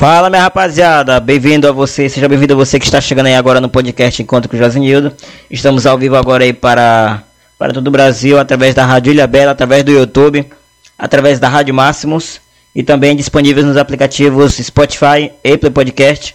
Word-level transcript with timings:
Fala, 0.00 0.30
minha 0.30 0.40
rapaziada, 0.40 1.20
bem-vindo 1.20 1.68
a 1.68 1.72
você, 1.72 2.08
seja 2.08 2.26
bem-vindo 2.26 2.54
a 2.54 2.56
você 2.56 2.78
que 2.78 2.86
está 2.86 3.02
chegando 3.02 3.26
aí 3.26 3.34
agora 3.34 3.60
no 3.60 3.68
podcast 3.68 4.22
Encontro 4.22 4.48
com 4.48 4.56
o 4.56 4.58
Josinildo. 4.58 5.12
Estamos 5.50 5.84
ao 5.84 5.98
vivo 5.98 6.16
agora 6.16 6.42
aí 6.42 6.54
para, 6.54 7.22
para 7.58 7.74
todo 7.74 7.86
o 7.86 7.90
Brasil, 7.90 8.38
através 8.38 8.74
da 8.74 8.86
Rádio 8.86 9.12
Ilha 9.12 9.26
Bela, 9.26 9.52
através 9.52 9.84
do 9.84 9.90
YouTube, 9.90 10.50
através 10.98 11.38
da 11.38 11.50
Rádio 11.50 11.74
Máximos 11.74 12.40
e 12.74 12.82
também 12.82 13.14
disponíveis 13.14 13.66
nos 13.66 13.76
aplicativos 13.76 14.54
Spotify, 14.54 15.32
Apple 15.44 15.68
Podcast, 15.68 16.34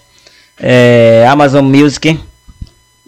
é, 0.60 1.26
Amazon 1.28 1.66
Music 1.66 2.20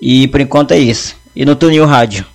e 0.02 0.28
por 0.28 0.42
enquanto 0.42 0.72
é 0.72 0.80
isso. 0.80 1.16
E 1.36 1.46
no 1.46 1.56
Tunil 1.56 1.86
Rádio. 1.86 2.26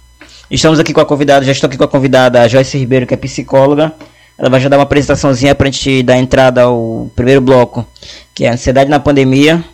Estamos 0.49 0.79
aqui 0.79 0.93
com 0.93 1.01
a 1.01 1.05
convidada, 1.05 1.45
já 1.45 1.51
estou 1.51 1.67
aqui 1.67 1.77
com 1.77 1.83
a 1.83 1.89
convidada 1.89 2.49
Joyce 2.49 2.79
Ribeiro, 2.79 3.05
que 3.05 3.15
é 3.15 3.17
psicóloga 3.17 3.93
ela 4.37 4.49
vai 4.49 4.61
já 4.61 4.69
dar 4.69 4.79
uma 4.79 4.85
apresentaçãozinha 4.85 5.55
para 5.55 5.69
a 5.69 5.71
gente 5.71 6.03
dar 6.03 6.19
entrada 6.19 6.63
ao 6.63 7.11
primeiro 7.15 7.41
bloco, 7.41 7.87
que 8.35 8.45
é 8.45 8.49
a 8.49 8.55
ansiedade 8.55 8.91
na 8.91 8.99
pandemia, 8.99 9.65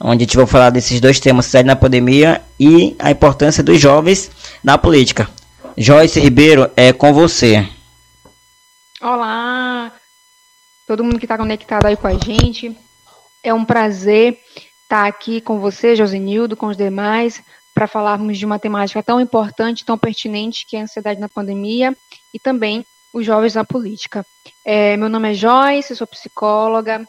onde 0.00 0.24
a 0.24 0.26
gente 0.26 0.36
vai 0.36 0.46
falar 0.46 0.70
desses 0.70 1.00
dois 1.00 1.20
temas, 1.20 1.46
ansiedade 1.46 1.66
na 1.66 1.76
pandemia 1.76 2.42
e 2.58 2.96
a 2.98 3.10
importância 3.10 3.62
dos 3.62 3.80
jovens 3.80 4.30
na 4.62 4.78
política. 4.78 5.28
Joyce 5.76 6.18
Ribeiro, 6.18 6.70
é 6.76 6.92
com 6.92 7.12
você. 7.12 7.68
Olá, 9.00 9.92
todo 10.86 11.04
mundo 11.04 11.18
que 11.18 11.24
está 11.24 11.36
conectado 11.36 11.86
aí 11.86 11.96
com 11.96 12.08
a 12.08 12.14
gente. 12.14 12.76
É 13.42 13.54
um 13.54 13.64
prazer 13.64 14.38
estar 14.82 15.06
aqui 15.06 15.40
com 15.40 15.60
você, 15.60 15.94
Josenildo, 15.94 16.56
com 16.56 16.66
os 16.66 16.76
demais, 16.76 17.40
para 17.72 17.86
falarmos 17.86 18.36
de 18.36 18.44
uma 18.44 18.58
temática 18.58 19.02
tão 19.02 19.20
importante, 19.20 19.84
tão 19.84 19.96
pertinente, 19.96 20.66
que 20.66 20.76
é 20.76 20.80
a 20.80 20.82
ansiedade 20.82 21.20
na 21.20 21.28
pandemia 21.28 21.96
e 22.34 22.40
também 22.40 22.84
os 23.12 23.24
jovens 23.24 23.54
na 23.54 23.64
política. 23.64 24.24
É, 24.64 24.96
meu 24.96 25.08
nome 25.08 25.30
é 25.30 25.34
Joyce, 25.34 25.96
sou 25.96 26.06
psicóloga, 26.06 27.06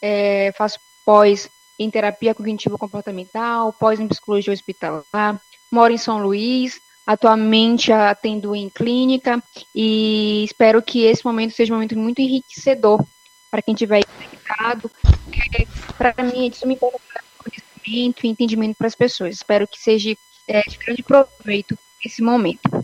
é, 0.00 0.52
faço 0.56 0.78
pós 1.04 1.48
em 1.78 1.90
terapia 1.90 2.34
cognitivo 2.34 2.78
comportamental, 2.78 3.72
pós 3.72 3.98
em 3.98 4.08
psicologia 4.08 4.52
hospitalar, 4.52 5.40
moro 5.72 5.92
em 5.92 5.98
São 5.98 6.18
Luís, 6.18 6.80
atualmente 7.06 7.90
atendo 7.92 8.54
em 8.54 8.68
clínica 8.68 9.42
e 9.74 10.44
espero 10.44 10.82
que 10.82 11.04
esse 11.04 11.24
momento 11.24 11.54
seja 11.54 11.72
um 11.72 11.76
momento 11.76 11.98
muito 11.98 12.20
enriquecedor 12.20 13.04
para 13.50 13.62
quem 13.62 13.74
estiver 13.74 14.04
conectado, 14.04 14.90
porque 15.24 15.66
para 15.96 16.22
mim 16.22 16.46
isso 16.46 16.66
me 16.66 16.74
importa 16.74 17.00
conhecimento 17.38 18.24
e 18.24 18.28
entendimento 18.28 18.76
para 18.76 18.86
as 18.86 18.94
pessoas. 18.94 19.34
Espero 19.34 19.66
que 19.66 19.78
seja 19.78 20.14
é, 20.46 20.62
de 20.62 20.78
grande 20.78 21.02
proveito 21.02 21.76
esse 22.04 22.22
momento. 22.22 22.79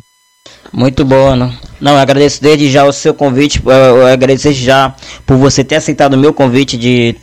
Muito 0.72 1.05
bom, 1.05 1.36
não? 1.36 1.52
Não, 1.80 1.92
eu 1.92 1.98
agradeço 1.98 2.42
desde 2.42 2.70
já 2.70 2.84
o 2.84 2.92
seu 2.92 3.14
convite, 3.14 3.62
eu 3.64 4.06
agradeço 4.06 4.44
desde 4.44 4.64
já 4.64 4.94
por 5.25 5.36
você 5.36 5.62
ter 5.62 5.77
aceitado 5.77 6.14
o 6.14 6.19
meu 6.19 6.33
convite 6.33 6.77
de 6.77 7.16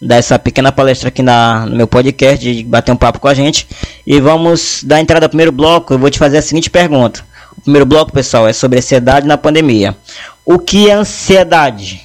dar 0.00 0.16
essa 0.16 0.38
pequena 0.38 0.72
palestra 0.72 1.08
aqui 1.08 1.22
na, 1.22 1.66
no 1.66 1.76
meu 1.76 1.86
podcast, 1.86 2.52
de 2.52 2.64
bater 2.64 2.92
um 2.92 2.96
papo 2.96 3.20
com 3.20 3.28
a 3.28 3.34
gente. 3.34 3.68
E 4.06 4.20
vamos 4.20 4.82
dar 4.84 5.00
entrada 5.00 5.26
ao 5.26 5.30
primeiro 5.30 5.52
bloco, 5.52 5.92
eu 5.92 5.98
vou 5.98 6.10
te 6.10 6.18
fazer 6.18 6.38
a 6.38 6.42
seguinte 6.42 6.70
pergunta. 6.70 7.24
O 7.56 7.60
primeiro 7.60 7.84
bloco, 7.84 8.12
pessoal, 8.12 8.48
é 8.48 8.52
sobre 8.52 8.78
ansiedade 8.78 9.26
na 9.26 9.36
pandemia. 9.36 9.96
O 10.44 10.58
que 10.58 10.88
é 10.88 10.94
ansiedade? 10.94 12.00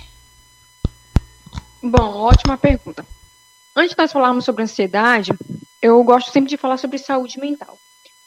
Bom, 1.81 2.17
ótima 2.17 2.57
pergunta. 2.57 3.05
Antes 3.75 3.91
de 3.91 3.97
nós 3.97 4.11
falarmos 4.11 4.43
sobre 4.43 4.63
ansiedade, 4.63 5.31
eu 5.81 6.03
gosto 6.03 6.31
sempre 6.31 6.49
de 6.49 6.57
falar 6.57 6.77
sobre 6.77 6.97
saúde 6.97 7.39
mental. 7.39 7.77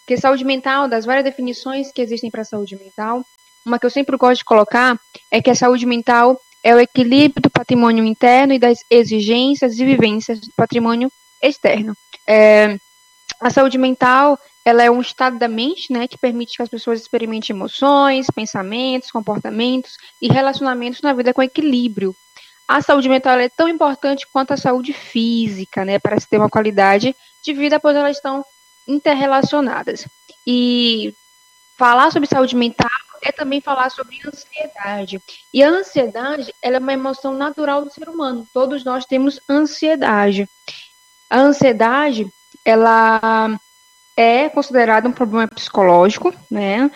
Porque 0.09 0.23
saúde 0.23 0.43
mental, 0.43 0.89
das 0.89 1.05
várias 1.05 1.23
definições 1.23 1.93
que 1.93 2.01
existem 2.01 2.31
para 2.31 2.43
saúde 2.43 2.75
mental, 2.77 3.23
uma 3.67 3.79
que 3.79 3.85
eu 3.85 3.91
sempre 3.91 4.17
gosto 4.17 4.39
de 4.39 4.45
colocar 4.47 4.99
é 5.31 5.43
que 5.43 5.51
a 5.51 5.55
saúde 5.55 5.85
mental 5.85 6.41
é 6.65 6.75
o 6.75 6.81
equilíbrio 6.81 7.43
do 7.43 7.51
patrimônio 7.51 8.03
interno 8.03 8.55
e 8.55 8.59
das 8.59 8.79
exigências 8.89 9.79
e 9.79 9.85
vivências 9.85 10.41
do 10.41 10.49
patrimônio 10.57 11.13
externo. 11.43 11.95
É, 12.27 12.79
a 13.39 13.51
saúde 13.51 13.77
mental 13.77 14.39
ela 14.65 14.83
é 14.83 14.91
um 14.91 15.03
estado 15.03 15.39
da 15.39 15.47
mente 15.47 15.93
né, 15.93 16.09
que 16.09 16.17
permite 16.17 16.57
que 16.57 16.63
as 16.63 16.71
pessoas 16.71 17.03
experimentem 17.03 17.55
emoções, 17.55 18.29
pensamentos, 18.35 19.11
comportamentos 19.11 19.99
e 20.23 20.33
relacionamentos 20.33 21.03
na 21.03 21.13
vida 21.13 21.35
com 21.35 21.43
equilíbrio. 21.43 22.17
A 22.67 22.81
saúde 22.81 23.11
mental 23.11 23.39
é 23.39 23.51
tão 23.51 23.69
importante 23.69 24.27
quanto 24.33 24.55
a 24.55 24.57
saúde 24.57 24.95
física, 24.95 25.85
né, 25.85 25.99
para 25.99 26.19
se 26.19 26.27
ter 26.27 26.39
uma 26.39 26.49
qualidade 26.49 27.15
de 27.45 27.53
vida, 27.53 27.79
pois 27.79 27.95
elas 27.95 28.17
estão 28.17 28.43
interrelacionadas. 28.89 30.09
E 30.47 31.15
falar 31.77 32.11
sobre 32.11 32.27
saúde 32.27 32.57
mental 32.57 32.89
é 33.23 33.31
também 33.31 33.61
falar 33.61 33.91
sobre 33.91 34.19
ansiedade. 34.27 35.21
E 35.53 35.63
a 35.63 35.69
ansiedade 35.69 36.53
ela 36.63 36.77
é 36.77 36.81
uma 36.81 36.93
emoção 36.93 37.35
natural 37.35 37.85
do 37.85 37.93
ser 37.93 38.09
humano. 38.09 38.47
Todos 38.53 38.85
nós 38.85 39.05
temos 39.05 39.39
ansiedade. 39.49 40.49
A 41.29 41.39
ansiedade 41.39 42.27
ela 42.65 43.59
é 44.17 44.49
considerada 44.49 45.09
um 45.09 45.13
problema 45.13 45.47
psicológico, 45.47 46.35
né? 46.51 46.91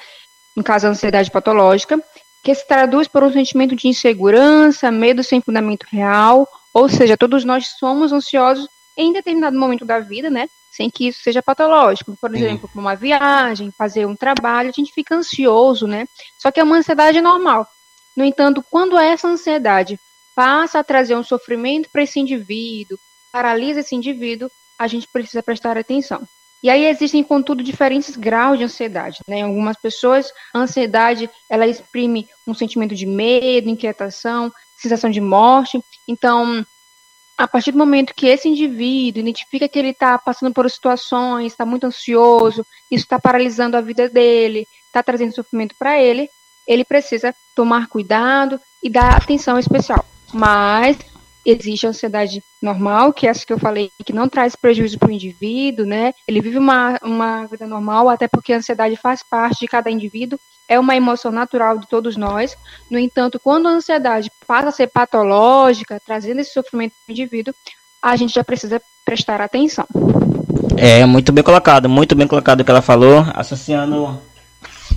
No 0.57 0.65
caso, 0.65 0.87
a 0.87 0.91
ansiedade 0.91 1.31
patológica, 1.31 2.03
que 2.43 2.55
se 2.55 2.67
traduz 2.67 3.07
por 3.07 3.23
um 3.23 3.33
sentimento 3.33 3.77
de 3.77 3.89
insegurança, 3.89 4.91
medo 4.91 5.23
sem 5.23 5.41
fundamento 5.41 5.87
real, 5.91 6.49
ou 6.75 6.89
seja, 6.89 7.17
todos 7.17 7.45
nós 7.45 7.69
somos 7.79 8.13
ansiosos 8.13 8.69
em 8.97 9.13
determinado 9.13 9.59
momento 9.59 9.85
da 9.85 10.01
vida, 10.01 10.29
né? 10.29 10.49
Sem 10.73 10.91
que 10.91 11.09
isso 11.09 11.23
seja 11.23 11.43
patológico. 11.43 12.17
Por 12.19 12.35
exemplo, 12.35 12.69
Sim. 12.73 12.79
uma 12.79 12.97
viagem, 12.97 13.71
fazer 13.71 14.07
um 14.07 14.17
trabalho, 14.17 14.71
a 14.71 14.73
gente 14.73 14.93
fica 14.93 15.15
ansioso, 15.15 15.87
né? 15.87 16.09
Só 16.39 16.51
que 16.51 16.59
é 16.59 16.65
uma 16.65 16.79
ansiedade 16.79 17.21
normal. 17.21 17.67
No 18.17 18.25
entanto, 18.25 18.65
quando 18.71 18.99
essa 18.99 19.29
ansiedade 19.29 20.01
passa 20.35 20.79
a 20.79 20.85
trazer 20.85 21.15
um 21.15 21.23
sofrimento 21.23 21.91
para 21.93 22.03
esse 22.03 22.19
indivíduo, 22.19 22.99
paralisa 23.31 23.81
esse 23.81 23.95
indivíduo, 23.95 24.51
a 24.79 24.87
gente 24.87 25.07
precisa 25.07 25.43
prestar 25.43 25.77
atenção. 25.77 26.27
E 26.63 26.71
aí 26.71 26.87
existem, 26.87 27.23
contudo, 27.23 27.63
diferentes 27.63 28.17
graus 28.17 28.57
de 28.57 28.65
ansiedade. 28.65 29.19
Né? 29.27 29.39
Em 29.39 29.43
algumas 29.43 29.77
pessoas, 29.77 30.33
a 30.55 30.61
ansiedade 30.61 31.29
ela 31.51 31.67
exprime 31.67 32.29
um 32.47 32.55
sentimento 32.55 32.95
de 32.95 33.05
medo, 33.05 33.69
inquietação, 33.69 34.51
sensação 34.77 35.11
de 35.11 35.21
morte. 35.21 35.83
Então, 36.09 36.65
a 37.37 37.49
partir 37.49 37.73
do 37.73 37.79
momento 37.79 38.15
que 38.15 38.27
esse 38.27 38.49
indivíduo 38.49 39.21
identifica 39.21 39.69
que 39.69 39.79
ele 39.79 39.91
está 39.91 40.19
passando 40.19 40.53
por 40.53 40.71
situações, 40.71 41.53
está 41.53 41.65
muito 41.65 41.87
ansioso, 41.87 42.65
isso 42.91 43.05
está 43.05 43.19
paralisando 43.19 43.77
a 43.77 43.81
vida 43.81 44.09
dele, 44.09 44.67
está 44.87 45.03
trazendo 45.03 45.35
sofrimento 45.35 45.75
para 45.79 46.01
ele, 46.01 46.29
ele 46.67 46.85
precisa 46.85 47.35
tomar 47.55 47.89
cuidado 47.89 48.61
e 48.83 48.91
dar 48.91 49.17
atenção 49.17 49.59
especial. 49.59 50.05
Mas 50.33 50.97
existe 51.45 51.87
a 51.87 51.91
ansiedade 51.91 52.43
normal, 52.61 53.13
que 53.13 53.27
é 53.27 53.31
essa 53.31 53.45
que 53.45 53.53
eu 53.53 53.59
falei, 53.59 53.91
que 54.05 54.13
não 54.13 54.29
traz 54.29 54.55
prejuízo 54.55 54.99
para 54.99 55.09
o 55.09 55.13
indivíduo, 55.13 55.85
né? 55.85 56.15
Ele 56.27 56.41
vive 56.41 56.59
uma, 56.59 56.99
uma 57.03 57.47
vida 57.47 57.67
normal, 57.67 58.09
até 58.09 58.29
porque 58.29 58.53
a 58.53 58.59
ansiedade 58.59 58.97
faz 58.97 59.23
parte 59.23 59.61
de 59.61 59.69
cada 59.69 59.91
indivíduo, 59.91 60.39
é 60.69 60.79
uma 60.79 60.97
emoção 60.97 61.31
natural 61.31 61.79
de 61.79 61.89
todos 61.89 62.17
nós. 62.17 62.57
No 62.91 62.99
entanto, 62.99 63.41
quando 63.41 63.69
a 63.69 63.73
ansiedade 63.73 64.31
passa 64.47 64.69
a 64.69 64.73
ser 64.73 64.89
patológica, 64.89 66.01
trazendo 66.05 66.41
esse 66.41 66.53
sofrimento 66.53 66.93
para 67.05 67.13
o 67.13 67.13
indivíduo, 67.13 67.55
a 68.03 68.17
gente 68.17 68.35
já 68.35 68.43
precisa 68.43 68.81
prestar 69.05 69.41
atenção. 69.41 69.87
É, 70.77 71.05
muito 71.05 71.33
bem 71.33 71.45
colocado, 71.45 71.89
muito 71.89 72.15
bem 72.15 72.27
colocado 72.27 72.61
o 72.61 72.65
que 72.65 72.71
ela 72.71 72.83
falou, 72.83 73.27
associando, 73.35 74.19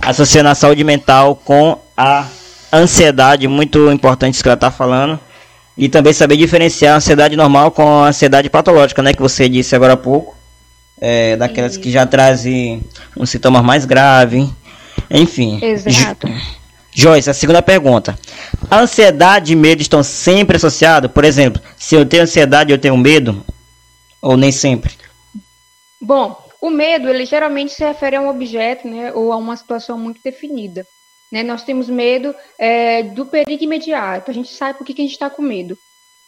associando 0.00 0.48
a 0.48 0.54
saúde 0.54 0.82
mental 0.82 1.36
com 1.36 1.78
a 1.96 2.26
ansiedade, 2.72 3.46
muito 3.46 3.90
importante 3.90 4.34
isso 4.34 4.42
que 4.42 4.48
ela 4.48 4.54
está 4.54 4.70
falando. 4.70 5.20
E 5.76 5.88
também 5.88 6.12
saber 6.12 6.36
diferenciar 6.36 6.94
a 6.94 6.96
ansiedade 6.96 7.36
normal 7.36 7.70
com 7.70 8.02
a 8.02 8.08
ansiedade 8.08 8.48
patológica, 8.48 9.02
né? 9.02 9.12
Que 9.12 9.20
você 9.20 9.46
disse 9.46 9.76
agora 9.76 9.92
há 9.92 9.96
pouco. 9.96 10.34
É, 10.98 11.36
daquelas 11.36 11.76
que 11.76 11.90
já 11.90 12.06
trazem 12.06 12.82
um 13.14 13.26
sintoma 13.26 13.62
mais 13.62 13.84
grave. 13.84 14.50
Enfim. 15.10 15.58
Exato. 15.62 16.28
Joyce, 16.92 17.28
a 17.28 17.34
segunda 17.34 17.60
pergunta. 17.60 18.18
A 18.70 18.80
ansiedade 18.80 19.52
e 19.52 19.56
medo 19.56 19.82
estão 19.82 20.02
sempre 20.02 20.56
associados? 20.56 21.10
Por 21.10 21.24
exemplo, 21.24 21.60
se 21.76 21.94
eu 21.94 22.06
tenho 22.06 22.22
ansiedade, 22.22 22.72
eu 22.72 22.78
tenho 22.78 22.96
medo? 22.96 23.44
Ou 24.22 24.36
nem 24.36 24.50
sempre? 24.50 24.94
Bom, 26.00 26.42
o 26.60 26.70
medo, 26.70 27.08
ele 27.08 27.26
geralmente 27.26 27.72
se 27.72 27.84
refere 27.84 28.16
a 28.16 28.20
um 28.20 28.28
objeto, 28.28 28.88
né? 28.88 29.12
Ou 29.12 29.32
a 29.32 29.36
uma 29.36 29.56
situação 29.56 29.98
muito 29.98 30.20
definida. 30.24 30.86
Né? 31.30 31.42
Nós 31.42 31.64
temos 31.64 31.88
medo 31.88 32.34
é, 32.58 33.02
do 33.02 33.26
perigo 33.26 33.62
imediato, 33.62 34.30
a 34.30 34.34
gente 34.34 34.52
sabe 34.52 34.78
por 34.78 34.86
que, 34.86 34.94
que 34.94 35.02
a 35.02 35.04
gente 35.04 35.12
está 35.12 35.28
com 35.28 35.42
medo. 35.42 35.76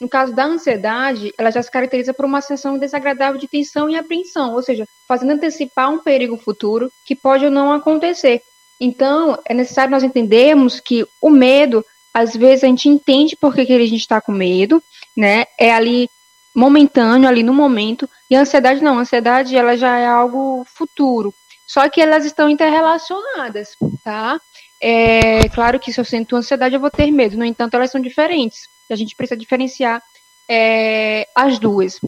No 0.00 0.08
caso 0.08 0.32
da 0.32 0.44
ansiedade, 0.44 1.32
ela 1.36 1.50
já 1.50 1.60
se 1.60 1.70
caracteriza 1.70 2.14
por 2.14 2.24
uma 2.24 2.40
sensação 2.40 2.78
desagradável 2.78 3.40
de 3.40 3.48
tensão 3.48 3.90
e 3.90 3.96
apreensão, 3.96 4.54
ou 4.54 4.62
seja, 4.62 4.86
fazendo 5.08 5.32
antecipar 5.32 5.90
um 5.90 5.98
perigo 5.98 6.36
futuro 6.36 6.90
que 7.04 7.16
pode 7.16 7.44
ou 7.44 7.50
não 7.50 7.72
acontecer. 7.72 8.42
Então, 8.80 9.38
é 9.44 9.54
necessário 9.54 9.90
nós 9.90 10.04
entendermos 10.04 10.80
que 10.80 11.06
o 11.20 11.30
medo, 11.30 11.84
às 12.14 12.36
vezes 12.36 12.64
a 12.64 12.68
gente 12.68 12.88
entende 12.88 13.36
por 13.36 13.54
que, 13.54 13.66
que 13.66 13.72
a 13.72 13.78
gente 13.78 13.96
está 13.96 14.20
com 14.20 14.32
medo, 14.32 14.82
né? 15.16 15.46
É 15.58 15.72
ali 15.72 16.08
momentâneo, 16.54 17.28
ali 17.28 17.42
no 17.42 17.54
momento, 17.54 18.08
e 18.28 18.34
a 18.34 18.40
ansiedade 18.40 18.82
não, 18.82 18.98
a 18.98 19.02
ansiedade 19.02 19.56
ela 19.56 19.76
já 19.76 19.98
é 19.98 20.06
algo 20.06 20.64
futuro. 20.66 21.32
Só 21.66 21.88
que 21.88 22.00
elas 22.00 22.24
estão 22.24 22.48
interrelacionadas, 22.48 23.76
tá? 24.02 24.40
É 24.80 25.48
claro 25.50 25.78
que 25.78 25.92
se 25.92 26.00
eu 26.00 26.04
sinto 26.04 26.36
ansiedade, 26.36 26.74
eu 26.74 26.80
vou 26.80 26.90
ter 26.90 27.10
medo. 27.10 27.36
No 27.36 27.44
entanto, 27.44 27.74
elas 27.74 27.90
são 27.90 28.00
diferentes. 28.00 28.68
A 28.90 28.96
gente 28.96 29.14
precisa 29.14 29.38
diferenciar 29.38 30.02
é, 30.48 31.28
as 31.34 31.58
duas. 31.58 32.00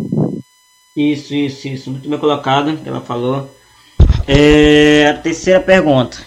Isso, 0.96 1.34
isso, 1.34 1.69
isso. 1.69 1.90
Muito 1.90 2.08
bem 2.08 2.19
colocado, 2.19 2.81
ela 2.87 3.00
falou. 3.00 3.55
É, 4.26 5.08
a 5.08 5.14
terceira 5.19 5.61
pergunta. 5.61 6.25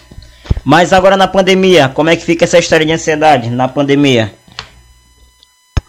Mas 0.64 0.92
agora 0.92 1.16
na 1.16 1.28
pandemia, 1.28 1.88
como 1.90 2.08
é 2.08 2.16
que 2.16 2.24
fica 2.24 2.44
essa 2.44 2.58
história 2.58 2.86
de 2.86 2.92
ansiedade 2.92 3.50
na 3.50 3.68
pandemia? 3.68 4.34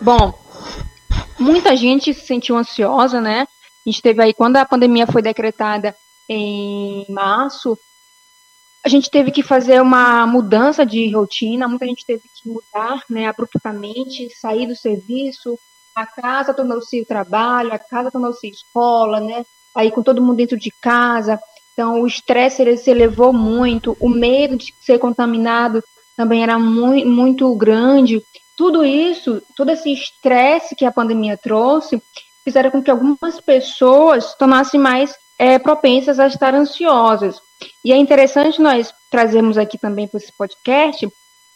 Bom, 0.02 0.34
muita 1.40 1.76
gente 1.76 2.14
se 2.14 2.26
sentiu 2.26 2.58
ansiosa, 2.58 3.22
né? 3.22 3.48
A 3.86 3.90
gente 3.90 4.02
teve 4.02 4.22
aí, 4.22 4.34
quando 4.34 4.58
a 4.58 4.66
pandemia 4.66 5.08
foi 5.08 5.22
decretada 5.22 5.96
em 6.28 7.06
março, 7.10 7.78
a 8.84 8.90
gente 8.90 9.10
teve 9.10 9.32
que 9.32 9.42
fazer 9.42 9.82
uma 9.82 10.28
mudança 10.28 10.86
de 10.86 11.12
rotina, 11.12 11.68
muita 11.68 11.86
gente 11.86 12.06
teve 12.06 12.22
que 12.22 12.50
mudar, 12.50 13.02
né, 13.10 13.28
abruptamente, 13.28 14.30
sair 14.40 14.68
do 14.68 14.76
serviço, 14.76 15.58
a 15.96 16.06
casa 16.06 16.54
tornou-se 16.54 17.06
trabalho, 17.06 17.74
a 17.74 17.80
casa 17.80 18.12
tornou-se 18.12 18.48
escola, 18.48 19.20
né, 19.20 19.46
aí 19.74 19.90
com 19.90 20.04
todo 20.04 20.22
mundo 20.22 20.38
dentro 20.38 20.58
de 20.58 20.72
casa, 20.82 21.40
então 21.76 22.02
o 22.02 22.08
estresse 22.08 22.62
ele 22.62 22.78
se 22.78 22.90
elevou 22.90 23.34
muito, 23.34 23.98
o 24.00 24.08
medo 24.08 24.56
de 24.56 24.74
ser 24.80 24.98
contaminado 24.98 25.84
também 26.16 26.42
era 26.42 26.58
muito, 26.58 27.06
muito 27.06 27.54
grande, 27.56 28.24
tudo 28.56 28.86
isso, 28.86 29.44
todo 29.58 29.70
esse 29.72 29.92
estresse 29.92 30.74
que 30.74 30.86
a 30.86 30.92
pandemia 30.92 31.38
trouxe, 31.38 32.02
fizeram 32.46 32.72
com 32.72 32.82
que 32.82 32.90
algumas 32.90 33.42
pessoas 33.42 34.28
se 34.28 34.38
tornassem 34.38 34.80
mais 34.80 35.14
é, 35.38 35.60
propensas 35.60 36.18
a 36.18 36.28
estar 36.28 36.56
ansiosas. 36.56 37.42
E 37.84 37.92
é 37.92 37.98
interessante 37.98 38.62
nós 38.62 38.94
trazermos 39.12 39.58
aqui 39.58 39.78
também 39.78 40.08
para 40.08 40.18
esse 40.18 40.32
podcast 40.32 41.10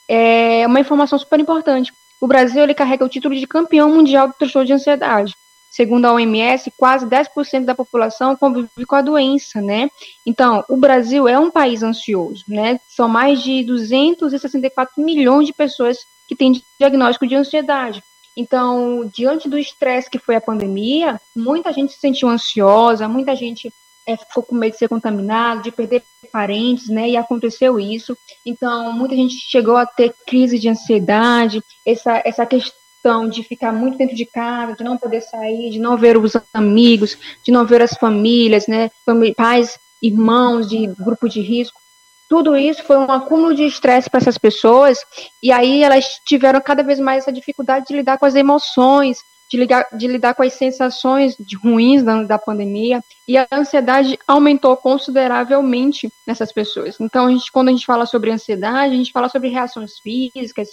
é, 0.10 0.68
uma 0.68 0.82
informação 0.82 1.18
super 1.18 1.40
importante. 1.40 1.94
O 2.20 2.28
Brasil 2.28 2.62
ele 2.62 2.74
carrega 2.74 3.06
o 3.06 3.10
título 3.10 3.34
de 3.34 3.48
campeão 3.48 3.90
mundial 3.90 4.28
do 4.28 4.34
transtorno 4.34 4.66
de 4.66 4.74
ansiedade. 4.74 5.34
Segundo 5.70 6.06
a 6.06 6.14
OMS, 6.14 6.72
quase 6.76 7.06
10% 7.06 7.64
da 7.64 7.76
população 7.76 8.36
convive 8.36 8.86
com 8.88 8.96
a 8.96 9.02
doença, 9.02 9.62
né? 9.62 9.90
Então, 10.26 10.64
o 10.68 10.76
Brasil 10.76 11.28
é 11.28 11.38
um 11.38 11.52
país 11.52 11.84
ansioso, 11.84 12.44
né? 12.48 12.80
São 12.88 13.08
mais 13.08 13.42
de 13.42 13.64
264 13.64 15.02
milhões 15.04 15.46
de 15.46 15.54
pessoas 15.54 16.00
que 16.28 16.36
têm 16.36 16.62
diagnóstico 16.80 17.28
de 17.28 17.36
ansiedade. 17.36 18.04
Então, 18.36 19.10
diante 19.14 19.50
do 19.50 19.58
estresse 19.58 20.10
que 20.10 20.18
foi 20.18 20.36
a 20.36 20.42
pandemia, 20.42 21.20
muita 21.36 21.72
gente 21.72 21.94
se 21.94 22.00
sentiu 22.00 22.30
ansiosa, 22.30 23.08
muita 23.08 23.36
gente 23.36 23.72
é, 24.08 24.18
ficou 24.18 24.42
com 24.42 24.56
medo 24.56 24.72
de 24.72 24.80
ser 24.80 24.88
contaminado, 24.88 25.62
de 25.62 25.72
perder 25.72 26.04
parentes, 26.32 26.90
né? 26.90 27.10
E 27.10 27.18
aconteceu 27.18 27.80
isso. 27.80 28.18
Então, 28.46 28.92
muita 28.92 29.16
gente 29.16 29.36
chegou 29.36 29.78
a 29.78 29.86
ter 29.86 30.16
crise 30.26 30.58
de 30.58 30.68
ansiedade, 30.68 31.62
essa, 31.86 32.22
essa 32.26 32.46
questão 32.46 32.80
de 33.30 33.44
ficar 33.44 33.72
muito 33.72 33.98
dentro 33.98 34.16
de 34.16 34.26
casa, 34.26 34.76
de 34.76 34.84
não 34.84 34.98
poder 34.98 35.22
sair, 35.22 35.70
de 35.70 35.80
não 35.80 35.98
ver 35.98 36.18
os 36.18 36.34
amigos, 36.54 37.18
de 37.44 37.52
não 37.52 37.66
ver 37.66 37.82
as 37.82 37.94
famílias, 37.94 38.68
né? 38.68 38.92
Pais, 39.36 39.80
irmãos 40.02 40.70
de 40.70 40.88
grupo 40.88 41.28
de 41.30 41.42
risco. 41.42 41.80
Tudo 42.28 42.56
isso 42.56 42.84
foi 42.84 42.98
um 42.98 43.12
acúmulo 43.12 43.56
de 43.56 43.64
estresse 43.64 44.10
para 44.10 44.20
essas 44.20 44.38
pessoas, 44.38 45.00
e 45.42 45.52
aí 45.52 45.82
elas 45.82 46.20
tiveram 46.26 46.62
cada 46.62 46.84
vez 46.84 47.00
mais 47.00 47.24
essa 47.24 47.32
dificuldade 47.32 47.88
de 47.88 47.96
lidar 47.96 48.20
com 48.20 48.26
as 48.26 48.36
emoções, 48.36 49.18
de, 49.50 49.58
ligar, 49.58 49.88
de 49.92 50.08
lidar 50.08 50.36
com 50.36 50.44
as 50.44 50.54
sensações 50.54 51.36
ruins 51.64 52.04
da, 52.04 52.22
da 52.24 52.38
pandemia 52.38 53.04
e 53.28 53.36
a 53.36 53.48
ansiedade 53.52 54.20
aumentou 54.28 54.78
consideravelmente 54.78 56.08
nessas 56.28 56.52
pessoas. 56.52 56.98
Então, 57.00 57.26
a 57.26 57.32
gente, 57.32 57.52
quando 57.52 57.70
a 57.70 57.72
gente 57.72 57.86
fala 57.86 58.06
sobre 58.06 58.32
ansiedade, 58.32 58.94
a 58.94 58.98
gente 58.98 59.12
fala 59.12 59.28
sobre 59.28 59.50
reações 59.50 59.98
físicas, 59.98 60.70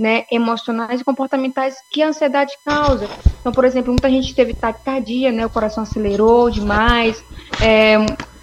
né, 0.00 0.24
emocionais 0.32 1.02
e 1.02 1.04
comportamentais 1.04 1.76
que 1.90 2.02
a 2.02 2.08
ansiedade 2.08 2.54
causa. 2.64 3.06
Então, 3.38 3.52
por 3.52 3.66
exemplo, 3.66 3.92
muita 3.92 4.08
gente 4.08 4.34
teve 4.34 4.54
taquicardia, 4.54 5.30
né, 5.30 5.44
o 5.44 5.50
coração 5.50 5.82
acelerou 5.82 6.48
demais, 6.48 7.22
é, 7.60 7.96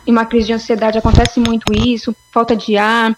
em 0.06 0.12
uma 0.12 0.24
crise 0.24 0.46
de 0.46 0.54
ansiedade 0.54 1.00
acontece 1.00 1.40
muito 1.40 1.74
isso, 1.74 2.16
falta 2.32 2.56
de 2.56 2.78
ar. 2.78 3.18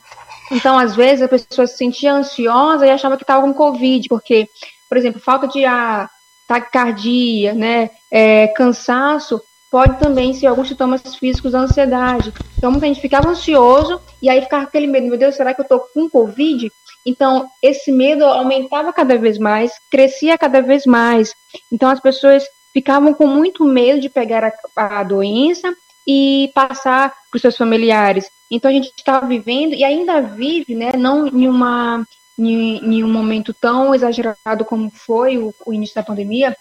Então, 0.53 0.80
às 0.80 0.95
vezes, 0.95 1.21
a 1.21 1.27
pessoa 1.27 1.68
se 1.68 1.75
sentia 1.75 2.13
ansiosa 2.13 2.88
e 2.88 2.89
achava 2.89 3.18
que 3.18 3.24
estava 3.24 3.41
com 3.41 3.53
Covid, 3.53 4.07
porque, 4.07 4.47
por 4.88 4.97
exemplo, 4.97 5.19
falta 5.19 5.45
de 5.45 5.65
ar, 5.65 6.09
taquicardia, 6.47 7.53
né, 7.53 7.89
é, 8.09 8.47
cansaço, 8.47 9.42
pode 9.69 10.00
também 10.00 10.33
ser 10.33 10.47
alguns 10.47 10.69
sintomas 10.69 11.03
físicos 11.15 11.51
da 11.51 11.59
ansiedade. 11.59 12.33
Então, 12.57 12.71
muita 12.71 12.88
gente 12.88 13.01
ficava 13.01 13.30
ansioso 13.30 14.01
e 14.21 14.30
aí 14.30 14.42
ficava 14.42 14.63
aquele 14.63 14.88
medo, 14.88 15.07
meu 15.07 15.18
Deus, 15.18 15.35
será 15.35 15.53
que 15.53 15.59
eu 15.59 15.63
estou 15.63 15.81
com 15.94 16.09
Covid? 16.09 16.71
Então, 17.05 17.47
esse 17.61 17.91
medo 17.91 18.25
aumentava 18.25 18.93
cada 18.93 19.17
vez 19.17 19.37
mais, 19.37 19.71
crescia 19.89 20.37
cada 20.37 20.61
vez 20.61 20.85
mais. 20.85 21.33
Então, 21.71 21.89
as 21.89 21.99
pessoas 21.99 22.43
ficavam 22.73 23.13
com 23.13 23.27
muito 23.27 23.63
medo 23.65 23.99
de 23.99 24.09
pegar 24.09 24.43
a, 24.75 24.99
a 24.99 25.03
doença 25.03 25.73
e 26.07 26.51
passar 26.53 27.13
para 27.29 27.37
os 27.37 27.41
seus 27.41 27.57
familiares. 27.57 28.29
Então, 28.51 28.69
a 28.69 28.73
gente 28.73 28.91
estava 28.97 29.25
vivendo 29.25 29.73
e 29.73 29.83
ainda 29.83 30.21
vive, 30.21 30.75
né, 30.75 30.91
não 30.97 31.27
em 31.27 31.47
uma 31.47 32.05
em, 32.37 33.03
um 33.03 33.11
momento 33.11 33.53
tão 33.53 33.93
exagerado 33.93 34.63
como 34.65 34.89
foi 34.89 35.37
o, 35.37 35.53
o 35.65 35.73
início 35.73 35.95
da 35.95 36.03
pandemia, 36.03 36.55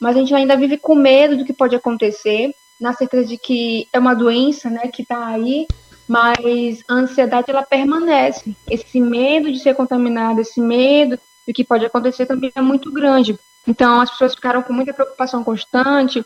mas 0.00 0.16
a 0.16 0.20
gente 0.20 0.34
ainda 0.34 0.56
vive 0.56 0.78
com 0.78 0.94
medo 0.94 1.36
do 1.36 1.44
que 1.44 1.52
pode 1.52 1.74
acontecer, 1.74 2.54
na 2.80 2.92
certeza 2.92 3.26
de 3.26 3.38
que 3.38 3.88
é 3.92 3.98
uma 3.98 4.14
doença, 4.14 4.70
né, 4.70 4.88
que 4.88 5.02
está 5.02 5.26
aí, 5.26 5.66
mas 6.08 6.82
a 6.88 6.94
ansiedade 6.94 7.50
ela 7.50 7.62
permanece. 7.62 8.56
Esse 8.70 9.00
medo 9.00 9.50
de 9.50 9.58
ser 9.58 9.74
contaminado, 9.74 10.40
esse 10.40 10.60
medo 10.60 11.18
do 11.46 11.52
que 11.52 11.64
pode 11.64 11.84
acontecer 11.84 12.26
também 12.26 12.52
é 12.54 12.60
muito 12.60 12.92
grande. 12.92 13.38
Então 13.66 14.00
as 14.00 14.10
pessoas 14.10 14.34
ficaram 14.34 14.62
com 14.62 14.72
muita 14.72 14.94
preocupação 14.94 15.42
constante, 15.42 16.24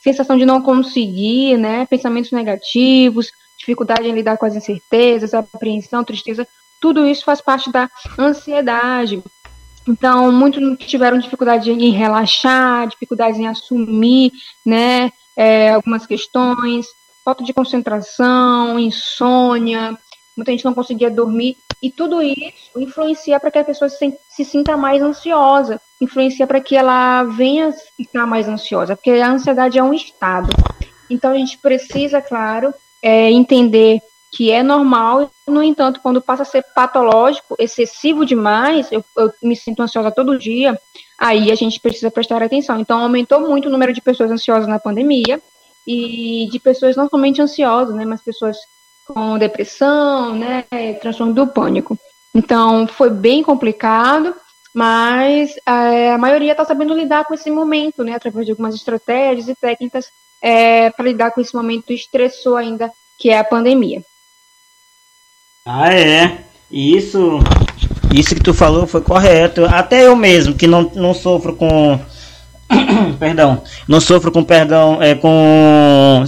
sensação 0.00 0.36
de 0.36 0.46
não 0.46 0.62
conseguir, 0.62 1.56
né, 1.56 1.86
pensamentos 1.86 2.30
negativos, 2.30 3.32
dificuldade 3.58 4.06
em 4.06 4.12
lidar 4.12 4.36
com 4.36 4.46
as 4.46 4.54
incertezas, 4.54 5.34
apreensão, 5.34 6.04
tristeza, 6.04 6.46
tudo 6.80 7.06
isso 7.06 7.24
faz 7.24 7.40
parte 7.40 7.72
da 7.72 7.90
ansiedade. 8.18 9.22
Então, 9.88 10.30
muitos 10.32 10.60
tiveram 10.86 11.18
dificuldade 11.18 11.70
em 11.70 11.90
relaxar, 11.90 12.88
dificuldades 12.88 13.38
em 13.38 13.46
assumir, 13.46 14.32
né, 14.64 15.10
é, 15.36 15.70
algumas 15.70 16.06
questões, 16.06 16.86
falta 17.26 17.42
de 17.42 17.52
concentração, 17.52 18.78
insônia, 18.78 19.98
muita 20.36 20.52
gente 20.52 20.64
não 20.64 20.72
conseguia 20.72 21.10
dormir, 21.10 21.56
e 21.82 21.90
tudo 21.90 22.22
isso 22.22 22.70
influencia 22.76 23.40
para 23.40 23.50
que 23.50 23.58
a 23.58 23.64
pessoa 23.64 23.88
se, 23.88 24.16
se 24.28 24.44
sinta 24.44 24.76
mais 24.76 25.02
ansiosa, 25.02 25.80
influencia 26.00 26.46
para 26.46 26.60
que 26.60 26.76
ela 26.76 27.24
venha 27.24 27.72
ficar 27.96 28.26
mais 28.26 28.48
ansiosa, 28.48 28.94
porque 28.94 29.10
a 29.10 29.32
ansiedade 29.32 29.76
é 29.76 29.82
um 29.82 29.92
estado. 29.92 30.48
Então, 31.10 31.32
a 31.32 31.36
gente 31.36 31.58
precisa, 31.58 32.22
claro, 32.22 32.72
é, 33.02 33.28
entender 33.32 34.00
que 34.32 34.52
é 34.52 34.62
normal, 34.62 35.28
no 35.48 35.62
entanto, 35.62 36.00
quando 36.00 36.22
passa 36.22 36.42
a 36.42 36.46
ser 36.46 36.64
patológico, 36.76 37.56
excessivo 37.58 38.24
demais, 38.24 38.92
eu, 38.92 39.04
eu, 39.16 39.32
me 39.42 39.56
sinto 39.56 39.82
ansiosa 39.82 40.12
todo 40.12 40.38
dia, 40.38 40.78
aí 41.18 41.50
a 41.50 41.56
gente 41.56 41.80
precisa 41.80 42.10
prestar 42.10 42.40
atenção. 42.40 42.78
Então, 42.78 43.00
aumentou 43.00 43.40
muito 43.40 43.66
o 43.66 43.70
número 43.70 43.92
de 43.92 44.00
pessoas 44.00 44.30
ansiosas 44.30 44.68
na 44.68 44.78
pandemia 44.78 45.42
e 45.86 46.48
de 46.50 46.58
pessoas 46.58 46.96
não 46.96 47.08
somente 47.08 47.40
ansiosas, 47.40 47.94
né, 47.94 48.04
mas 48.04 48.22
pessoas 48.22 48.56
com 49.06 49.38
depressão, 49.38 50.34
né, 50.34 50.64
transtorno 51.00 51.32
do 51.32 51.46
pânico. 51.46 51.96
Então, 52.34 52.86
foi 52.86 53.08
bem 53.08 53.42
complicado, 53.42 54.34
mas 54.74 55.54
é, 55.66 56.12
a 56.12 56.18
maioria 56.18 56.52
está 56.52 56.64
sabendo 56.64 56.94
lidar 56.94 57.24
com 57.24 57.34
esse 57.34 57.50
momento, 57.50 58.02
né, 58.02 58.14
através 58.14 58.44
de 58.44 58.52
algumas 58.52 58.74
estratégias 58.74 59.48
e 59.48 59.54
técnicas 59.54 60.06
é, 60.42 60.90
para 60.90 61.06
lidar 61.06 61.30
com 61.30 61.40
esse 61.40 61.54
momento 61.54 61.92
estressor 61.92 62.58
ainda, 62.58 62.90
que 63.18 63.30
é 63.30 63.38
a 63.38 63.44
pandemia. 63.44 64.02
Ah, 65.64 65.92
é. 65.92 66.44
Isso, 66.70 67.38
isso 68.14 68.34
que 68.34 68.42
tu 68.42 68.52
falou 68.52 68.86
foi 68.86 69.00
correto. 69.00 69.64
Até 69.64 70.06
eu 70.06 70.16
mesmo, 70.16 70.54
que 70.54 70.66
não, 70.66 70.90
não 70.94 71.14
sofro 71.14 71.54
com. 71.54 72.00
perdão. 73.18 73.62
Não 73.88 74.00
sofro 74.00 74.30
com 74.30 74.42
perdão. 74.42 75.02
É, 75.02 75.14
com. 75.14 76.24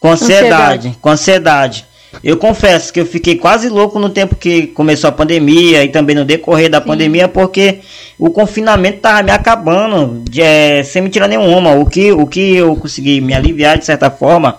Com 0.00 0.10
ansiedade, 0.10 0.88
ansiedade. 0.88 0.98
Com 1.00 1.08
ansiedade. 1.08 1.86
Eu 2.22 2.36
confesso 2.36 2.92
que 2.92 3.00
eu 3.00 3.06
fiquei 3.06 3.36
quase 3.36 3.68
louco 3.68 3.98
no 3.98 4.08
tempo 4.08 4.36
que 4.36 4.68
começou 4.68 5.08
a 5.08 5.12
pandemia 5.12 5.82
e 5.82 5.88
também 5.88 6.14
no 6.14 6.24
decorrer 6.24 6.70
da 6.70 6.80
Sim. 6.80 6.86
pandemia, 6.86 7.26
porque 7.26 7.80
o 8.18 8.30
confinamento 8.30 9.00
tava 9.00 9.22
me 9.22 9.30
acabando, 9.30 10.22
de, 10.28 10.40
é, 10.40 10.82
sem 10.82 11.02
me 11.02 11.08
tirar 11.08 11.26
nenhuma. 11.26 11.72
O 11.74 11.86
que, 11.86 12.12
o 12.12 12.26
que 12.26 12.56
eu 12.56 12.76
consegui 12.76 13.20
me 13.20 13.34
aliviar 13.34 13.78
de 13.78 13.84
certa 13.84 14.10
forma 14.10 14.58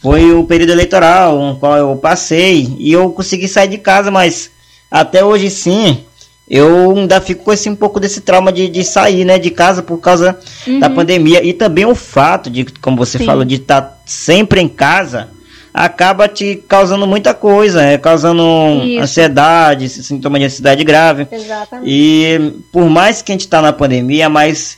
foi 0.00 0.32
o 0.32 0.44
período 0.44 0.72
eleitoral, 0.72 1.38
no 1.38 1.56
qual 1.56 1.76
eu 1.76 1.96
passei, 1.96 2.74
e 2.78 2.92
eu 2.92 3.10
consegui 3.10 3.46
sair 3.48 3.68
de 3.68 3.78
casa, 3.78 4.10
mas 4.10 4.50
até 4.90 5.24
hoje 5.24 5.50
sim, 5.50 6.04
eu 6.50 6.90
ainda 6.96 7.20
fico 7.20 7.44
com 7.44 7.52
esse 7.52 7.70
um 7.70 7.76
pouco 7.76 8.00
desse 8.00 8.22
trauma 8.22 8.50
de, 8.50 8.68
de 8.68 8.82
sair, 8.82 9.24
né, 9.24 9.38
de 9.38 9.50
casa 9.50 9.84
por 9.84 9.98
causa 9.98 10.36
uhum. 10.66 10.80
da 10.80 10.90
pandemia. 10.90 11.44
E 11.44 11.52
também 11.52 11.86
o 11.86 11.94
fato 11.94 12.50
de, 12.50 12.64
como 12.64 12.96
você 12.96 13.18
sim. 13.18 13.24
falou, 13.24 13.44
de 13.44 13.54
estar 13.54 13.80
tá 13.80 13.96
sempre 14.04 14.60
em 14.60 14.68
casa, 14.68 15.28
acaba 15.72 16.26
te 16.26 16.56
causando 16.66 17.06
muita 17.06 17.32
coisa, 17.34 17.84
é, 17.84 17.96
causando 17.96 18.42
Isso. 18.84 19.00
ansiedade, 19.00 19.88
sintoma 19.88 20.40
de 20.40 20.46
ansiedade 20.46 20.82
grave. 20.82 21.28
Exatamente. 21.30 21.88
E 21.88 22.52
por 22.72 22.90
mais 22.90 23.22
que 23.22 23.30
a 23.30 23.34
gente 23.34 23.42
está 23.42 23.62
na 23.62 23.72
pandemia, 23.72 24.28
mas 24.28 24.76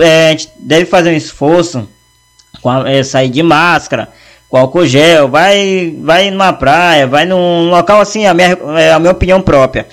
é, 0.00 0.26
a 0.26 0.30
gente 0.32 0.50
deve 0.58 0.84
fazer 0.84 1.10
um 1.10 1.16
esforço 1.16 1.88
com 2.60 2.70
a, 2.70 2.90
é, 2.90 3.04
sair 3.04 3.28
de 3.28 3.42
máscara, 3.44 4.08
com 4.48 4.56
álcool 4.56 4.86
gel, 4.86 5.28
vai, 5.28 5.94
vai 6.00 6.30
numa 6.30 6.52
praia, 6.52 7.06
vai 7.06 7.26
num 7.26 7.68
local 7.68 8.00
assim, 8.00 8.26
a 8.26 8.32
minha, 8.32 8.56
é 8.78 8.92
a 8.92 8.98
minha 8.98 9.12
opinião 9.12 9.42
própria. 9.42 9.86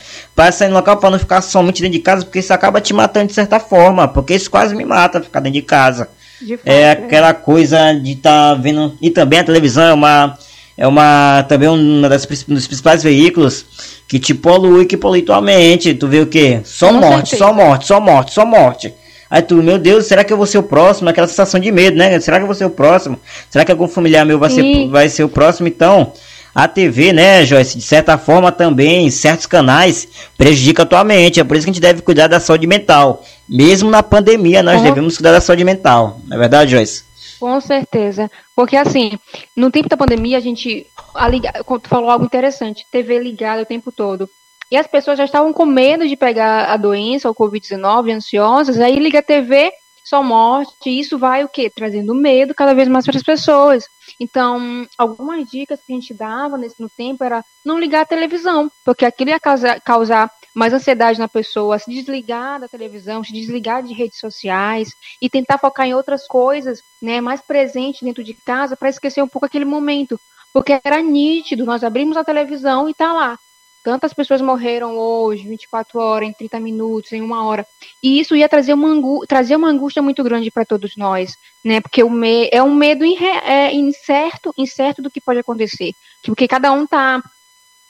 Sair 0.54 0.70
no 0.70 0.76
local 0.76 0.98
para 0.98 1.10
não 1.12 1.20
ficar 1.20 1.42
somente 1.42 1.82
dentro 1.82 1.98
de 1.98 2.04
casa, 2.04 2.24
porque 2.24 2.40
isso 2.40 2.54
acaba 2.54 2.80
te 2.80 2.94
matando 2.94 3.28
de 3.28 3.34
certa 3.34 3.60
forma, 3.60 4.08
porque 4.08 4.34
isso 4.34 4.50
quase 4.50 4.74
me 4.76 4.86
mata 4.86 5.22
ficar 5.22 5.42
dentro 5.42 5.60
de 5.60 5.62
casa. 5.62 6.10
De 6.42 6.60
é, 6.66 6.82
é 6.82 6.92
aquela 6.92 7.34
coisa 7.34 7.94
de 7.94 8.12
estar 8.12 8.56
tá 8.56 8.62
vendo. 8.62 8.98
E 9.02 9.10
também 9.10 9.40
a 9.40 9.44
televisão 9.44 9.84
é 9.84 9.94
uma. 9.94 10.38
É 10.78 10.86
uma. 10.86 11.44
Também 11.48 11.70
uma 11.70 12.10
das, 12.10 12.28
um 12.50 12.54
dos 12.54 12.68
principais 12.68 13.02
veículos 13.02 13.66
que 14.08 14.20
te 14.20 14.34
polui, 14.34 14.86
que 14.86 14.98
polui 14.98 15.22
tua 15.22 15.42
mente. 15.42 15.94
Tu 15.94 16.08
vê 16.08 16.20
o 16.20 16.28
que? 16.28 16.60
Só 16.66 16.92
morte, 16.92 17.38
só 17.38 17.54
morte, 17.54 17.88
só 17.88 18.02
morte, 18.02 18.34
só 18.34 18.46
morte. 18.46 18.94
Aí 19.30 19.42
tu, 19.42 19.56
meu 19.62 19.78
Deus, 19.78 20.06
será 20.06 20.24
que 20.24 20.32
eu 20.32 20.38
vou 20.38 20.46
ser 20.46 20.58
o 20.58 20.64
próximo? 20.64 21.10
Aquela 21.10 21.28
sensação 21.28 21.60
de 21.60 21.72
medo, 21.72 21.98
né? 21.98 22.20
Será 22.20 22.38
que 22.38 22.44
eu 22.44 22.48
vou 22.48 22.56
ser 22.56 22.66
o 22.66 22.70
próximo? 22.70 23.20
Será 23.50 23.66
que 23.66 23.72
algum 23.72 23.88
familiar 23.88 24.26
meu 24.26 24.38
vai, 24.38 24.50
ser, 24.50 24.88
vai 24.88 25.10
ser 25.10 25.24
o 25.24 25.30
próximo? 25.30 25.68
Então, 25.68 26.14
a 26.54 26.70
TV, 26.70 27.12
né, 27.12 27.46
Joyce, 27.46 27.78
de 27.78 27.84
certa 27.84 28.18
forma 28.18 28.50
também, 28.52 29.12
certos 29.12 29.46
canais, 29.46 30.08
prejudica 30.38 30.84
a 30.84 30.86
tua 30.86 31.04
mente. 31.04 31.40
É 31.40 31.44
por 31.44 31.58
isso 31.58 31.66
que 31.66 31.72
a 31.72 31.74
gente 31.74 31.82
deve 31.82 32.02
cuidar 32.02 32.28
da 32.28 32.40
saúde 32.40 32.66
mental. 32.66 33.24
Mesmo 33.48 33.90
na 33.90 34.02
pandemia, 34.02 34.64
nós 34.64 34.82
devemos 34.82 35.18
cuidar 35.18 35.34
da 35.34 35.42
saúde 35.42 35.66
mental. 35.66 36.20
Não 36.26 36.38
é 36.38 36.40
verdade, 36.40 36.72
Joyce? 36.72 37.04
Com 37.40 37.60
certeza. 37.60 38.32
Porque 38.56 38.78
assim, 38.78 39.20
no 39.56 39.70
tempo 39.70 39.90
da 39.90 39.98
pandemia, 39.98 40.38
a 40.38 40.42
gente. 40.42 40.88
A 41.14 41.30
tu 41.30 41.90
falou 41.90 42.10
algo 42.10 42.26
interessante, 42.26 42.86
TV 42.90 43.20
ligada 43.20 43.62
o 43.62 43.66
tempo 43.66 43.92
todo. 43.92 44.30
E 44.76 44.78
as 44.78 44.88
pessoas 44.88 45.18
já 45.18 45.24
estavam 45.24 45.54
com 45.54 45.66
medo 45.66 46.06
de 46.06 46.18
pegar 46.18 46.66
a 46.66 46.76
doença, 46.76 47.30
o 47.30 47.34
Covid-19, 47.34 48.14
ansiosas, 48.14 48.78
aí 48.78 48.98
liga 48.98 49.20
a 49.20 49.24
TV, 49.24 49.72
só 50.04 50.22
morte, 50.22 50.90
e 50.90 51.00
isso 51.00 51.18
vai 51.18 51.46
o 51.46 51.48
quê? 51.48 51.72
Trazendo 51.74 52.14
medo 52.14 52.54
cada 52.54 52.74
vez 52.74 52.90
mais 52.90 53.06
para 53.06 53.16
as 53.16 53.24
pessoas. 53.24 53.86
Então, 54.20 54.86
algumas 54.98 55.50
dicas 55.50 55.80
que 55.80 55.94
a 55.94 55.96
gente 55.96 56.14
dava 56.14 56.58
nesse 56.58 56.82
no 56.82 56.90
tempo 56.90 57.24
era 57.24 57.42
não 57.64 57.80
ligar 57.80 58.02
a 58.02 58.06
televisão, 58.06 58.70
porque 58.84 59.06
aquilo 59.06 59.30
ia 59.30 59.40
causar, 59.40 59.80
causar 59.80 60.30
mais 60.54 60.74
ansiedade 60.74 61.20
na 61.20 61.30
pessoa, 61.30 61.80
se 61.80 61.90
desligar 61.90 62.60
da 62.60 62.68
televisão, 62.68 63.24
se 63.24 63.32
desligar 63.32 63.82
de 63.82 63.94
redes 63.94 64.20
sociais 64.20 64.90
e 65.22 65.30
tentar 65.30 65.58
focar 65.58 65.88
em 65.88 65.94
outras 65.94 66.28
coisas, 66.28 66.82
né, 67.02 67.22
mais 67.22 67.40
presente 67.40 68.04
dentro 68.04 68.26
de 68.26 68.34
casa 68.34 68.76
para 68.76 68.90
esquecer 68.90 69.24
um 69.24 69.28
pouco 69.30 69.46
aquele 69.46 69.64
momento, 69.64 70.20
porque 70.52 70.78
era 70.84 71.02
nítido, 71.02 71.64
nós 71.64 71.82
abrimos 71.82 72.18
a 72.18 72.26
televisão 72.26 72.90
e 72.90 72.94
tá 72.94 73.14
lá 73.14 73.40
Tantas 73.86 74.16
pessoas 74.16 74.42
morreram 74.42 74.98
hoje, 74.98 75.48
24 75.48 76.00
horas, 76.00 76.28
em 76.28 76.34
30 76.34 76.60
minutos, 76.60 77.12
em 77.14 77.22
uma 77.22 77.46
hora. 77.46 77.64
E 78.02 78.20
isso 78.20 78.36
ia 78.36 78.50
trazer 78.50 78.74
uma, 78.74 78.90
trazer 79.28 79.56
uma 79.56 79.70
angústia 79.70 80.02
muito 80.02 80.24
grande 80.24 80.50
para 80.50 80.66
todos 80.66 80.98
nós, 80.98 81.36
né? 81.64 81.80
Porque 81.80 82.02
o 82.02 82.10
me 82.10 82.50
é 82.52 82.64
um 82.64 82.74
medo 82.74 83.06
é, 83.06 83.72
incerto, 83.76 84.52
incerto 84.58 85.04
do 85.04 85.12
que 85.12 85.22
pode 85.22 85.38
acontecer. 85.38 85.92
Porque 86.26 86.48
cada 86.48 86.72
um 86.72 86.86
está 86.86 87.22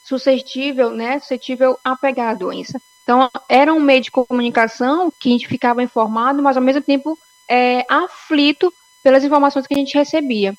suscetível, 0.04 0.92
né? 0.92 1.18
Suscetível 1.20 1.78
a 1.82 1.96
pegar 1.96 2.32
a 2.32 2.36
doença. 2.36 2.78
Então, 3.04 3.30
era 3.48 3.74
um 3.74 3.80
meio 3.80 4.02
de 4.02 4.12
comunicação 4.12 5.10
que 5.18 5.30
a 5.30 5.32
gente 5.32 5.48
ficava 5.48 5.82
informado, 5.82 6.44
mas 6.44 6.58
ao 6.58 6.64
mesmo 6.64 6.82
tempo 6.82 7.18
é, 7.50 7.86
aflito 7.88 8.70
pelas 9.02 9.24
informações 9.24 9.66
que 9.66 9.74
a 9.74 9.78
gente 9.78 9.98
recebia. 9.98 10.54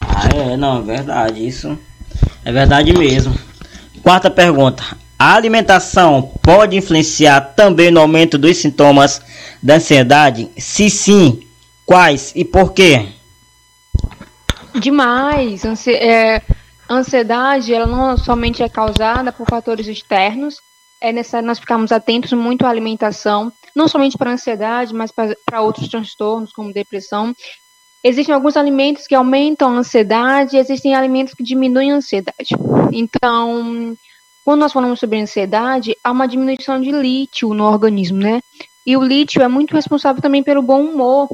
Ah, 0.00 0.28
é, 0.32 0.56
não, 0.56 0.78
é 0.78 0.82
verdade, 0.82 1.44
isso 1.44 1.76
é 2.44 2.52
verdade 2.52 2.92
mesmo. 2.92 3.47
Quarta 4.02 4.30
pergunta: 4.30 4.82
a 5.18 5.34
alimentação 5.34 6.32
pode 6.42 6.76
influenciar 6.76 7.40
também 7.54 7.90
no 7.90 8.00
aumento 8.00 8.38
dos 8.38 8.56
sintomas 8.56 9.20
da 9.62 9.74
ansiedade? 9.74 10.48
Se 10.56 10.88
sim, 10.88 11.42
quais 11.84 12.32
e 12.36 12.44
por 12.44 12.72
quê? 12.72 13.08
Demais. 14.78 15.64
Ansi 15.64 15.92
é, 15.92 16.42
ansiedade, 16.88 17.74
ela 17.74 17.86
não 17.86 18.16
somente 18.16 18.62
é 18.62 18.68
causada 18.68 19.32
por 19.32 19.46
fatores 19.48 19.86
externos. 19.86 20.56
É 21.00 21.12
necessário 21.12 21.46
nós 21.46 21.58
ficarmos 21.58 21.92
atentos 21.92 22.32
muito 22.32 22.66
à 22.66 22.70
alimentação, 22.70 23.52
não 23.74 23.86
somente 23.86 24.18
para 24.18 24.32
ansiedade, 24.32 24.92
mas 24.92 25.12
para 25.12 25.60
outros 25.60 25.88
transtornos, 25.88 26.52
como 26.52 26.72
depressão. 26.72 27.34
Existem 28.02 28.34
alguns 28.34 28.56
alimentos 28.56 29.06
que 29.06 29.14
aumentam 29.14 29.74
a 29.74 29.78
ansiedade, 29.78 30.56
existem 30.56 30.94
alimentos 30.94 31.34
que 31.34 31.42
diminuem 31.42 31.92
a 31.92 31.96
ansiedade. 31.96 32.54
Então, 32.92 33.96
quando 34.44 34.60
nós 34.60 34.72
falamos 34.72 35.00
sobre 35.00 35.20
ansiedade, 35.20 35.96
há 36.02 36.10
uma 36.10 36.26
diminuição 36.26 36.80
de 36.80 36.90
lítio 36.90 37.52
no 37.52 37.64
organismo, 37.64 38.18
né? 38.18 38.40
E 38.86 38.96
o 38.96 39.02
lítio 39.02 39.42
é 39.42 39.48
muito 39.48 39.74
responsável 39.74 40.22
também 40.22 40.42
pelo 40.42 40.62
bom 40.62 40.82
humor. 40.82 41.28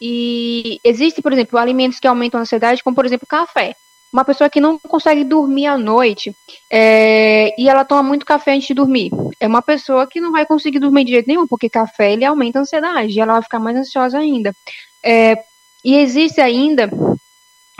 E 0.00 0.78
existe, 0.84 1.22
por 1.22 1.32
exemplo, 1.32 1.58
alimentos 1.58 1.98
que 1.98 2.06
aumentam 2.06 2.38
a 2.38 2.42
ansiedade, 2.42 2.82
como 2.82 2.94
por 2.94 3.06
exemplo 3.06 3.26
café. 3.26 3.74
Uma 4.12 4.24
pessoa 4.24 4.50
que 4.50 4.60
não 4.60 4.78
consegue 4.78 5.24
dormir 5.24 5.66
à 5.66 5.78
noite 5.78 6.36
é, 6.70 7.54
e 7.58 7.66
ela 7.66 7.82
toma 7.82 8.02
muito 8.02 8.26
café 8.26 8.52
antes 8.52 8.66
de 8.66 8.74
dormir. 8.74 9.10
É 9.40 9.46
uma 9.46 9.62
pessoa 9.62 10.06
que 10.06 10.20
não 10.20 10.30
vai 10.30 10.44
conseguir 10.44 10.80
dormir 10.80 11.04
de 11.04 11.12
jeito 11.12 11.28
nenhum, 11.28 11.46
porque 11.46 11.70
café 11.70 12.12
ele 12.12 12.24
aumenta 12.24 12.58
a 12.58 12.62
ansiedade 12.62 13.14
e 13.14 13.20
ela 13.20 13.32
vai 13.32 13.42
ficar 13.42 13.60
mais 13.60 13.76
ansiosa 13.78 14.18
ainda. 14.18 14.52
É, 15.02 15.42
e 15.84 15.96
existe 15.96 16.40
ainda 16.40 16.90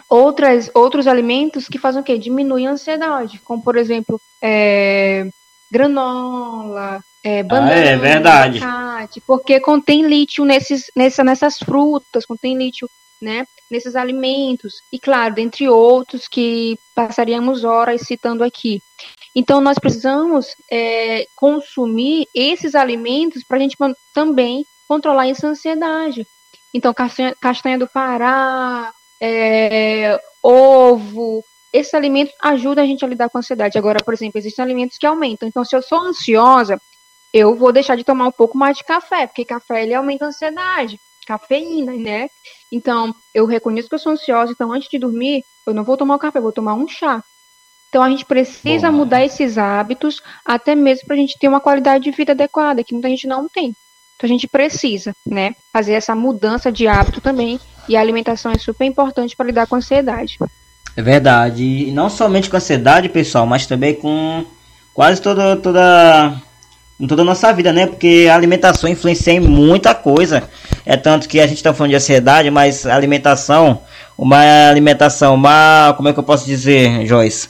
outras, 0.08 0.70
outros 0.74 1.06
alimentos 1.06 1.68
que 1.68 1.78
fazem 1.78 2.00
o 2.00 2.04
quê? 2.04 2.18
Diminuem 2.18 2.66
a 2.66 2.72
ansiedade, 2.72 3.40
como 3.40 3.62
por 3.62 3.76
exemplo, 3.76 4.20
é, 4.42 5.28
granola, 5.70 7.02
é, 7.24 7.42
banana, 7.42 7.72
ah, 7.72 7.78
é 7.78 7.96
verdade. 7.96 8.62
Abacate, 8.62 9.20
porque 9.20 9.60
contém 9.60 10.06
lítio 10.06 10.44
nesses, 10.44 10.90
nessa, 10.94 11.22
nessas 11.22 11.58
frutas, 11.58 12.26
contém 12.26 12.56
lítio 12.56 12.88
né, 13.20 13.46
nesses 13.70 13.94
alimentos, 13.94 14.82
e 14.92 14.98
claro, 14.98 15.34
dentre 15.34 15.68
outros 15.68 16.26
que 16.26 16.76
passaríamos 16.94 17.62
horas 17.62 18.02
citando 18.02 18.42
aqui. 18.42 18.82
Então, 19.34 19.60
nós 19.60 19.78
precisamos 19.78 20.54
é, 20.70 21.26
consumir 21.36 22.26
esses 22.34 22.74
alimentos 22.74 23.44
para 23.44 23.56
a 23.56 23.60
gente 23.60 23.76
também 24.12 24.66
controlar 24.86 25.28
essa 25.28 25.46
ansiedade. 25.46 26.26
Então, 26.74 26.92
castanha, 26.94 27.34
castanha 27.40 27.78
do 27.78 27.88
Pará, 27.88 28.92
é, 29.20 30.18
ovo, 30.42 31.44
esses 31.72 31.94
alimentos 31.94 32.34
ajudam 32.40 32.84
a 32.84 32.86
gente 32.86 33.04
a 33.04 33.08
lidar 33.08 33.28
com 33.30 33.38
a 33.38 33.40
ansiedade. 33.40 33.78
Agora, 33.78 34.02
por 34.04 34.12
exemplo, 34.12 34.38
existem 34.38 34.62
alimentos 34.62 34.98
que 34.98 35.06
aumentam. 35.06 35.48
Então, 35.48 35.64
se 35.64 35.74
eu 35.74 35.82
sou 35.82 35.98
ansiosa, 35.98 36.80
eu 37.32 37.56
vou 37.56 37.72
deixar 37.72 37.96
de 37.96 38.04
tomar 38.04 38.26
um 38.26 38.32
pouco 38.32 38.58
mais 38.58 38.76
de 38.76 38.84
café, 38.84 39.26
porque 39.26 39.44
café 39.44 39.82
ele 39.82 39.94
aumenta 39.94 40.26
a 40.26 40.28
ansiedade, 40.28 41.00
cafeína, 41.26 41.92
né? 41.92 42.28
Então, 42.70 43.14
eu 43.32 43.46
reconheço 43.46 43.88
que 43.88 43.94
eu 43.94 43.98
sou 43.98 44.12
ansiosa, 44.12 44.52
então 44.52 44.72
antes 44.72 44.88
de 44.88 44.98
dormir, 44.98 45.42
eu 45.66 45.72
não 45.72 45.84
vou 45.84 45.96
tomar 45.96 46.16
o 46.16 46.18
café, 46.18 46.38
eu 46.38 46.42
vou 46.42 46.52
tomar 46.52 46.74
um 46.74 46.86
chá. 46.86 47.22
Então, 47.88 48.02
a 48.02 48.10
gente 48.10 48.24
precisa 48.24 48.90
Bom. 48.90 48.98
mudar 48.98 49.24
esses 49.24 49.56
hábitos, 49.56 50.22
até 50.44 50.74
mesmo 50.74 51.06
para 51.06 51.14
a 51.14 51.18
gente 51.18 51.38
ter 51.38 51.48
uma 51.48 51.60
qualidade 51.60 52.04
de 52.04 52.10
vida 52.10 52.32
adequada, 52.32 52.82
que 52.84 52.92
muita 52.92 53.08
gente 53.08 53.26
não 53.26 53.48
tem. 53.48 53.74
Então 54.22 54.30
a 54.30 54.32
gente 54.32 54.46
precisa, 54.46 55.12
né, 55.26 55.56
fazer 55.72 55.94
essa 55.94 56.14
mudança 56.14 56.70
de 56.70 56.86
hábito 56.86 57.20
também. 57.20 57.58
E 57.88 57.96
a 57.96 58.00
alimentação 58.00 58.52
é 58.52 58.58
super 58.58 58.84
importante 58.84 59.34
para 59.34 59.46
lidar 59.46 59.66
com 59.66 59.74
a 59.74 59.78
ansiedade. 59.78 60.38
É 60.96 61.02
verdade. 61.02 61.64
E 61.64 61.90
não 61.90 62.08
somente 62.08 62.48
com 62.48 62.54
a 62.54 62.58
ansiedade, 62.58 63.08
pessoal, 63.08 63.44
mas 63.48 63.66
também 63.66 63.94
com 63.94 64.44
quase 64.94 65.20
toda 65.20 65.56
toda 65.56 66.40
em 67.00 67.06
toda 67.08 67.22
a 67.22 67.24
nossa 67.24 67.52
vida, 67.52 67.72
né? 67.72 67.88
Porque 67.88 68.28
a 68.30 68.36
alimentação 68.36 68.88
influencia 68.88 69.32
em 69.32 69.40
muita 69.40 69.92
coisa. 69.92 70.48
É 70.86 70.96
tanto 70.96 71.28
que 71.28 71.40
a 71.40 71.46
gente 71.48 71.56
está 71.56 71.74
falando 71.74 71.90
de 71.90 71.96
ansiedade, 71.96 72.48
mas 72.48 72.86
a 72.86 72.94
alimentação, 72.94 73.80
uma 74.16 74.68
alimentação, 74.68 75.34
uma, 75.34 75.94
como 75.96 76.08
é 76.10 76.12
que 76.12 76.18
eu 76.20 76.22
posso 76.22 76.46
dizer, 76.46 77.04
Joyce? 77.06 77.48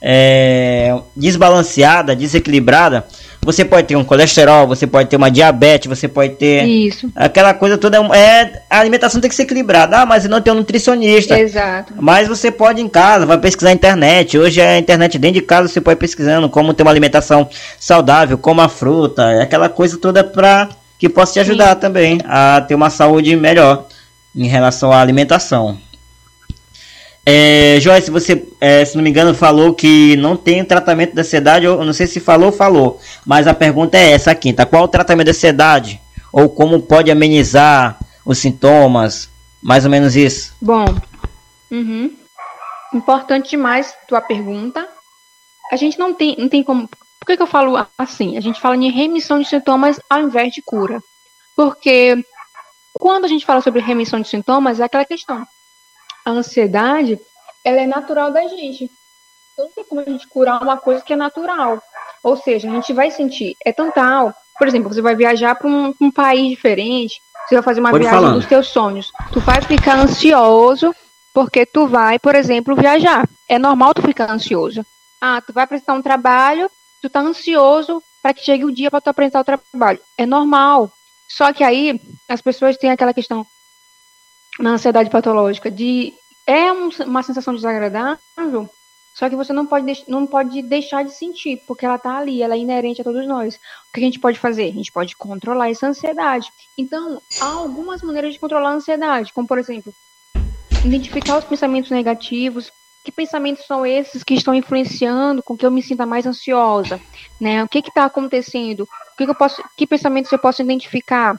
É, 0.00 0.96
desbalanceada, 1.16 2.14
desequilibrada, 2.14 3.06
você 3.44 3.64
pode 3.64 3.88
ter 3.88 3.96
um 3.96 4.04
colesterol, 4.04 4.68
você 4.68 4.86
pode 4.86 5.08
ter 5.08 5.16
uma 5.16 5.30
diabetes, 5.30 5.88
você 5.88 6.06
pode 6.06 6.34
ter. 6.34 6.64
Isso. 6.64 7.10
Aquela 7.14 7.52
coisa 7.52 7.76
toda. 7.76 7.98
É, 8.16 8.62
a 8.70 8.78
alimentação 8.78 9.20
tem 9.20 9.28
que 9.28 9.34
ser 9.34 9.42
equilibrada. 9.42 9.98
Ah, 9.98 10.06
mas 10.06 10.24
eu 10.24 10.30
não 10.30 10.40
tenho 10.40 10.54
um 10.54 10.60
nutricionista. 10.60 11.38
Exato. 11.38 11.92
Mas 11.98 12.28
você 12.28 12.52
pode 12.52 12.80
em 12.80 12.88
casa, 12.88 13.26
vai 13.26 13.38
pesquisar 13.38 13.70
na 13.70 13.74
internet. 13.74 14.38
Hoje 14.38 14.60
a 14.60 14.78
internet 14.78 15.18
dentro 15.18 15.40
de 15.40 15.42
casa 15.42 15.66
você 15.66 15.80
pode 15.80 15.98
pesquisando 15.98 16.48
como 16.48 16.72
ter 16.72 16.84
uma 16.84 16.92
alimentação 16.92 17.48
saudável, 17.80 18.38
como 18.38 18.60
a 18.60 18.68
fruta, 18.68 19.42
aquela 19.42 19.68
coisa 19.68 19.98
toda 19.98 20.22
para 20.22 20.68
que 20.96 21.08
possa 21.08 21.32
te 21.32 21.40
ajudar 21.40 21.74
Sim. 21.74 21.80
também 21.80 22.18
a 22.24 22.60
ter 22.60 22.76
uma 22.76 22.90
saúde 22.90 23.34
melhor 23.34 23.86
em 24.36 24.46
relação 24.46 24.92
à 24.92 25.00
alimentação. 25.00 25.76
É, 27.24 27.78
Joyce, 27.80 28.10
você, 28.10 28.48
é, 28.60 28.84
se 28.84 28.96
não 28.96 29.04
me 29.04 29.10
engano, 29.10 29.34
falou 29.34 29.74
que 29.74 30.16
não 30.16 30.36
tem 30.36 30.64
tratamento 30.64 31.14
da 31.14 31.22
ansiedade, 31.22 31.64
eu 31.64 31.84
não 31.84 31.92
sei 31.92 32.06
se 32.06 32.18
falou 32.18 32.46
ou 32.46 32.52
falou, 32.52 33.00
mas 33.24 33.46
a 33.46 33.54
pergunta 33.54 33.96
é 33.96 34.10
essa 34.10 34.32
aqui, 34.32 34.52
tá? 34.52 34.66
Qual 34.66 34.84
o 34.84 34.88
tratamento 34.88 35.26
da 35.26 35.30
ansiedade? 35.30 36.00
Ou 36.32 36.48
como 36.48 36.82
pode 36.82 37.10
amenizar 37.10 37.98
os 38.24 38.38
sintomas? 38.38 39.30
Mais 39.62 39.84
ou 39.84 39.90
menos 39.90 40.16
isso. 40.16 40.54
Bom, 40.60 40.84
uhum. 41.70 42.12
importante 42.92 43.50
demais 43.50 43.94
tua 44.08 44.20
pergunta. 44.20 44.88
A 45.70 45.76
gente 45.76 45.98
não 45.98 46.12
tem, 46.12 46.34
não 46.36 46.48
tem 46.48 46.64
como. 46.64 46.88
Por 46.88 47.26
que, 47.26 47.36
que 47.36 47.42
eu 47.42 47.46
falo 47.46 47.76
assim? 47.96 48.36
A 48.36 48.40
gente 48.40 48.60
fala 48.60 48.76
em 48.76 48.90
remissão 48.90 49.38
de 49.38 49.48
sintomas 49.48 50.00
ao 50.10 50.22
invés 50.22 50.52
de 50.52 50.60
cura. 50.60 51.00
Porque 51.54 52.24
quando 52.94 53.26
a 53.26 53.28
gente 53.28 53.46
fala 53.46 53.60
sobre 53.60 53.80
remissão 53.80 54.20
de 54.20 54.28
sintomas, 54.28 54.80
é 54.80 54.84
aquela 54.84 55.04
questão. 55.04 55.46
A 56.24 56.30
ansiedade, 56.30 57.18
ela 57.64 57.80
é 57.80 57.86
natural 57.86 58.32
da 58.32 58.46
gente. 58.48 58.90
Então, 59.52 59.66
não 59.66 59.72
tem 59.72 59.84
como 59.84 60.00
a 60.00 60.04
gente 60.04 60.26
curar 60.28 60.62
uma 60.62 60.76
coisa 60.76 61.02
que 61.02 61.12
é 61.12 61.16
natural. 61.16 61.82
Ou 62.22 62.36
seja, 62.36 62.68
a 62.68 62.72
gente 62.72 62.92
vai 62.92 63.10
sentir, 63.10 63.56
é 63.64 63.72
tão 63.72 63.90
tal. 63.90 64.32
Por 64.58 64.68
exemplo, 64.68 64.92
você 64.92 65.02
vai 65.02 65.14
viajar 65.16 65.54
para 65.54 65.68
um, 65.68 65.92
um, 66.00 66.10
país 66.10 66.50
diferente, 66.50 67.20
você 67.46 67.56
vai 67.56 67.64
fazer 67.64 67.80
uma 67.80 67.90
Pode 67.90 68.04
viagem 68.04 68.32
dos 68.32 68.46
teus 68.46 68.68
sonhos. 68.68 69.10
Tu 69.32 69.40
vai 69.40 69.60
ficar 69.60 69.98
ansioso 69.98 70.94
porque 71.34 71.66
tu 71.66 71.86
vai, 71.86 72.18
por 72.18 72.34
exemplo, 72.34 72.76
viajar. 72.76 73.28
É 73.48 73.58
normal 73.58 73.94
tu 73.94 74.02
ficar 74.02 74.30
ansioso. 74.30 74.84
Ah, 75.20 75.40
tu 75.40 75.52
vai 75.52 75.64
apresentar 75.64 75.94
um 75.94 76.02
trabalho, 76.02 76.70
tu 77.00 77.10
tá 77.10 77.20
ansioso 77.20 78.02
para 78.22 78.34
que 78.34 78.44
chegue 78.44 78.64
o 78.64 78.72
dia 78.72 78.90
para 78.90 79.00
tu 79.00 79.08
apresentar 79.08 79.40
o 79.40 79.44
trabalho. 79.44 79.98
É 80.16 80.24
normal. 80.24 80.92
Só 81.28 81.52
que 81.52 81.64
aí 81.64 82.00
as 82.28 82.40
pessoas 82.42 82.76
têm 82.76 82.90
aquela 82.90 83.14
questão 83.14 83.46
na 84.58 84.72
ansiedade 84.72 85.10
patológica 85.10 85.70
de 85.70 86.12
é 86.46 86.72
um, 86.72 86.88
uma 87.06 87.22
sensação 87.22 87.54
desagradável, 87.54 88.68
só 89.14 89.28
que 89.28 89.36
você 89.36 89.52
não 89.52 89.66
pode, 89.66 90.04
não 90.08 90.26
pode 90.26 90.62
deixar 90.62 91.04
de 91.04 91.12
sentir, 91.12 91.62
porque 91.66 91.84
ela 91.84 91.96
está 91.96 92.16
ali, 92.16 92.42
ela 92.42 92.54
é 92.54 92.58
inerente 92.58 93.00
a 93.00 93.04
todos 93.04 93.26
nós. 93.26 93.56
O 93.56 93.92
que 93.92 94.00
a 94.00 94.02
gente 94.02 94.18
pode 94.18 94.38
fazer? 94.38 94.64
A 94.64 94.72
gente 94.72 94.90
pode 94.90 95.14
controlar 95.16 95.70
essa 95.70 95.86
ansiedade. 95.86 96.50
Então, 96.76 97.20
há 97.40 97.46
algumas 97.46 98.02
maneiras 98.02 98.32
de 98.32 98.40
controlar 98.40 98.70
a 98.70 98.74
ansiedade, 98.74 99.32
como 99.32 99.46
por 99.46 99.58
exemplo, 99.58 99.92
identificar 100.84 101.38
os 101.38 101.44
pensamentos 101.44 101.90
negativos, 101.90 102.72
que 103.04 103.12
pensamentos 103.12 103.66
são 103.66 103.84
esses 103.84 104.22
que 104.22 104.34
estão 104.34 104.54
influenciando 104.54 105.42
com 105.42 105.56
que 105.56 105.66
eu 105.66 105.70
me 105.70 105.82
sinta 105.82 106.06
mais 106.06 106.24
ansiosa, 106.24 107.00
né? 107.40 107.62
O 107.62 107.68
que 107.68 107.80
está 107.80 108.04
acontecendo? 108.04 108.84
O 108.84 109.16
que, 109.16 109.24
que, 109.24 109.30
eu 109.30 109.34
posso, 109.34 109.62
que 109.76 109.86
pensamentos 109.86 110.32
eu 110.32 110.38
posso 110.38 110.62
identificar? 110.62 111.36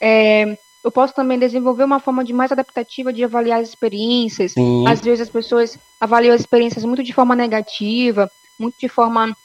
É, 0.00 0.58
eu 0.82 0.90
posso 0.90 1.14
também 1.14 1.38
desenvolver 1.38 1.84
uma 1.84 2.00
forma 2.00 2.24
de 2.24 2.32
mais 2.32 2.52
adaptativa 2.52 3.12
de 3.12 3.24
avaliar 3.24 3.60
as 3.60 3.68
experiências. 3.68 4.52
Sim. 4.52 4.86
Às 4.86 5.00
vezes 5.00 5.22
as 5.22 5.30
pessoas 5.30 5.78
avaliam 6.00 6.34
as 6.34 6.40
experiências 6.40 6.84
muito 6.84 7.02
de 7.02 7.12
forma 7.12 7.34
negativa, 7.34 8.30
muito 8.58 8.76
de 8.78 8.88
forma 8.88 9.36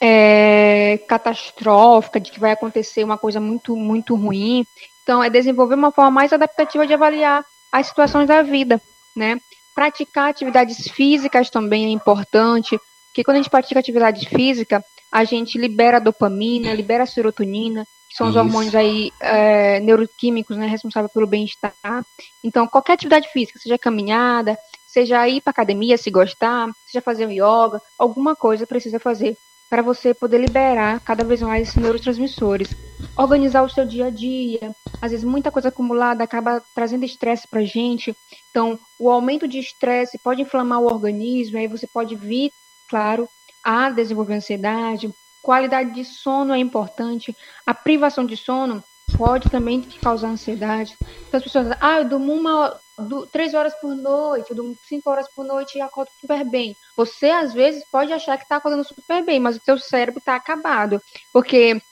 é, 0.00 0.98
catastrófica, 1.06 2.18
de 2.18 2.32
que 2.32 2.40
vai 2.40 2.52
acontecer 2.52 3.04
uma 3.04 3.16
coisa 3.16 3.40
muito, 3.40 3.76
muito 3.76 4.16
ruim. 4.16 4.66
Então, 5.02 5.22
é 5.22 5.30
desenvolver 5.30 5.74
uma 5.74 5.92
forma 5.92 6.10
mais 6.10 6.32
adaptativa 6.32 6.86
de 6.86 6.94
avaliar 6.94 7.44
as 7.70 7.86
situações 7.86 8.26
da 8.26 8.42
vida, 8.42 8.80
né? 9.14 9.38
Praticar 9.74 10.30
atividades 10.30 10.88
físicas 10.88 11.48
também 11.48 11.86
é 11.86 11.88
importante, 11.88 12.78
porque 13.08 13.24
quando 13.24 13.36
a 13.36 13.40
gente 13.40 13.50
pratica 13.50 13.80
atividade 13.80 14.28
física, 14.28 14.84
a 15.10 15.24
gente 15.24 15.58
libera 15.58 16.00
dopamina, 16.00 16.74
libera 16.74 17.06
serotonina, 17.06 17.86
que 18.12 18.18
são 18.18 18.28
Isso. 18.28 18.38
os 18.38 18.44
hormônios 18.44 18.74
aí 18.74 19.10
é, 19.18 19.80
neuroquímicos, 19.80 20.54
né, 20.58 20.66
responsáveis 20.66 21.10
pelo 21.10 21.26
bem-estar. 21.26 22.04
Então, 22.44 22.66
qualquer 22.66 22.92
atividade 22.92 23.28
física, 23.32 23.58
seja 23.58 23.78
caminhada, 23.78 24.58
seja 24.86 25.26
ir 25.26 25.40
para 25.40 25.50
academia 25.50 25.96
se 25.96 26.10
gostar, 26.10 26.70
seja 26.84 27.00
fazer 27.00 27.26
um 27.26 27.30
yoga, 27.30 27.80
alguma 27.98 28.36
coisa 28.36 28.66
precisa 28.66 29.00
fazer 29.00 29.38
para 29.70 29.80
você 29.80 30.12
poder 30.12 30.38
liberar 30.38 31.00
cada 31.00 31.24
vez 31.24 31.40
mais 31.40 31.68
esses 31.68 31.80
neurotransmissores. 31.80 32.76
Organizar 33.16 33.62
o 33.62 33.70
seu 33.70 33.86
dia 33.86 34.08
a 34.08 34.10
dia. 34.10 34.76
Às 35.00 35.12
vezes, 35.12 35.24
muita 35.24 35.50
coisa 35.50 35.70
acumulada 35.70 36.22
acaba 36.22 36.62
trazendo 36.74 37.06
estresse 37.06 37.48
para 37.48 37.60
a 37.60 37.64
gente. 37.64 38.14
Então, 38.50 38.78
o 38.98 39.10
aumento 39.10 39.48
de 39.48 39.58
estresse 39.58 40.18
pode 40.18 40.42
inflamar 40.42 40.80
o 40.80 40.92
organismo, 40.92 41.56
aí 41.56 41.66
você 41.66 41.86
pode 41.86 42.14
vir, 42.14 42.52
claro, 42.90 43.26
a 43.64 43.88
desenvolver 43.88 44.34
ansiedade. 44.34 45.10
Qualidade 45.42 45.92
de 45.92 46.04
sono 46.04 46.54
é 46.54 46.58
importante. 46.58 47.36
A 47.66 47.74
privação 47.74 48.24
de 48.24 48.36
sono 48.36 48.82
pode 49.18 49.50
também 49.50 49.82
causar 50.00 50.28
ansiedade. 50.28 50.96
Então, 51.28 51.38
as 51.38 51.44
pessoas, 51.44 51.76
ah, 51.80 51.98
eu 51.98 52.08
durmo 52.08 52.32
uma, 52.32 52.80
do, 52.96 53.26
três 53.26 53.52
horas 53.52 53.74
por 53.74 53.94
noite, 53.94 54.50
eu 54.50 54.56
durmo 54.56 54.76
cinco 54.88 55.10
horas 55.10 55.26
por 55.34 55.44
noite 55.44 55.76
e 55.76 55.80
acordo 55.80 56.10
super 56.20 56.48
bem. 56.48 56.76
Você, 56.96 57.28
às 57.28 57.52
vezes, 57.52 57.84
pode 57.90 58.12
achar 58.12 58.36
que 58.36 58.44
está 58.44 58.56
acordando 58.56 58.84
super 58.84 59.24
bem, 59.24 59.40
mas 59.40 59.56
o 59.56 59.60
seu 59.62 59.78
cérebro 59.78 60.20
está 60.20 60.36
acabado. 60.36 61.02
Porque 61.32 61.82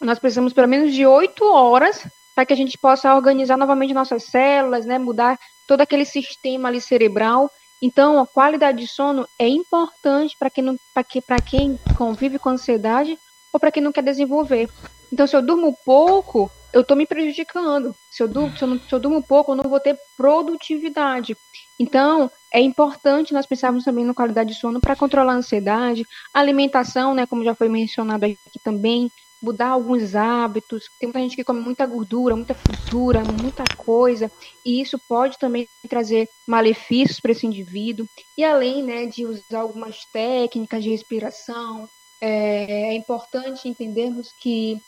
nós 0.00 0.18
precisamos 0.18 0.52
pelo 0.52 0.68
menos 0.68 0.92
de 0.92 1.06
oito 1.06 1.44
horas 1.44 2.06
para 2.34 2.46
que 2.46 2.52
a 2.52 2.56
gente 2.56 2.78
possa 2.78 3.14
organizar 3.14 3.56
novamente 3.56 3.94
nossas 3.94 4.24
células, 4.24 4.86
né, 4.86 4.98
mudar 4.98 5.38
todo 5.66 5.80
aquele 5.80 6.04
sistema 6.04 6.68
ali 6.68 6.80
cerebral. 6.80 7.50
Então, 7.82 8.20
a 8.20 8.26
qualidade 8.26 8.78
de 8.78 8.86
sono 8.86 9.26
é 9.36 9.48
importante 9.48 10.36
para 10.38 10.48
quem, 10.48 10.78
que, 11.08 11.20
quem 11.44 11.78
convive 11.98 12.38
com 12.38 12.50
ansiedade 12.50 13.18
ou 13.52 13.58
para 13.58 13.72
quem 13.72 13.82
não 13.82 13.90
quer 13.90 14.04
desenvolver. 14.04 14.70
Então, 15.12 15.26
se 15.26 15.34
eu 15.34 15.42
durmo 15.42 15.76
pouco, 15.84 16.48
eu 16.72 16.82
estou 16.82 16.96
me 16.96 17.04
prejudicando. 17.04 17.94
Se 18.08 18.22
eu, 18.22 18.28
durmo, 18.28 18.56
se, 18.56 18.62
eu 18.62 18.68
não, 18.68 18.78
se 18.78 18.92
eu 18.92 19.00
durmo 19.00 19.20
pouco, 19.20 19.52
eu 19.52 19.56
não 19.56 19.68
vou 19.68 19.80
ter 19.80 19.98
produtividade. 20.16 21.36
Então, 21.78 22.30
é 22.54 22.60
importante 22.60 23.34
nós 23.34 23.46
pensarmos 23.46 23.82
também 23.84 24.04
na 24.04 24.14
qualidade 24.14 24.54
de 24.54 24.60
sono 24.60 24.80
para 24.80 24.94
controlar 24.94 25.32
a 25.32 25.36
ansiedade, 25.36 26.06
alimentação, 26.32 27.14
né, 27.14 27.26
como 27.26 27.44
já 27.44 27.54
foi 27.54 27.68
mencionado 27.68 28.24
aqui 28.24 28.60
também, 28.62 29.10
mudar 29.42 29.68
alguns 29.68 30.14
hábitos. 30.14 30.84
Tem 31.00 31.08
muita 31.08 31.18
gente 31.20 31.36
que 31.36 31.44
come 31.44 31.60
muita 31.60 31.84
gordura, 31.84 32.36
muita 32.36 32.54
fritura, 32.54 33.24
muita 33.24 33.64
coisa, 33.76 34.30
e 34.64 34.80
isso 34.80 34.98
pode 35.08 35.36
também 35.38 35.68
trazer 35.88 36.28
malefícios 36.46 37.18
para 37.20 37.32
esse 37.32 37.46
indivíduo. 37.46 38.06
E 38.38 38.44
além 38.44 38.82
né, 38.82 39.06
de 39.06 39.26
usar 39.26 39.60
algumas 39.60 40.04
técnicas 40.12 40.84
de 40.84 40.90
respiração, 40.90 41.88
é, 42.20 42.90
é 42.90 42.94
importante 42.94 43.68
entendermos 43.68 44.32
que 44.40 44.80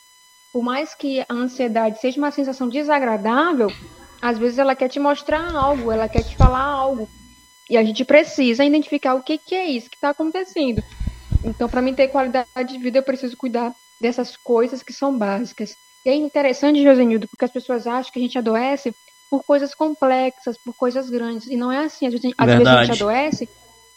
por 0.53 0.63
mais 0.63 0.95
que 0.95 1.19
a 1.19 1.33
ansiedade 1.33 1.99
seja 1.99 2.17
uma 2.17 2.31
sensação 2.31 2.69
desagradável, 2.69 3.67
às 4.21 4.39
vezes 4.39 4.57
ela 4.57 4.73
quer 4.73 4.87
te 4.87 5.01
mostrar 5.01 5.53
algo, 5.53 5.91
ela 5.91 6.07
quer 6.07 6.23
te 6.23 6.33
falar 6.37 6.63
algo. 6.63 7.09
E 7.69 7.75
a 7.75 7.83
gente 7.83 8.05
precisa 8.05 8.63
identificar 8.63 9.15
o 9.15 9.23
que, 9.23 9.37
que 9.37 9.53
é 9.53 9.65
isso 9.65 9.89
que 9.89 9.97
está 9.97 10.11
acontecendo. 10.11 10.81
Então, 11.43 11.67
para 11.67 11.81
mim 11.81 11.93
ter 11.93 12.07
qualidade 12.07 12.47
de 12.67 12.77
vida, 12.77 12.99
eu 12.99 13.03
preciso 13.03 13.35
cuidar 13.35 13.75
dessas 13.99 14.35
coisas 14.37 14.83
que 14.83 14.93
são 14.93 15.17
básicas. 15.17 15.75
E 16.05 16.09
é 16.09 16.15
interessante, 16.15 16.83
Josenildo, 16.83 17.27
porque 17.27 17.45
as 17.45 17.51
pessoas 17.51 17.87
acham 17.87 18.11
que 18.11 18.19
a 18.19 18.21
gente 18.21 18.37
adoece 18.37 18.93
por 19.29 19.43
coisas 19.43 19.73
complexas, 19.73 20.57
por 20.57 20.73
coisas 20.75 21.09
grandes. 21.09 21.47
E 21.47 21.57
não 21.57 21.71
é 21.71 21.79
assim. 21.79 22.05
Às 22.05 22.13
vezes, 22.13 22.33
às 22.37 22.47
vezes 22.47 22.67
a 22.67 22.83
gente 22.83 23.01
adoece 23.01 23.49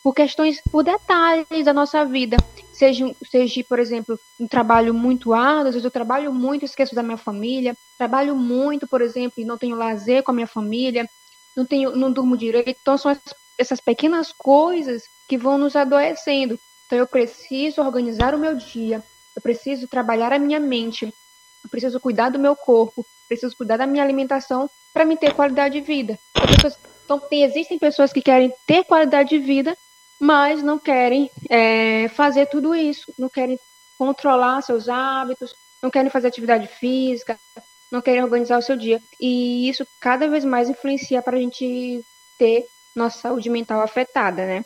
por 0.02 0.14
questões, 0.14 0.60
por 0.70 0.82
detalhes 0.82 1.64
da 1.64 1.72
nossa 1.72 2.04
vida. 2.04 2.36
Seja, 2.72 3.14
seja, 3.30 3.64
por 3.68 3.78
exemplo, 3.78 4.18
um 4.38 4.46
trabalho 4.46 4.94
muito 4.94 5.34
árduo, 5.34 5.68
às 5.68 5.74
vezes 5.74 5.84
eu 5.84 5.90
trabalho 5.90 6.32
muito, 6.32 6.64
esqueço 6.64 6.94
da 6.94 7.02
minha 7.02 7.18
família, 7.18 7.76
trabalho 7.98 8.34
muito, 8.36 8.86
por 8.86 9.02
exemplo, 9.02 9.34
e 9.38 9.44
não 9.44 9.58
tenho 9.58 9.76
lazer 9.76 10.22
com 10.22 10.30
a 10.30 10.34
minha 10.34 10.46
família, 10.46 11.08
não 11.56 11.66
tenho, 11.66 11.94
não 11.94 12.12
durmo 12.12 12.36
direito. 12.36 12.78
Então 12.80 12.96
são 12.96 13.14
essas 13.58 13.80
pequenas 13.80 14.32
coisas 14.32 15.02
que 15.28 15.36
vão 15.36 15.58
nos 15.58 15.74
adoecendo. 15.76 16.58
Então 16.86 16.98
eu 16.98 17.06
preciso 17.06 17.82
organizar 17.82 18.34
o 18.34 18.38
meu 18.38 18.54
dia, 18.54 19.04
eu 19.38 19.40
preciso 19.40 19.86
trabalhar 19.86 20.32
a 20.32 20.38
minha 20.38 20.58
mente, 20.58 21.04
eu 21.06 21.70
preciso 21.70 22.00
cuidar 22.00 22.28
do 22.28 22.40
meu 22.40 22.56
corpo, 22.56 23.06
preciso 23.28 23.56
cuidar 23.56 23.76
da 23.76 23.86
minha 23.86 24.02
alimentação 24.02 24.68
para 24.92 25.04
me 25.04 25.16
ter 25.16 25.32
qualidade 25.32 25.78
de 25.78 25.86
vida. 25.86 26.18
Então, 27.04 27.20
tem, 27.20 27.44
existem 27.44 27.78
pessoas 27.78 28.12
que 28.12 28.20
querem 28.20 28.52
ter 28.66 28.82
qualidade 28.82 29.28
de 29.28 29.38
vida, 29.38 29.78
mas 30.20 30.60
não 30.60 30.76
querem 30.76 31.30
é, 31.48 32.08
fazer 32.08 32.46
tudo 32.46 32.74
isso, 32.74 33.12
não 33.16 33.28
querem 33.28 33.56
controlar 33.96 34.60
seus 34.60 34.88
hábitos, 34.88 35.54
não 35.80 35.88
querem 35.88 36.10
fazer 36.10 36.26
atividade 36.26 36.66
física, 36.66 37.38
não 37.92 38.02
querem 38.02 38.24
organizar 38.24 38.58
o 38.58 38.62
seu 38.62 38.76
dia. 38.76 39.00
E 39.20 39.68
isso 39.68 39.86
cada 40.00 40.28
vez 40.28 40.44
mais 40.44 40.68
influencia 40.68 41.22
para 41.22 41.36
a 41.36 41.40
gente 41.40 42.04
ter 42.36 42.66
nossa 42.94 43.20
saúde 43.20 43.48
mental 43.48 43.80
afetada, 43.82 44.44
né? 44.44 44.64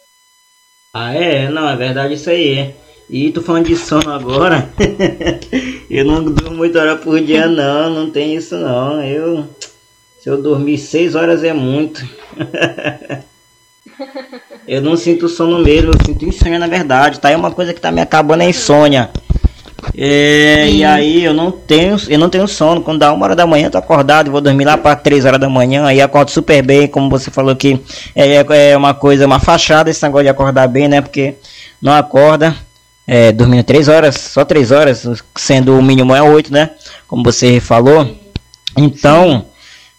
Ah, 0.94 1.12
é? 1.12 1.50
Não, 1.50 1.68
é 1.68 1.76
verdade 1.76 2.14
isso 2.14 2.30
aí. 2.30 2.74
E 3.12 3.30
tô 3.30 3.42
falando 3.42 3.66
de 3.66 3.76
sono 3.76 4.10
agora. 4.10 4.70
eu 5.90 6.02
não 6.02 6.24
durmo 6.24 6.62
8 6.62 6.78
horas 6.78 7.00
por 7.00 7.20
dia, 7.20 7.46
não. 7.46 7.90
Não 7.90 8.10
tem 8.10 8.34
isso, 8.34 8.56
não. 8.56 9.02
Eu. 9.02 9.46
Se 10.18 10.30
eu 10.30 10.40
dormir 10.40 10.78
6 10.78 11.14
horas 11.14 11.44
é 11.44 11.52
muito. 11.52 12.02
Eu 14.66 14.80
não 14.80 14.96
sinto 14.96 15.28
sono 15.28 15.58
mesmo, 15.58 15.90
eu 15.90 16.06
sinto 16.06 16.24
insônia 16.24 16.56
na 16.56 16.68
verdade, 16.68 17.18
tá? 17.18 17.28
É 17.28 17.36
uma 17.36 17.50
coisa 17.50 17.74
que 17.74 17.80
tá 17.80 17.90
me 17.90 18.00
acabando 18.00 18.44
é 18.44 18.48
insônia. 18.48 19.10
É, 19.94 20.70
e 20.70 20.84
aí 20.84 21.24
eu 21.24 21.34
não 21.34 21.50
tenho, 21.50 21.96
eu 22.08 22.18
não 22.18 22.30
tenho 22.30 22.46
sono. 22.46 22.80
Quando 22.80 23.00
dá 23.00 23.12
uma 23.12 23.24
hora 23.24 23.34
da 23.34 23.44
manhã, 23.44 23.66
eu 23.66 23.70
tô 23.72 23.78
acordado, 23.78 24.30
vou 24.30 24.40
dormir 24.40 24.64
lá 24.64 24.78
para 24.78 24.94
três 24.94 25.24
horas 25.24 25.40
da 25.40 25.48
manhã, 25.48 25.84
aí 25.84 26.00
acordo 26.00 26.30
super 26.30 26.62
bem, 26.62 26.86
como 26.86 27.10
você 27.10 27.28
falou 27.28 27.56
que 27.56 27.80
é, 28.14 28.36
é, 28.36 28.70
é 28.70 28.76
uma 28.76 28.94
coisa, 28.94 29.26
uma 29.26 29.40
fachada 29.40 29.90
esse 29.90 30.02
negócio 30.04 30.24
de 30.24 30.30
acordar 30.30 30.68
bem, 30.68 30.86
né? 30.86 31.00
Porque 31.00 31.34
não 31.82 31.92
acorda, 31.92 32.56
é, 33.06 33.32
dormindo 33.32 33.64
três 33.64 33.88
horas, 33.88 34.16
só 34.16 34.44
três 34.44 34.70
horas, 34.70 35.06
sendo 35.36 35.78
o 35.78 35.82
mínimo 35.82 36.14
é 36.14 36.22
oito, 36.22 36.52
né? 36.52 36.70
Como 37.06 37.22
você 37.22 37.60
falou. 37.60 38.08
Então, 38.76 39.46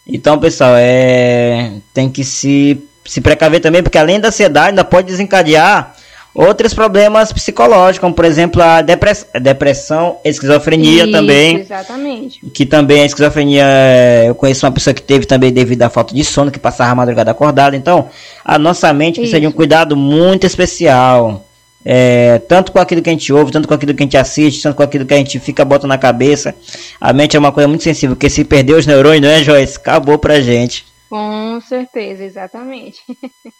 então 0.07 0.39
pessoal, 0.39 0.73
é 0.75 1.73
tem 1.93 2.09
que 2.09 2.23
se 2.23 2.81
se 3.05 3.19
precaver 3.19 3.59
também, 3.59 3.83
porque 3.83 3.97
além 3.97 4.19
da 4.19 4.29
ansiedade, 4.29 4.69
ainda 4.69 4.83
pode 4.83 5.07
desencadear 5.07 5.93
outros 6.33 6.73
problemas 6.73 7.31
psicológicos, 7.31 7.99
como 7.99 8.13
por 8.13 8.25
exemplo 8.25 8.61
a 8.61 8.81
depress 8.81 9.27
depressão, 9.39 10.17
esquizofrenia 10.23 11.03
Isso, 11.03 11.11
também. 11.11 11.59
Exatamente. 11.59 12.39
Que 12.53 12.65
também 12.65 13.01
a 13.01 13.05
esquizofrenia, 13.05 13.63
é, 13.65 14.25
eu 14.27 14.35
conheço 14.35 14.65
uma 14.65 14.71
pessoa 14.71 14.93
que 14.93 15.01
teve 15.01 15.25
também 15.25 15.51
devido 15.51 15.83
à 15.83 15.89
falta 15.89 16.15
de 16.15 16.23
sono, 16.23 16.49
que 16.49 16.59
passava 16.59 16.91
a 16.91 16.95
madrugada 16.95 17.31
acordada. 17.31 17.75
Então, 17.75 18.09
a 18.43 18.57
nossa 18.57 18.91
mente 18.93 19.19
precisa 19.19 19.39
de 19.39 19.47
um 19.47 19.51
cuidado 19.51 19.95
muito 19.95 20.47
especial. 20.47 21.45
É, 21.85 22.39
tanto 22.47 22.71
com 22.71 22.79
aquilo 22.79 23.01
que 23.01 23.09
a 23.09 23.13
gente 23.13 23.31
ouve, 23.33 23.51
tanto 23.51 23.67
com 23.67 23.73
aquilo 23.73 23.93
que 23.93 24.03
a 24.03 24.05
gente 24.05 24.17
assiste, 24.17 24.61
tanto 24.61 24.75
com 24.75 24.83
aquilo 24.83 25.05
que 25.05 25.13
a 25.13 25.17
gente 25.17 25.39
fica 25.39 25.65
botando 25.65 25.89
na 25.89 25.97
cabeça. 25.97 26.55
A 26.99 27.11
mente 27.11 27.35
é 27.35 27.39
uma 27.39 27.51
coisa 27.51 27.67
muito 27.67 27.83
sensível, 27.83 28.15
porque 28.15 28.29
se 28.29 28.43
perder 28.43 28.75
os 28.75 28.87
neurônios, 28.87 29.21
né, 29.21 29.43
Joyce? 29.43 29.77
Acabou 29.77 30.17
pra 30.17 30.39
gente. 30.39 30.85
Com 31.09 31.61
certeza, 31.67 32.23
exatamente. 32.23 32.99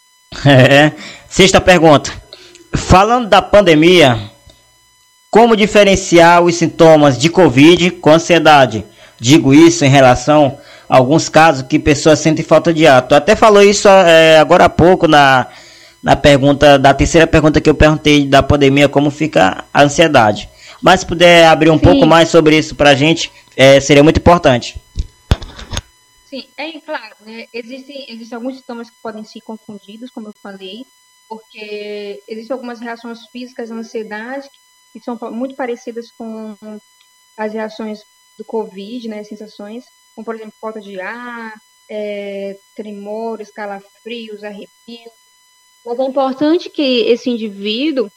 É. 0.48 0.92
Sexta 1.30 1.62
pergunta. 1.62 2.12
Falando 2.76 3.30
da 3.30 3.40
pandemia, 3.40 4.20
como 5.30 5.56
diferenciar 5.56 6.42
os 6.42 6.56
sintomas 6.56 7.20
de 7.20 7.30
Covid 7.30 7.92
com 7.92 8.10
ansiedade? 8.10 8.84
Digo 9.20 9.54
isso 9.54 9.86
em 9.86 9.90
relação 9.90 10.58
a 10.90 10.98
alguns 10.98 11.30
casos 11.30 11.64
que 11.64 11.78
pessoas 11.78 12.20
sentem 12.20 12.44
falta 12.44 12.74
de 12.74 12.86
ar. 12.88 13.04
Tu 13.04 13.16
até 13.16 13.36
falou 13.36 13.62
isso 13.62 13.88
é, 13.88 14.40
agora 14.40 14.66
há 14.66 14.70
pouco 14.70 15.08
na, 15.08 15.48
na 16.04 16.18
pergunta, 16.18 16.78
da 16.78 16.94
terceira 16.94 17.26
pergunta 17.26 17.62
que 17.62 17.70
eu 17.70 17.74
perguntei 17.74 18.26
da 18.28 18.44
pandemia, 18.44 18.90
como 18.90 19.10
fica 19.10 19.64
a 19.74 19.84
ansiedade. 19.84 20.50
Mas 20.82 21.00
se 21.00 21.06
puder 21.06 21.46
abrir 21.46 21.70
um 21.70 21.78
Sim. 21.78 21.86
pouco 21.86 22.06
mais 22.06 22.28
sobre 22.28 22.58
isso 22.58 22.76
pra 22.76 22.94
gente, 22.94 23.32
é, 23.56 23.80
seria 23.80 24.04
muito 24.04 24.20
importante. 24.20 24.82
Sim, 26.26 26.46
é 26.58 26.74
claro, 26.82 27.16
né? 27.22 27.46
Existem, 27.54 28.06
existem 28.10 28.36
alguns 28.36 28.58
sintomas 28.58 28.90
que 28.90 28.98
podem 29.02 29.24
ser 29.24 29.40
confundidos, 29.42 30.10
como 30.10 30.28
eu 30.28 30.34
falei, 30.44 30.86
porque 31.30 32.22
existem 32.28 32.54
algumas 32.54 32.82
reações 32.82 33.26
físicas 33.32 33.72
à 33.72 33.76
ansiedade 33.76 34.50
que 34.92 35.00
são 35.00 35.18
muito 35.32 35.56
parecidas 35.56 36.12
com 36.12 36.56
as 37.38 37.54
reações 37.54 38.00
do 38.38 38.44
Covid, 38.44 39.08
né? 39.08 39.24
Sensações, 39.24 39.86
como 40.14 40.26
por 40.26 40.36
exemplo, 40.36 40.54
falta 40.60 40.82
de 40.82 41.00
ar, 41.00 41.54
é, 41.90 42.58
tremores, 42.76 43.52
calafrios, 43.52 44.44
arrepios. 44.44 45.23
Mas 45.86 46.00
é 46.00 46.04
importante 46.04 46.70
que 46.70 47.02
esse 47.02 47.30
indivíduo 47.30 48.10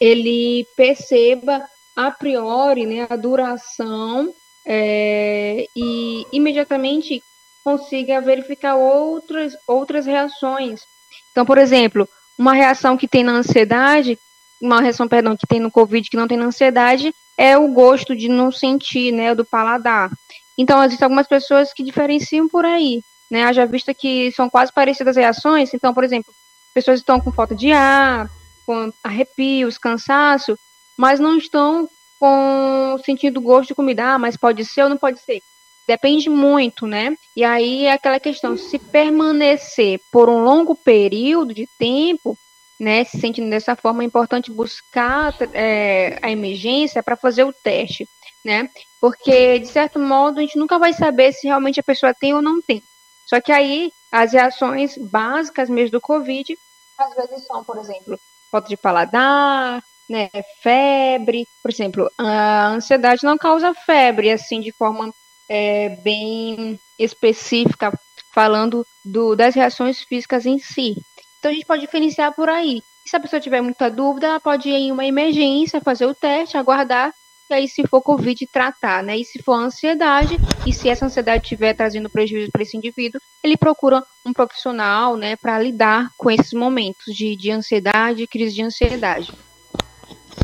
ele 0.00 0.66
perceba 0.76 1.62
a 1.94 2.10
priori 2.10 2.86
né, 2.86 3.06
a 3.08 3.16
duração 3.16 4.32
é, 4.66 5.66
e 5.76 6.26
imediatamente 6.32 7.22
consiga 7.62 8.20
verificar 8.20 8.74
outras, 8.74 9.54
outras 9.66 10.06
reações. 10.06 10.82
Então, 11.30 11.44
por 11.44 11.58
exemplo, 11.58 12.08
uma 12.36 12.54
reação 12.54 12.96
que 12.96 13.06
tem 13.06 13.22
na 13.22 13.32
ansiedade, 13.32 14.18
uma 14.60 14.80
reação, 14.80 15.06
perdão, 15.06 15.36
que 15.36 15.46
tem 15.46 15.60
no 15.60 15.70
Covid 15.70 16.08
que 16.08 16.16
não 16.16 16.26
tem 16.28 16.36
na 16.36 16.46
ansiedade, 16.46 17.14
é 17.36 17.56
o 17.56 17.68
gosto 17.68 18.16
de 18.16 18.28
não 18.28 18.50
sentir, 18.50 19.12
né, 19.12 19.34
do 19.34 19.44
paladar. 19.44 20.10
Então, 20.56 20.82
existem 20.84 21.04
algumas 21.04 21.26
pessoas 21.26 21.72
que 21.72 21.82
diferenciam 21.82 22.48
por 22.48 22.64
aí, 22.64 23.02
né, 23.30 23.44
haja 23.44 23.66
vista 23.66 23.94
que 23.94 24.30
são 24.32 24.50
quase 24.50 24.72
parecidas 24.72 25.16
as 25.16 25.20
reações. 25.20 25.72
Então, 25.72 25.94
por 25.94 26.04
exemplo, 26.04 26.32
pessoas 26.72 27.00
estão 27.00 27.20
com 27.20 27.32
falta 27.32 27.54
de 27.54 27.70
ar, 27.72 28.30
com 28.66 28.92
arrepios, 29.02 29.78
cansaço, 29.78 30.58
mas 30.96 31.20
não 31.20 31.36
estão 31.36 31.88
com 32.18 32.96
sentindo 33.04 33.40
gosto 33.40 33.68
de 33.68 33.74
comida, 33.74 34.14
ah, 34.14 34.18
mas 34.18 34.36
pode 34.36 34.64
ser 34.64 34.84
ou 34.84 34.88
não 34.88 34.96
pode 34.96 35.20
ser. 35.20 35.42
Depende 35.86 36.30
muito, 36.30 36.86
né? 36.86 37.16
E 37.36 37.42
aí 37.42 37.86
é 37.86 37.92
aquela 37.92 38.20
questão, 38.20 38.56
se 38.56 38.78
permanecer 38.78 40.00
por 40.12 40.28
um 40.28 40.44
longo 40.44 40.76
período 40.76 41.52
de 41.52 41.68
tempo, 41.78 42.38
né, 42.78 43.04
se 43.04 43.18
sentindo 43.20 43.50
dessa 43.50 43.76
forma, 43.76 44.02
é 44.02 44.06
importante 44.06 44.50
buscar 44.50 45.34
é, 45.52 46.18
a 46.22 46.30
emergência 46.30 47.02
para 47.02 47.16
fazer 47.16 47.44
o 47.44 47.52
teste, 47.52 48.08
né? 48.44 48.68
Porque, 49.00 49.58
de 49.58 49.68
certo 49.68 49.98
modo, 49.98 50.38
a 50.38 50.42
gente 50.42 50.58
nunca 50.58 50.78
vai 50.78 50.92
saber 50.92 51.32
se 51.32 51.46
realmente 51.46 51.80
a 51.80 51.84
pessoa 51.84 52.14
tem 52.14 52.34
ou 52.34 52.42
não 52.42 52.60
tem. 52.60 52.82
Só 53.26 53.40
que 53.40 53.52
aí, 53.52 53.92
as 54.12 54.32
reações 54.32 54.98
básicas 54.98 55.70
mesmo 55.70 55.92
do 55.92 56.00
Covid, 56.00 56.54
às 56.98 57.14
vezes 57.14 57.46
são, 57.46 57.64
por 57.64 57.78
exemplo, 57.78 58.20
falta 58.50 58.68
de 58.68 58.76
paladar, 58.76 59.82
né, 60.08 60.28
febre, 60.62 61.48
por 61.62 61.70
exemplo, 61.70 62.10
a 62.18 62.68
ansiedade 62.68 63.24
não 63.24 63.38
causa 63.38 63.72
febre, 63.74 64.30
assim, 64.30 64.60
de 64.60 64.70
forma 64.72 65.12
é, 65.48 65.88
bem 66.02 66.78
específica, 66.98 67.98
falando 68.32 68.86
do, 69.04 69.34
das 69.34 69.54
reações 69.54 70.00
físicas 70.02 70.44
em 70.44 70.58
si. 70.58 70.94
Então 71.38 71.50
a 71.50 71.54
gente 71.54 71.66
pode 71.66 71.80
diferenciar 71.80 72.34
por 72.34 72.48
aí. 72.48 72.82
Se 73.06 73.16
a 73.16 73.20
pessoa 73.20 73.40
tiver 73.40 73.60
muita 73.60 73.90
dúvida, 73.90 74.26
ela 74.26 74.40
pode 74.40 74.68
ir 74.68 74.74
em 74.74 74.92
uma 74.92 75.04
emergência, 75.04 75.80
fazer 75.80 76.06
o 76.06 76.14
teste, 76.14 76.56
aguardar, 76.56 77.12
e 77.52 77.54
aí 77.54 77.68
se 77.68 77.86
for 77.86 78.00
Covid, 78.00 78.46
tratar, 78.46 79.02
né? 79.02 79.18
E 79.18 79.24
se 79.24 79.42
for 79.42 79.54
ansiedade, 79.54 80.38
e 80.66 80.72
se 80.72 80.88
essa 80.88 81.06
ansiedade 81.06 81.44
estiver 81.44 81.74
trazendo 81.74 82.08
prejuízo 82.08 82.50
para 82.50 82.62
esse 82.62 82.76
indivíduo, 82.76 83.20
ele 83.42 83.56
procura 83.56 84.02
um 84.24 84.32
profissional, 84.32 85.16
né, 85.16 85.36
para 85.36 85.58
lidar 85.58 86.10
com 86.16 86.30
esses 86.30 86.52
momentos 86.52 87.14
de, 87.14 87.36
de 87.36 87.50
ansiedade, 87.50 88.26
crise 88.26 88.54
de 88.54 88.62
ansiedade. 88.62 89.32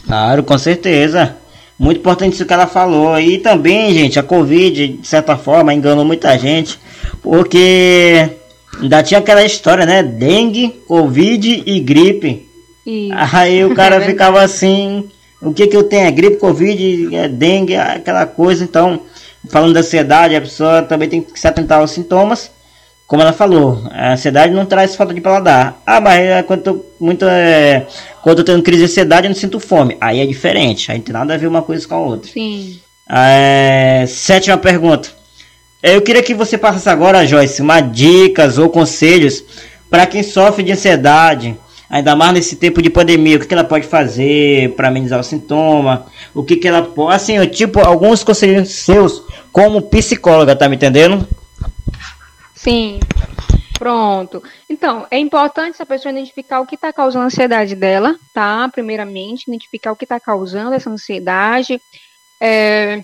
Claro, 0.06 0.42
com 0.42 0.58
certeza. 0.58 1.36
Muito 1.78 2.00
importante 2.00 2.34
isso 2.34 2.44
que 2.44 2.52
ela 2.52 2.66
falou. 2.66 3.18
E 3.20 3.38
também, 3.38 3.92
gente, 3.94 4.18
a 4.18 4.22
Covid, 4.22 4.88
de 4.88 5.06
certa 5.06 5.36
forma, 5.36 5.72
enganou 5.72 6.04
muita 6.04 6.36
gente. 6.36 6.78
Porque 7.22 8.36
ainda 8.80 9.02
tinha 9.02 9.20
aquela 9.20 9.44
história, 9.44 9.86
né? 9.86 10.02
Dengue, 10.02 10.70
Covid 10.88 11.62
e 11.64 11.80
gripe. 11.80 12.48
E... 12.84 13.10
Aí 13.12 13.64
o 13.64 13.74
cara 13.74 14.00
ficava 14.04 14.42
assim: 14.42 15.08
o 15.40 15.52
que 15.52 15.66
que 15.66 15.76
eu 15.76 15.84
tenho? 15.84 16.06
É 16.06 16.10
gripe, 16.10 16.36
Covid, 16.36 17.14
é 17.14 17.28
dengue, 17.28 17.74
é 17.74 17.96
aquela 17.96 18.26
coisa. 18.26 18.64
Então, 18.64 19.00
falando 19.48 19.72
da 19.72 19.80
ansiedade, 19.80 20.34
a 20.34 20.40
pessoa 20.40 20.82
também 20.82 21.08
tem 21.08 21.22
que 21.22 21.38
se 21.38 21.46
atentar 21.46 21.80
aos 21.80 21.90
sintomas. 21.92 22.50
Como 23.06 23.22
ela 23.22 23.32
falou, 23.32 23.82
a 23.90 24.12
ansiedade 24.12 24.52
não 24.52 24.66
traz 24.66 24.94
falta 24.94 25.14
de 25.14 25.20
paladar. 25.20 25.80
Ah, 25.86 26.00
mas 26.00 26.20
é, 26.20 26.42
quando 26.42 26.66
eu, 26.66 26.86
muito, 27.00 27.24
é, 27.24 27.86
quando 28.22 28.40
eu 28.40 28.44
tenho 28.44 28.62
crise 28.62 28.80
de 28.80 28.90
ansiedade, 28.90 29.26
eu 29.26 29.30
não 29.30 29.36
sinto 29.36 29.58
fome. 29.58 29.96
Aí 29.98 30.20
é 30.20 30.26
diferente, 30.26 30.90
aí 30.90 30.98
não 30.98 31.04
tem 31.04 31.12
nada 31.14 31.32
a 31.32 31.38
ver 31.38 31.46
uma 31.46 31.62
coisa 31.62 31.88
com 31.88 31.94
a 31.94 32.00
outra. 32.00 32.30
Sim. 32.30 32.78
É, 33.08 34.04
sétima 34.06 34.58
pergunta. 34.58 35.08
Eu 35.82 36.02
queria 36.02 36.22
que 36.22 36.34
você 36.34 36.58
passasse 36.58 36.88
agora, 36.90 37.26
Joyce, 37.26 37.62
uma 37.62 37.80
dicas 37.80 38.58
ou 38.58 38.68
conselhos 38.68 39.42
para 39.88 40.04
quem 40.04 40.22
sofre 40.22 40.62
de 40.62 40.72
ansiedade, 40.72 41.56
ainda 41.88 42.14
mais 42.14 42.32
nesse 42.32 42.56
tempo 42.56 42.82
de 42.82 42.90
pandemia. 42.90 43.36
O 43.36 43.40
que, 43.40 43.46
que 43.46 43.54
ela 43.54 43.64
pode 43.64 43.86
fazer 43.86 44.74
para 44.74 44.88
amenizar 44.88 45.18
o 45.18 45.24
sintoma? 45.24 46.06
O 46.34 46.44
que, 46.44 46.56
que 46.56 46.68
ela 46.68 46.82
pode. 46.82 47.14
Assim, 47.14 47.44
tipo, 47.46 47.80
alguns 47.80 48.22
conselhos 48.22 48.70
seus 48.70 49.22
como 49.52 49.82
psicóloga, 49.82 50.54
tá 50.54 50.68
me 50.68 50.76
entendendo? 50.76 51.26
Sim. 52.54 53.00
Pronto. 53.78 54.42
Então, 54.68 55.06
é 55.08 55.18
importante 55.18 55.74
essa 55.74 55.86
pessoa 55.86 56.10
identificar 56.10 56.60
o 56.60 56.66
que 56.66 56.74
está 56.74 56.92
causando 56.92 57.22
a 57.22 57.26
ansiedade 57.26 57.76
dela, 57.76 58.16
tá? 58.34 58.68
Primeiramente, 58.68 59.44
identificar 59.46 59.92
o 59.92 59.96
que 59.96 60.04
está 60.04 60.18
causando 60.18 60.74
essa 60.74 60.90
ansiedade. 60.90 61.80
É, 62.40 63.02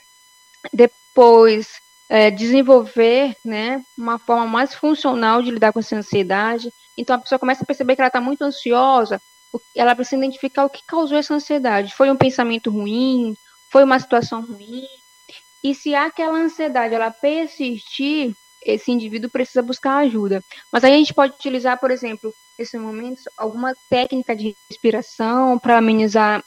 depois, 0.72 1.68
é, 2.08 2.28
desenvolver 2.30 3.36
né, 3.44 3.82
uma 3.96 4.18
forma 4.18 4.46
mais 4.46 4.74
funcional 4.74 5.42
de 5.42 5.52
lidar 5.52 5.72
com 5.72 5.78
essa 5.78 5.96
ansiedade. 5.96 6.72
Então, 6.96 7.16
a 7.16 7.18
pessoa 7.18 7.38
começa 7.38 7.62
a 7.62 7.66
perceber 7.66 7.94
que 7.94 8.00
ela 8.00 8.08
está 8.08 8.20
muito 8.20 8.42
ansiosa, 8.42 9.20
ela 9.74 9.94
precisa 9.94 10.16
identificar 10.16 10.64
o 10.64 10.70
que 10.70 10.82
causou 10.86 11.18
essa 11.18 11.34
ansiedade. 11.34 11.94
Foi 11.94 12.10
um 12.10 12.16
pensamento 12.16 12.70
ruim? 12.70 13.34
Foi 13.70 13.84
uma 13.84 13.98
situação 13.98 14.44
ruim? 14.44 14.84
E 15.62 15.74
se 15.74 15.94
aquela 15.94 16.38
ansiedade 16.38 16.94
ela 16.94 17.10
persistir, 17.10 18.34
esse 18.64 18.90
indivíduo 18.90 19.30
precisa 19.30 19.62
buscar 19.62 19.98
ajuda. 19.98 20.42
Mas 20.72 20.84
aí 20.84 20.94
a 20.94 20.96
gente 20.96 21.14
pode 21.14 21.34
utilizar, 21.34 21.78
por 21.78 21.90
exemplo, 21.90 22.32
nesse 22.58 22.78
momento, 22.78 23.22
alguma 23.36 23.74
técnica 23.88 24.34
de 24.34 24.56
respiração 24.70 25.58
para 25.58 25.78
amenizar 25.78 26.44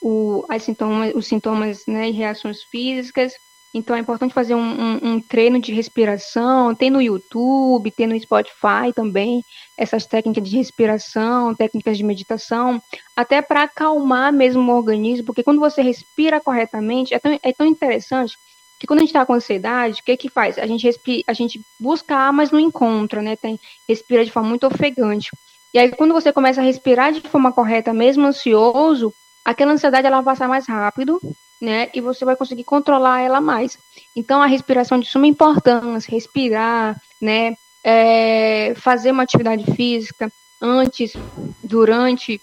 o, 0.00 0.44
as 0.48 0.66
os 1.14 1.26
sintomas 1.26 1.84
né, 1.86 2.08
e 2.08 2.12
reações 2.12 2.62
físicas. 2.64 3.32
Então 3.76 3.94
é 3.94 3.98
importante 3.98 4.32
fazer 4.32 4.54
um, 4.54 4.60
um, 4.60 5.00
um, 5.02 5.20
treino 5.20 5.60
de 5.60 5.70
respiração. 5.72 6.74
Tem 6.74 6.88
no 6.88 7.02
YouTube, 7.02 7.90
tem 7.90 8.06
no 8.06 8.18
Spotify 8.18 8.90
também 8.94 9.42
essas 9.76 10.06
técnicas 10.06 10.48
de 10.48 10.56
respiração, 10.56 11.54
técnicas 11.54 11.98
de 11.98 12.02
meditação, 12.02 12.82
até 13.14 13.42
para 13.42 13.64
acalmar 13.64 14.32
mesmo 14.32 14.72
o 14.72 14.74
organismo, 14.74 15.26
porque 15.26 15.42
quando 15.42 15.60
você 15.60 15.82
respira 15.82 16.40
corretamente, 16.40 17.12
é 17.12 17.18
tão, 17.18 17.38
é 17.42 17.52
tão 17.52 17.66
interessante 17.66 18.34
que 18.78 18.86
quando 18.86 19.00
a 19.00 19.02
gente 19.02 19.10
está 19.10 19.26
com 19.26 19.34
ansiedade, 19.34 20.00
o 20.00 20.04
que 20.04 20.16
que 20.16 20.30
faz? 20.30 20.58
A 20.58 20.66
gente, 20.66 20.84
respira, 20.84 21.22
a 21.26 21.34
gente 21.34 21.60
busca 21.78 22.16
ar, 22.16 22.32
mas 22.32 22.50
não 22.50 22.60
encontra, 22.60 23.20
né? 23.20 23.36
Tem, 23.36 23.60
respira 23.86 24.24
de 24.24 24.30
forma 24.30 24.48
muito 24.48 24.66
ofegante. 24.66 25.30
E 25.74 25.78
aí, 25.78 25.90
quando 25.90 26.14
você 26.14 26.32
começa 26.32 26.62
a 26.62 26.64
respirar 26.64 27.12
de 27.12 27.20
forma 27.20 27.52
correta, 27.52 27.92
mesmo 27.92 28.26
ansioso, 28.26 29.12
aquela 29.44 29.72
ansiedade 29.72 30.06
ela 30.06 30.22
vai 30.22 30.34
passar 30.34 30.48
mais 30.48 30.66
rápido, 30.66 31.20
né? 31.60 31.90
E 31.94 32.00
você 32.00 32.24
vai 32.24 32.36
conseguir 32.36 32.64
controlar 32.64 33.20
ela 33.20 33.40
mais. 33.40 33.78
Então, 34.14 34.42
a 34.42 34.46
respiração 34.46 34.98
é 34.98 35.00
de 35.00 35.08
suma 35.08 35.26
importância, 35.26 36.10
respirar, 36.10 37.00
né? 37.20 37.56
É, 37.82 38.74
fazer 38.76 39.12
uma 39.12 39.22
atividade 39.22 39.64
física 39.74 40.30
antes, 40.60 41.12
durante 41.62 42.40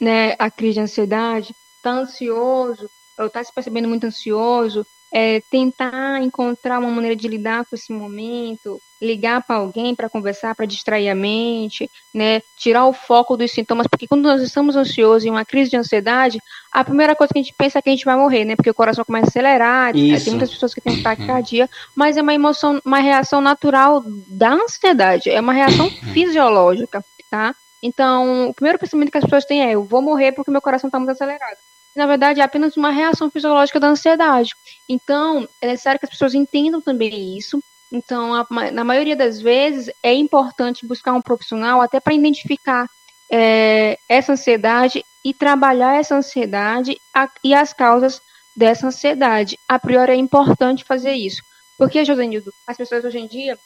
né, 0.00 0.34
a 0.38 0.50
crise 0.50 0.74
de 0.74 0.80
ansiedade, 0.80 1.54
tá 1.82 1.90
ansioso, 1.90 2.90
ou 3.18 3.30
tá 3.30 3.42
se 3.42 3.52
percebendo 3.52 3.88
muito 3.88 4.04
ansioso, 4.04 4.86
é, 5.12 5.42
tentar 5.50 6.22
encontrar 6.22 6.78
uma 6.78 6.90
maneira 6.90 7.14
de 7.14 7.28
lidar 7.28 7.66
com 7.66 7.76
esse 7.76 7.92
momento, 7.92 8.80
ligar 9.00 9.42
para 9.42 9.56
alguém 9.56 9.94
para 9.94 10.08
conversar, 10.08 10.54
para 10.54 10.64
distrair 10.64 11.10
a 11.10 11.14
mente, 11.14 11.90
né? 12.14 12.40
Tirar 12.56 12.86
o 12.86 12.92
foco 12.94 13.36
dos 13.36 13.50
sintomas, 13.50 13.86
porque 13.86 14.06
quando 14.08 14.22
nós 14.22 14.40
estamos 14.40 14.74
ansiosos 14.74 15.26
em 15.26 15.30
uma 15.30 15.44
crise 15.44 15.70
de 15.70 15.76
ansiedade, 15.76 16.38
a 16.72 16.82
primeira 16.82 17.14
coisa 17.14 17.32
que 17.32 17.38
a 17.38 17.42
gente 17.42 17.54
pensa 17.54 17.78
é 17.78 17.82
que 17.82 17.90
a 17.90 17.92
gente 17.92 18.06
vai 18.06 18.16
morrer, 18.16 18.46
né? 18.46 18.56
Porque 18.56 18.70
o 18.70 18.74
coração 18.74 19.04
começa 19.04 19.26
a 19.26 19.28
acelerar, 19.28 19.94
né? 19.94 20.18
tem 20.18 20.32
muitas 20.32 20.50
pessoas 20.50 20.72
que 20.72 20.80
têm 20.80 21.02
taquicardia, 21.02 21.68
mas 21.94 22.16
é 22.16 22.22
uma 22.22 22.32
emoção, 22.32 22.80
uma 22.84 23.00
reação 23.00 23.40
natural 23.40 24.02
da 24.28 24.54
ansiedade, 24.54 25.28
é 25.28 25.40
uma 25.40 25.52
reação 25.52 25.90
fisiológica, 26.14 27.04
tá? 27.28 27.54
Então, 27.82 28.48
o 28.48 28.54
primeiro 28.54 28.78
pensamento 28.78 29.10
que 29.10 29.18
as 29.18 29.24
pessoas 29.24 29.44
têm 29.44 29.62
é: 29.62 29.72
eu 29.72 29.84
vou 29.84 30.00
morrer 30.00 30.32
porque 30.32 30.50
meu 30.50 30.62
coração 30.62 30.88
está 30.88 30.98
muito 30.98 31.10
acelerado. 31.10 31.58
Na 31.94 32.06
verdade, 32.06 32.40
é 32.40 32.44
apenas 32.44 32.76
uma 32.76 32.90
reação 32.90 33.30
fisiológica 33.30 33.78
da 33.78 33.88
ansiedade. 33.88 34.50
Então, 34.88 35.48
é 35.60 35.66
necessário 35.66 35.98
que 36.00 36.06
as 36.06 36.10
pessoas 36.10 36.34
entendam 36.34 36.80
também 36.80 37.36
isso 37.36 37.62
então, 37.92 38.34
a, 38.34 38.46
na 38.72 38.82
maioria 38.82 39.14
das 39.14 39.40
vezes, 39.40 39.92
é 40.02 40.14
importante 40.14 40.86
buscar 40.86 41.12
um 41.12 41.20
profissional 41.20 41.82
até 41.82 42.00
para 42.00 42.14
identificar 42.14 42.88
é, 43.30 43.98
essa 44.08 44.32
ansiedade 44.32 45.04
e 45.22 45.34
trabalhar 45.34 45.96
essa 45.96 46.16
ansiedade 46.16 46.96
a, 47.14 47.28
e 47.44 47.54
as 47.54 47.74
causas 47.74 48.22
dessa 48.56 48.86
ansiedade. 48.86 49.58
A 49.68 49.78
priori 49.78 50.12
é 50.12 50.16
importante 50.16 50.84
fazer 50.84 51.12
isso. 51.12 51.42
Porque, 51.76 52.04
Josenildo, 52.04 52.50
as 52.66 52.78
pessoas 52.78 53.04
hoje 53.04 53.18
em 53.18 53.28
dia 53.28 53.58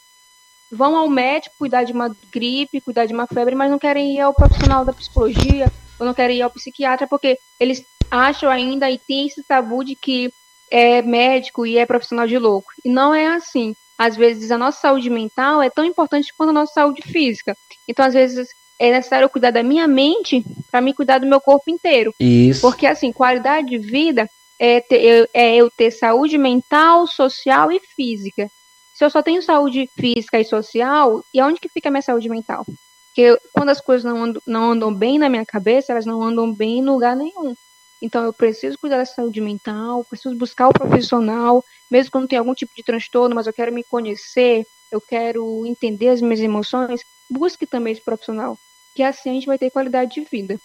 vão 0.72 0.96
ao 0.96 1.08
médico 1.08 1.54
cuidar 1.56 1.84
de 1.84 1.92
uma 1.92 2.14
gripe, 2.32 2.80
cuidar 2.80 3.06
de 3.06 3.14
uma 3.14 3.28
febre, 3.28 3.54
mas 3.54 3.70
não 3.70 3.78
querem 3.78 4.16
ir 4.16 4.20
ao 4.20 4.34
profissional 4.34 4.84
da 4.84 4.92
psicologia, 4.92 5.70
ou 6.00 6.04
não 6.04 6.12
querem 6.12 6.38
ir 6.38 6.42
ao 6.42 6.50
psiquiatra, 6.50 7.06
porque 7.06 7.38
eles 7.60 7.86
acham 8.10 8.50
ainda 8.50 8.90
e 8.90 8.98
tem 8.98 9.26
esse 9.26 9.42
tabu 9.42 9.84
de 9.84 9.94
que 9.94 10.32
é 10.70 11.02
médico 11.02 11.64
e 11.66 11.78
é 11.78 11.86
profissional 11.86 12.26
de 12.26 12.38
louco. 12.38 12.70
E 12.84 12.90
não 12.90 13.14
é 13.14 13.26
assim 13.28 13.74
às 13.98 14.16
vezes 14.16 14.50
a 14.50 14.58
nossa 14.58 14.80
saúde 14.80 15.08
mental 15.08 15.62
é 15.62 15.70
tão 15.70 15.84
importante 15.84 16.32
quanto 16.36 16.50
a 16.50 16.52
nossa 16.52 16.74
saúde 16.74 17.02
física. 17.02 17.56
Então, 17.88 18.04
às 18.04 18.14
vezes, 18.14 18.48
é 18.78 18.90
necessário 18.90 19.24
eu 19.24 19.30
cuidar 19.30 19.50
da 19.50 19.62
minha 19.62 19.88
mente 19.88 20.44
para 20.70 20.80
me 20.80 20.92
cuidar 20.92 21.18
do 21.18 21.26
meu 21.26 21.40
corpo 21.40 21.70
inteiro. 21.70 22.14
Isso. 22.20 22.60
Porque, 22.60 22.86
assim, 22.86 23.12
qualidade 23.12 23.68
de 23.68 23.78
vida 23.78 24.28
é, 24.58 24.80
ter, 24.80 25.30
é 25.32 25.56
eu 25.56 25.70
ter 25.70 25.90
saúde 25.90 26.36
mental, 26.36 27.06
social 27.06 27.72
e 27.72 27.80
física. 27.80 28.50
Se 28.94 29.04
eu 29.04 29.10
só 29.10 29.22
tenho 29.22 29.42
saúde 29.42 29.88
física 29.98 30.38
e 30.38 30.44
social, 30.44 31.22
e 31.32 31.40
aonde 31.40 31.60
que 31.60 31.68
fica 31.68 31.88
a 31.88 31.92
minha 31.92 32.02
saúde 32.02 32.28
mental? 32.28 32.64
Porque 33.08 33.38
quando 33.52 33.70
as 33.70 33.80
coisas 33.80 34.04
não 34.04 34.24
andam, 34.24 34.42
não 34.46 34.72
andam 34.72 34.94
bem 34.94 35.18
na 35.18 35.28
minha 35.28 35.44
cabeça, 35.44 35.92
elas 35.92 36.04
não 36.04 36.22
andam 36.22 36.52
bem 36.52 36.78
em 36.78 36.84
lugar 36.84 37.16
nenhum. 37.16 37.54
Então 38.00 38.24
eu 38.24 38.32
preciso 38.32 38.78
cuidar 38.78 38.98
da 38.98 39.04
saúde 39.04 39.40
mental, 39.40 40.04
preciso 40.04 40.36
buscar 40.36 40.68
o 40.68 40.72
profissional, 40.72 41.64
mesmo 41.90 42.10
quando 42.10 42.28
tem 42.28 42.38
algum 42.38 42.54
tipo 42.54 42.72
de 42.76 42.82
transtorno, 42.82 43.34
mas 43.34 43.46
eu 43.46 43.52
quero 43.52 43.72
me 43.72 43.82
conhecer, 43.82 44.66
eu 44.92 45.00
quero 45.00 45.64
entender 45.66 46.08
as 46.08 46.20
minhas 46.20 46.40
emoções, 46.40 47.00
busque 47.30 47.66
também 47.66 47.92
esse 47.92 48.02
profissional, 48.02 48.58
que 48.94 49.02
assim 49.02 49.30
a 49.30 49.32
gente 49.32 49.46
vai 49.46 49.58
ter 49.58 49.70
qualidade 49.70 50.14
de 50.14 50.28
vida. 50.30 50.58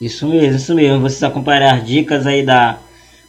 Isso 0.00 0.26
mesmo, 0.26 0.56
isso 0.56 0.74
mesmo. 0.74 1.00
Vocês 1.00 1.22
acompanhar 1.22 1.80
dicas 1.82 2.26
aí 2.26 2.44
da, 2.44 2.78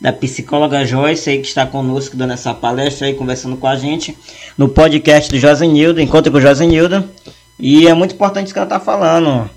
da 0.01 0.11
psicóloga 0.11 0.85
Joyce 0.85 1.29
aí 1.29 1.39
que 1.39 1.47
está 1.47 1.67
conosco 1.67 2.17
dando 2.17 2.33
essa 2.33 2.53
palestra 2.53 3.07
aí, 3.07 3.13
conversando 3.13 3.57
com 3.57 3.67
a 3.67 3.75
gente 3.75 4.17
no 4.57 4.67
podcast 4.67 5.29
do 5.29 5.37
Josenildo, 5.37 6.01
Encontro 6.01 6.31
com 6.31 6.39
o 6.39 6.41
Josenildo. 6.41 7.09
E 7.59 7.87
é 7.87 7.93
muito 7.93 8.15
importante 8.15 8.45
isso 8.45 8.53
que 8.53 8.59
ela 8.59 8.65
está 8.65 8.79
falando. 8.79 9.49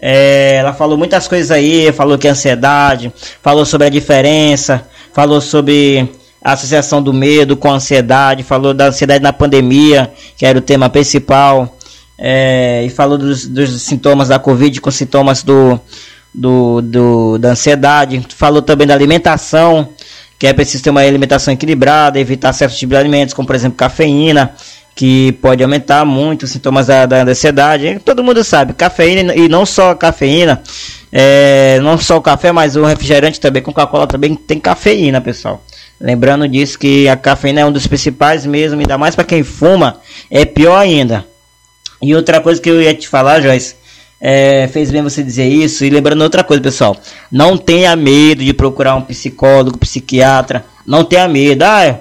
É, 0.00 0.56
ela 0.56 0.72
falou 0.72 0.98
muitas 0.98 1.26
coisas 1.26 1.50
aí, 1.50 1.90
falou 1.92 2.18
que 2.18 2.28
é 2.28 2.30
ansiedade, 2.30 3.12
falou 3.42 3.64
sobre 3.64 3.86
a 3.86 3.90
diferença, 3.90 4.86
falou 5.12 5.40
sobre 5.40 6.10
a 6.42 6.52
associação 6.52 7.02
do 7.02 7.12
medo 7.12 7.56
com 7.56 7.70
a 7.70 7.74
ansiedade, 7.74 8.42
falou 8.42 8.74
da 8.74 8.86
ansiedade 8.86 9.22
na 9.22 9.32
pandemia, 9.32 10.12
que 10.36 10.44
era 10.44 10.58
o 10.58 10.60
tema 10.60 10.88
principal, 10.88 11.76
é, 12.18 12.84
e 12.84 12.90
falou 12.90 13.18
dos, 13.18 13.46
dos, 13.46 13.82
sintomas 13.82 14.28
da 14.28 14.38
Covid 14.38 14.80
com 14.80 14.90
sintomas 14.90 15.42
do, 15.42 15.80
do, 16.32 16.80
do, 16.82 17.38
da 17.38 17.50
ansiedade, 17.50 18.22
falou 18.36 18.62
também 18.62 18.86
da 18.86 18.94
alimentação, 18.94 19.88
que 20.38 20.46
é 20.46 20.52
preciso 20.52 20.84
ter 20.84 20.90
uma 20.90 21.00
alimentação 21.00 21.52
equilibrada, 21.52 22.20
evitar 22.20 22.52
certos 22.52 22.78
tipos 22.78 22.94
de 22.94 23.00
alimentos, 23.00 23.34
como 23.34 23.46
por 23.46 23.56
exemplo 23.56 23.76
cafeína, 23.76 24.54
que 24.96 25.32
pode 25.42 25.62
aumentar 25.62 26.06
muito 26.06 26.44
os 26.44 26.50
sintomas 26.50 26.86
da, 26.86 27.04
da, 27.04 27.22
ansiedade. 27.22 28.00
Todo 28.02 28.24
mundo 28.24 28.42
sabe, 28.42 28.72
cafeína 28.72 29.34
e 29.34 29.46
não 29.46 29.66
só 29.66 29.94
cafeína, 29.94 30.62
é, 31.12 31.78
não 31.82 31.98
só 31.98 32.16
o 32.16 32.22
café, 32.22 32.50
mas 32.50 32.76
o 32.76 32.84
refrigerante 32.84 33.38
também, 33.38 33.62
com 33.62 33.74
Coca-Cola 33.74 34.06
também 34.06 34.34
tem 34.34 34.58
cafeína, 34.58 35.20
pessoal. 35.20 35.62
Lembrando 36.00 36.48
disso 36.48 36.78
que 36.78 37.06
a 37.08 37.16
cafeína 37.16 37.60
é 37.60 37.66
um 37.66 37.72
dos 37.72 37.86
principais 37.86 38.46
mesmo, 38.46 38.80
ainda 38.80 38.96
mais 38.96 39.14
para 39.14 39.24
quem 39.24 39.42
fuma, 39.42 40.00
é 40.30 40.46
pior 40.46 40.78
ainda. 40.78 41.26
E 42.00 42.14
outra 42.14 42.40
coisa 42.40 42.60
que 42.60 42.70
eu 42.70 42.80
ia 42.80 42.94
te 42.94 43.06
falar, 43.06 43.42
Joyce, 43.42 43.76
é, 44.18 44.66
fez 44.72 44.90
bem 44.90 45.02
você 45.02 45.22
dizer 45.22 45.46
isso. 45.46 45.84
E 45.84 45.90
lembrando 45.90 46.22
outra 46.22 46.42
coisa, 46.42 46.62
pessoal, 46.62 46.96
não 47.30 47.58
tenha 47.58 47.94
medo 47.94 48.42
de 48.42 48.52
procurar 48.54 48.94
um 48.94 49.02
psicólogo, 49.02 49.78
psiquiatra. 49.78 50.64
Não 50.86 51.04
tenha 51.04 51.28
medo. 51.28 51.62
Ah, 51.64 52.00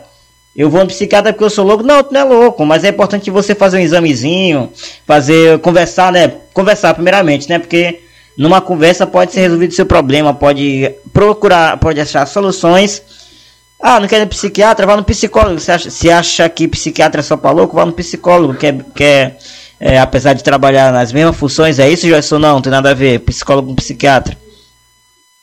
eu 0.56 0.70
vou 0.70 0.82
no 0.82 0.88
psiquiatra 0.88 1.34
porque 1.34 1.44
eu 1.44 1.50
sou 1.50 1.66
louco. 1.66 1.84
Não, 1.84 2.02
tu 2.02 2.14
não 2.14 2.22
é 2.22 2.24
louco, 2.24 2.66
mas 2.66 2.84
é 2.86 2.90
importante 2.90 3.30
você 3.30 3.54
fazer 3.54 3.78
um 3.78 3.82
examezinho, 3.82 4.72
fazer, 5.06 5.60
conversar, 5.60 6.14
né? 6.14 6.32
Conversar 6.54 6.94
primeiramente, 6.94 7.50
né? 7.50 7.60
Porque 7.60 8.02
numa 8.38 8.62
conversa 8.62 9.06
pode 9.06 9.34
ser 9.34 9.42
resolvido 9.42 9.72
o 9.72 9.76
seu 9.76 9.86
problema, 9.86 10.34
pode 10.34 10.96
procurar, 11.12 11.78
pode 11.78 12.00
achar 12.00 12.26
soluções. 12.26 13.02
Ah, 13.82 14.00
não 14.00 14.08
quer 14.08 14.22
ir 14.22 14.22
no 14.22 14.28
psiquiatra? 14.28 14.86
Vá 14.86 14.96
no 14.96 15.04
psicólogo. 15.04 15.60
Se 15.60 15.72
acha, 15.72 15.90
se 15.90 16.10
acha 16.10 16.48
que 16.48 16.70
psiquiatra 16.70 17.20
é 17.20 17.24
só 17.24 17.36
para 17.36 17.52
louco, 17.52 17.76
vá 17.76 17.86
no 17.86 17.92
psicólogo, 17.92 18.56
que 18.56 18.68
é, 18.68 18.74
que 18.96 19.04
é, 19.04 19.38
é, 19.78 20.00
apesar 20.00 20.34
de 20.34 20.44
trabalhar 20.44 20.94
nas 20.94 21.12
mesmas 21.12 21.36
funções, 21.36 21.80
é 21.80 21.90
isso, 21.90 22.08
Joyce? 22.08 22.32
Não, 22.34 22.40
não 22.40 22.62
tem 22.62 22.72
nada 22.72 22.92
a 22.92 22.94
ver. 22.94 23.20
Psicólogo 23.20 23.68
com 23.70 23.76
psiquiatra. 23.76 24.38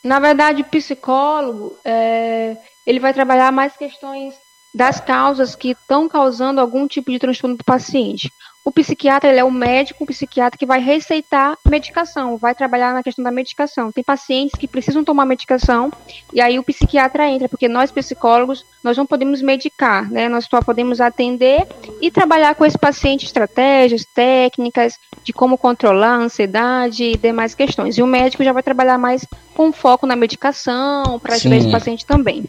Na 0.03 0.19
verdade, 0.19 0.63
psicólogo, 0.63 1.77
é, 1.85 2.57
ele 2.85 2.99
vai 2.99 3.13
trabalhar 3.13 3.51
mais 3.51 3.77
questões 3.77 4.33
das 4.73 4.99
causas 4.99 5.55
que 5.55 5.71
estão 5.71 6.09
causando 6.09 6.59
algum 6.59 6.87
tipo 6.87 7.11
de 7.11 7.19
transtorno 7.19 7.55
do 7.55 7.63
paciente. 7.63 8.31
O 8.65 8.71
psiquiatra 8.71 9.29
ele 9.29 9.39
é 9.39 9.43
o 9.43 9.51
médico, 9.51 10.05
o 10.05 10.07
psiquiatra 10.07 10.57
que 10.57 10.65
vai 10.65 10.79
receitar 10.79 11.57
medicação, 11.67 12.37
vai 12.37 12.55
trabalhar 12.55 12.93
na 12.93 13.03
questão 13.03 13.21
da 13.21 13.29
medicação. 13.29 13.91
Tem 13.91 14.01
pacientes 14.01 14.57
que 14.57 14.69
precisam 14.69 15.03
tomar 15.03 15.25
medicação 15.25 15.91
e 16.33 16.39
aí 16.39 16.57
o 16.57 16.63
psiquiatra 16.63 17.27
entra, 17.27 17.49
porque 17.49 17.67
nós 17.67 17.91
psicólogos 17.91 18.65
nós 18.81 18.95
não 18.95 19.05
podemos 19.05 19.41
medicar, 19.41 20.09
né? 20.09 20.29
Nós 20.29 20.45
só 20.45 20.61
podemos 20.61 21.01
atender 21.01 21.67
e 22.01 22.09
trabalhar 22.09 22.55
com 22.55 22.65
esse 22.65 22.77
paciente 22.77 23.25
estratégias, 23.25 24.05
técnicas 24.05 24.97
de 25.25 25.33
como 25.33 25.57
controlar 25.57 26.15
a 26.15 26.23
ansiedade 26.23 27.03
e 27.03 27.17
demais 27.17 27.53
questões. 27.53 27.97
E 27.97 28.01
o 28.01 28.07
médico 28.07 28.45
já 28.45 28.53
vai 28.53 28.63
trabalhar 28.63 28.97
mais 28.97 29.25
com 29.53 29.73
foco 29.73 30.07
na 30.07 30.15
medicação 30.15 31.19
para 31.19 31.35
ajudar 31.35 31.57
esse 31.57 31.71
paciente 31.71 32.05
também. 32.05 32.45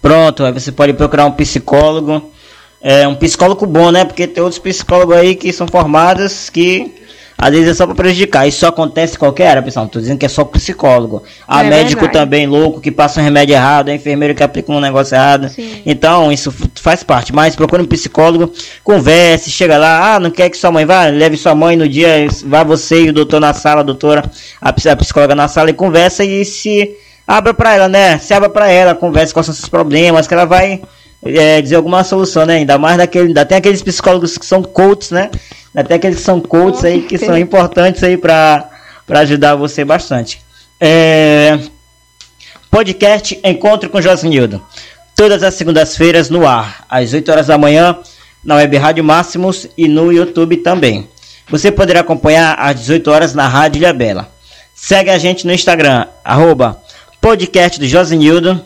Pronto, 0.00 0.44
aí 0.44 0.52
você 0.52 0.72
pode 0.72 0.92
procurar 0.94 1.26
um 1.26 1.32
psicólogo. 1.32 2.30
É 2.80 3.06
um 3.06 3.14
psicólogo 3.14 3.66
bom, 3.66 3.90
né? 3.90 4.04
Porque 4.04 4.26
tem 4.26 4.42
outros 4.42 4.58
psicólogos 4.58 5.16
aí 5.16 5.34
que 5.34 5.52
são 5.52 5.68
formados 5.68 6.48
que 6.48 6.94
às 7.40 7.50
vezes 7.50 7.68
é 7.68 7.74
só 7.74 7.86
para 7.86 7.94
prejudicar. 7.94 8.46
Isso 8.46 8.66
acontece 8.66 9.16
em 9.16 9.18
qualquer 9.18 9.48
área, 9.48 9.62
pessoal. 9.62 9.86
Não 9.86 9.90
tô 9.90 9.98
dizendo 9.98 10.18
que 10.18 10.26
é 10.26 10.28
só 10.28 10.44
psicólogo. 10.44 11.22
Há 11.48 11.64
é 11.64 11.70
médico 11.70 12.02
verdade. 12.02 12.26
também 12.26 12.46
louco 12.46 12.82
que 12.82 12.90
passa 12.90 13.18
um 13.18 13.24
remédio 13.24 13.54
errado, 13.54 13.88
é 13.88 13.94
enfermeiro 13.94 14.34
que 14.34 14.42
aplica 14.42 14.70
um 14.70 14.78
negócio 14.78 15.14
errado. 15.14 15.48
Sim. 15.48 15.80
Então, 15.86 16.30
isso 16.30 16.52
faz 16.74 17.02
parte. 17.02 17.32
Mas 17.32 17.56
procure 17.56 17.82
um 17.82 17.86
psicólogo, 17.86 18.52
converse, 18.84 19.50
chega 19.50 19.78
lá, 19.78 20.16
ah, 20.16 20.20
não 20.20 20.30
quer 20.30 20.50
que 20.50 20.56
sua 20.58 20.70
mãe 20.70 20.84
vá, 20.84 21.06
leve 21.06 21.38
sua 21.38 21.54
mãe 21.54 21.76
no 21.76 21.88
dia, 21.88 22.28
vá 22.44 22.62
você 22.62 23.04
e 23.04 23.08
o 23.08 23.12
doutor 23.12 23.40
na 23.40 23.54
sala, 23.54 23.80
a 23.80 23.84
doutora, 23.84 24.22
a 24.60 24.70
psicóloga 24.72 25.34
na 25.34 25.48
sala 25.48 25.70
e 25.70 25.72
conversa 25.72 26.22
e 26.22 26.44
se 26.44 26.94
abra 27.30 27.54
para 27.54 27.74
ela, 27.74 27.88
né? 27.88 28.18
Se 28.18 28.34
abra 28.34 28.50
para 28.50 28.68
ela, 28.68 28.92
converse 28.92 29.32
com 29.32 29.40
seus 29.40 29.68
problemas, 29.68 30.26
que 30.26 30.34
ela 30.34 30.44
vai 30.44 30.82
é, 31.24 31.62
dizer 31.62 31.76
alguma 31.76 32.02
solução, 32.02 32.44
né? 32.44 32.56
Ainda 32.56 32.76
mais 32.76 32.96
daquele, 32.96 33.28
ainda 33.28 33.46
tem 33.46 33.56
aqueles 33.56 33.80
psicólogos 33.82 34.36
que 34.36 34.44
são 34.44 34.64
coaches, 34.64 35.12
né? 35.12 35.30
Ainda 35.72 35.86
tem 35.88 35.96
aqueles 35.96 36.18
que 36.18 36.24
são 36.24 36.40
coaches 36.40 36.84
aí 36.84 37.02
que 37.02 37.16
são 37.18 37.38
importantes 37.38 38.02
aí 38.02 38.16
para 38.16 38.68
para 39.06 39.20
ajudar 39.20 39.54
você 39.54 39.84
bastante. 39.84 40.40
É, 40.80 41.58
podcast 42.70 43.38
Encontro 43.44 43.88
com 43.90 44.00
Josinildo. 44.00 44.60
Todas 45.14 45.42
as 45.42 45.54
segundas-feiras 45.54 46.30
no 46.30 46.46
ar, 46.46 46.84
às 46.88 47.12
8 47.12 47.30
horas 47.30 47.46
da 47.48 47.58
manhã, 47.58 47.96
na 48.44 48.56
Web 48.56 48.76
Rádio 48.76 49.04
Máximos 49.04 49.68
e 49.76 49.86
no 49.86 50.12
YouTube 50.12 50.56
também. 50.58 51.08
Você 51.48 51.70
poderá 51.70 52.00
acompanhar 52.00 52.54
às 52.54 52.76
18 52.76 53.10
horas 53.10 53.34
na 53.34 53.46
Rádio 53.46 53.80
Ilha 53.80 53.92
Bela. 53.92 54.28
Segue 54.74 55.10
a 55.10 55.18
gente 55.18 55.46
no 55.46 55.52
Instagram, 55.52 56.06
arroba 56.24 56.80
podcast 57.20 57.78
do 57.78 57.86
Josenildo, 57.86 58.64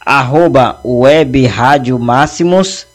arroba 0.00 0.80
web 0.82 1.46
rádio 1.46 1.98
máximos, 1.98 2.86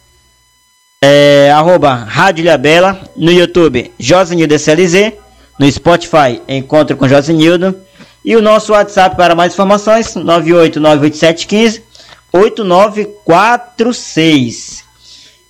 é, 1.02 1.50
arroba 1.52 1.94
Rádio 1.94 2.42
Ilhabela, 2.42 3.00
no 3.16 3.30
YouTube 3.30 3.92
Josenildo 3.98 4.54
SLZ, 4.54 5.12
no 5.56 5.70
Spotify 5.70 6.42
Encontro 6.48 6.96
com 6.96 7.06
Josenildo 7.08 7.80
E 8.24 8.34
o 8.34 8.42
nosso 8.42 8.72
WhatsApp 8.72 9.14
para 9.16 9.36
mais 9.36 9.52
informações, 9.52 10.14
9898715 10.14 11.82
8946. 12.32 14.84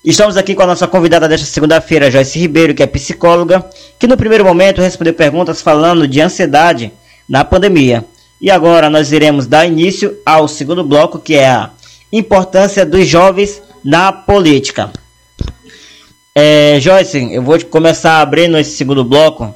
Estamos 0.05 0.37
aqui 0.37 0.55
com 0.55 0.63
a 0.63 0.67
nossa 0.67 0.87
convidada 0.87 1.27
desta 1.27 1.47
segunda-feira, 1.47 2.11
Joyce 2.11 2.39
Ribeiro, 2.39 2.75
que 2.75 2.83
é 2.83 2.87
psicóloga, 2.87 3.65
que 3.99 4.07
no 4.07 4.17
primeiro 4.17 4.45
momento 4.45 4.81
respondeu 4.81 5.15
perguntas 5.15 5.63
falando 5.63 6.07
de 6.07 6.21
ansiedade 6.21 6.93
na 7.29 7.45
pandemia. 7.45 8.05
E 8.41 8.51
agora 8.51 8.89
nós 8.89 9.11
iremos 9.13 9.47
dar 9.47 9.67
início 9.67 10.17
ao 10.25 10.47
segundo 10.47 10.85
bloco, 10.85 11.19
que 11.19 11.35
é 11.35 11.49
a 11.49 11.71
importância 12.13 12.87
dos 12.87 13.07
jovens 13.07 13.63
na 13.85 14.13
política. 14.13 14.93
É, 16.35 16.79
Joyce, 16.81 17.33
eu 17.33 17.43
vou 17.43 17.59
começar 17.65 18.21
abrindo 18.21 18.57
esse 18.57 18.77
segundo 18.77 19.05
bloco 19.05 19.53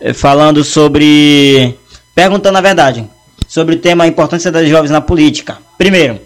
eh, 0.00 0.12
falando 0.12 0.62
sobre. 0.62 1.76
perguntando 2.14 2.58
a 2.58 2.60
verdade 2.60 3.08
sobre 3.48 3.74
o 3.74 3.78
tema 3.78 4.04
a 4.04 4.06
importância 4.06 4.50
das 4.50 4.68
jovens 4.68 4.90
na 4.90 5.00
política. 5.00 5.58
Primeiro, 5.76 6.20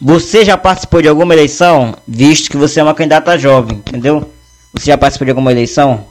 você 0.00 0.44
já 0.44 0.56
participou 0.56 1.00
de 1.00 1.08
alguma 1.08 1.32
eleição, 1.32 1.94
visto 2.06 2.50
que 2.50 2.56
você 2.56 2.80
é 2.80 2.82
uma 2.82 2.94
candidata 2.94 3.38
jovem, 3.38 3.78
entendeu? 3.78 4.28
Você 4.72 4.86
já 4.86 4.98
participou 4.98 5.24
de 5.24 5.30
alguma 5.30 5.52
eleição? 5.52 6.04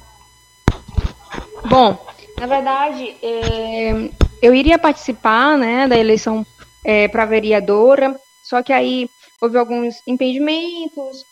Bom, 1.66 1.98
na 2.40 2.48
verdade, 2.48 3.16
é, 3.22 4.10
eu 4.44 4.54
iria 4.54 4.78
participar, 4.78 5.58
né, 5.58 5.88
da 5.88 5.98
eleição 5.98 6.46
é, 6.84 7.08
para 7.08 7.26
vereadora, 7.26 8.20
só 8.44 8.62
que 8.62 8.74
aí 8.74 9.10
houve 9.42 9.58
alguns 9.58 10.06
impedimentos 10.06 11.24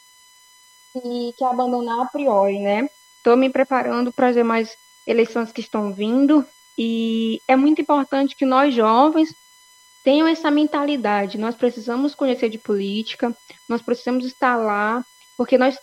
e 0.96 1.34
que 1.38 1.44
abandonar 1.44 2.06
a 2.06 2.06
priori, 2.06 2.60
né? 2.60 2.90
Estou 3.18 3.36
me 3.36 3.50
preparando 3.50 4.14
para 4.14 4.30
as 4.30 4.36
demais 4.36 4.78
eleições 5.06 5.52
que 5.52 5.60
estão 5.60 5.94
vindo 5.94 6.46
e 6.78 7.42
é 7.50 7.56
muito 7.58 7.82
importante 7.82 8.34
que 8.34 8.46
nós 8.46 8.74
jovens 8.74 9.36
tenham 10.06 10.26
essa 10.26 10.50
mentalidade. 10.50 11.38
Nós 11.38 11.54
precisamos 11.54 12.16
conhecer 12.16 12.48
de 12.48 12.58
política, 12.58 13.36
nós 13.68 13.82
precisamos 13.82 14.26
estar 14.26 14.56
lá, 14.56 15.06
porque 15.36 15.58
nós 15.58 15.78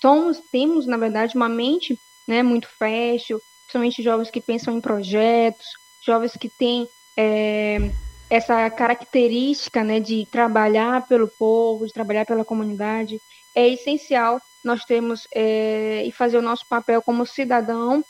somos, 0.00 0.40
temos, 0.52 0.86
na 0.86 0.96
verdade, 0.96 1.36
uma 1.36 1.48
mente 1.48 1.98
né, 2.26 2.40
muito 2.40 2.68
fértil, 2.68 3.40
principalmente 3.64 4.00
jovens 4.00 4.30
que 4.30 4.40
pensam 4.40 4.76
em 4.76 4.80
projetos, 4.80 5.66
jovens 6.04 6.32
que 6.36 6.48
têm 6.48 6.88
é, 7.16 7.90
essa 8.30 8.68
característica 8.70 9.82
né, 9.82 10.00
de 10.00 10.26
trabalhar 10.30 11.06
pelo 11.06 11.28
povo, 11.28 11.86
de 11.86 11.92
trabalhar 11.92 12.26
pela 12.26 12.44
comunidade. 12.44 13.20
É 13.54 13.66
essencial 13.68 14.40
nós 14.62 14.84
termos 14.84 15.26
é, 15.34 16.04
e 16.04 16.12
fazer 16.12 16.36
o 16.36 16.42
nosso 16.42 16.64
papel 16.68 17.00
como 17.00 17.24
cidadão, 17.24 18.04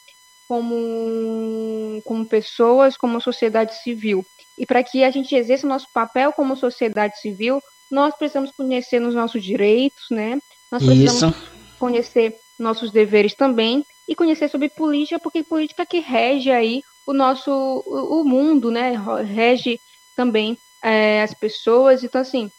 como, 0.48 2.02
como 2.04 2.26
pessoas, 2.26 2.96
como 2.96 3.20
sociedade 3.20 3.74
civil. 3.82 4.24
E 4.56 4.66
para 4.66 4.82
que 4.82 5.04
a 5.04 5.10
gente 5.10 5.34
exerça 5.34 5.66
o 5.66 5.68
nosso 5.68 5.86
papel 5.92 6.32
como 6.32 6.56
sociedade 6.56 7.20
civil, 7.20 7.60
nós 7.90 8.14
precisamos 8.16 8.50
conhecer 8.52 9.00
os 9.02 9.14
nossos 9.14 9.42
direitos, 9.42 10.06
né? 10.10 10.38
Nós 10.70 10.84
precisamos 10.84 11.36
Isso. 11.36 11.50
conhecer 11.78 12.36
nossos 12.58 12.90
deveres 12.90 13.34
também 13.34 13.84
e 14.08 14.14
conhecer 14.14 14.48
sobre 14.48 14.68
política, 14.68 15.20
porque 15.20 15.44
política 15.44 15.86
que 15.86 16.00
rege 16.00 16.50
aí 16.50 16.82
o 17.08 17.14
nosso 17.14 17.50
o, 17.86 18.22
mundo, 18.22 18.70
né? 18.70 18.92
Rege 19.24 19.80
também 20.14 20.58
é, 20.82 21.22
as 21.22 21.32
pessoas. 21.32 22.04
Então, 22.04 22.20
assim, 22.20 22.50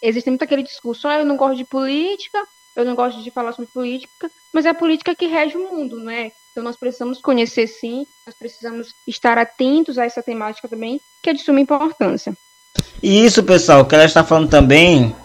existe 0.00 0.30
muito 0.30 0.44
aquele 0.44 0.62
discurso, 0.62 1.08
ah, 1.08 1.18
eu 1.18 1.24
não 1.24 1.36
gosto 1.36 1.56
de 1.56 1.64
política, 1.64 2.38
eu 2.76 2.84
não 2.84 2.94
gosto 2.94 3.20
de 3.20 3.32
falar 3.32 3.52
sobre 3.52 3.72
política, 3.72 4.30
mas 4.52 4.64
é 4.64 4.68
a 4.68 4.74
política 4.74 5.12
que 5.12 5.26
rege 5.26 5.56
o 5.56 5.72
mundo, 5.72 5.98
não 5.98 6.10
é? 6.10 6.30
Então 6.52 6.62
nós 6.62 6.76
precisamos 6.76 7.20
conhecer 7.20 7.66
sim, 7.66 8.06
nós 8.24 8.36
precisamos 8.38 8.94
estar 9.08 9.36
atentos 9.38 9.98
a 9.98 10.04
essa 10.04 10.22
temática 10.22 10.68
também, 10.68 11.00
que 11.20 11.30
é 11.30 11.32
de 11.32 11.42
suma 11.42 11.60
importância. 11.60 12.32
E 13.02 13.24
isso, 13.24 13.42
pessoal, 13.42 13.84
que 13.84 13.94
ela 13.94 14.04
está 14.04 14.22
falando 14.22 14.48
também, 14.48 15.16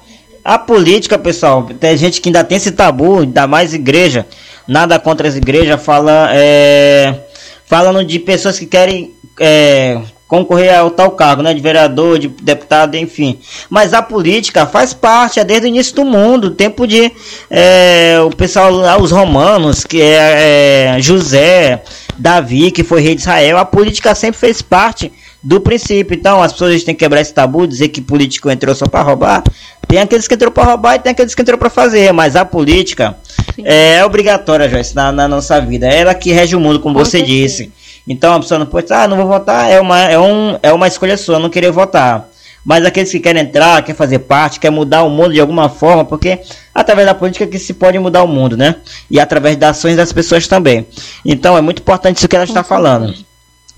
a 0.44 0.58
política, 0.58 1.20
pessoal, 1.20 1.66
tem 1.80 1.96
gente 1.96 2.20
que 2.20 2.30
ainda 2.30 2.44
tem 2.44 2.58
esse 2.58 2.72
tabu, 2.72 3.20
ainda 3.20 3.46
mais 3.46 3.76
igreja, 3.76 4.26
nada 4.68 5.00
contra 5.00 5.28
as 5.28 5.36
igrejas, 5.36 5.84
fala, 5.84 6.30
é, 6.34 7.31
falando 7.72 8.04
de 8.04 8.20
pessoas 8.20 8.60
que 8.60 8.66
querem 8.66 9.14
é, 9.40 9.98
concorrer 10.28 10.78
ao 10.78 10.92
tal 10.92 11.12
cargo, 11.12 11.42
né, 11.42 11.54
de 11.54 11.62
vereador, 11.62 12.20
de 12.20 12.28
deputado, 12.28 12.96
enfim. 12.98 13.40
Mas 13.70 13.94
a 13.94 14.02
política 14.02 14.66
faz 14.66 14.94
parte, 14.94 15.40
é 15.40 15.46
desde 15.46 15.68
o 15.68 15.70
início 15.70 15.96
do 15.96 16.04
mundo, 16.04 16.52
tempo 16.52 16.86
de 16.86 17.10
é, 17.50 18.18
o 18.26 18.30
pessoal 18.36 18.72
lá, 18.72 18.98
os 19.02 19.12
romanos, 19.12 19.86
que 19.86 20.02
é, 20.02 20.96
é 20.98 21.02
José, 21.02 21.82
Davi, 22.18 22.72
que 22.72 22.84
foi 22.84 23.00
rei 23.00 23.16
de 23.16 23.22
Israel, 23.22 23.58
a 23.58 23.64
política 23.64 24.14
sempre 24.16 24.38
fez 24.38 24.62
parte 24.62 25.10
do 25.42 25.62
princípio. 25.62 26.14
Então 26.14 26.44
as 26.44 26.52
pessoas 26.52 26.84
têm 26.84 26.94
que 26.94 27.00
quebrar 27.00 27.22
esse 27.22 27.34
tabu, 27.34 27.66
dizer 27.66 27.88
que 27.88 28.02
político 28.02 28.52
entrou 28.52 28.76
só 28.76 28.86
para 28.86 29.02
roubar. 29.02 29.44
Tem 29.88 30.00
aqueles 30.00 30.28
que 30.28 30.34
entrou 30.34 30.52
para 30.52 30.64
roubar 30.66 30.96
e 30.96 31.00
tem 31.00 31.12
aqueles 31.12 31.34
que 31.34 31.42
entrou 31.42 31.58
para 31.58 31.70
fazer, 31.70 32.12
mas 32.12 32.36
a 32.36 32.44
política 32.44 33.16
Sim. 33.62 33.68
é 33.68 34.04
obrigatória, 34.06 34.70
Joyce, 34.70 34.96
na, 34.96 35.12
na, 35.12 35.28
nossa 35.28 35.60
vida. 35.62 35.88
É 35.88 36.00
ela 36.00 36.14
que 36.14 36.32
rege 36.32 36.56
o 36.56 36.60
mundo, 36.60 36.80
como 36.80 36.96
Com 36.96 37.06
você 37.06 37.20
certeza. 37.20 37.34
disse. 37.34 37.72
Então 38.08 38.34
a 38.34 38.40
pessoa 38.40 38.60
não 38.60 38.66
pode, 38.66 38.92
ah, 38.92 39.08
não 39.08 39.18
vou 39.18 39.28
votar, 39.28 39.70
é 39.70 39.80
uma, 39.80 40.00
é, 40.00 40.20
um, 40.20 40.58
é 40.62 40.74
uma 40.74 40.88
escolha 40.88 41.16
sua, 41.18 41.40
não 41.40 41.50
querer 41.50 41.72
votar. 41.72 42.28
Mas 42.64 42.86
aqueles 42.86 43.12
que 43.12 43.20
querem 43.20 43.42
entrar, 43.42 43.82
querem 43.82 43.96
fazer 43.96 44.20
parte, 44.20 44.60
querem 44.60 44.76
mudar 44.76 45.04
o 45.04 45.10
mundo 45.10 45.34
de 45.34 45.40
alguma 45.40 45.68
forma, 45.68 46.06
porque 46.06 46.40
através 46.74 47.08
da 47.08 47.16
política 47.16 47.48
que 47.48 47.58
se 47.58 47.74
pode 47.74 47.98
mudar 47.98 48.24
o 48.24 48.28
mundo, 48.28 48.56
né? 48.56 48.76
E 49.10 49.20
através 49.20 49.58
das 49.58 49.78
ações 49.78 49.98
das 49.98 50.14
pessoas 50.14 50.48
também. 50.48 50.86
Então 51.26 51.58
é 51.58 51.62
muito 51.62 51.82
importante 51.82 52.18
isso 52.18 52.28
que 52.28 52.36
ela 52.36 52.46
está 52.46 52.64
falando. 52.64 53.14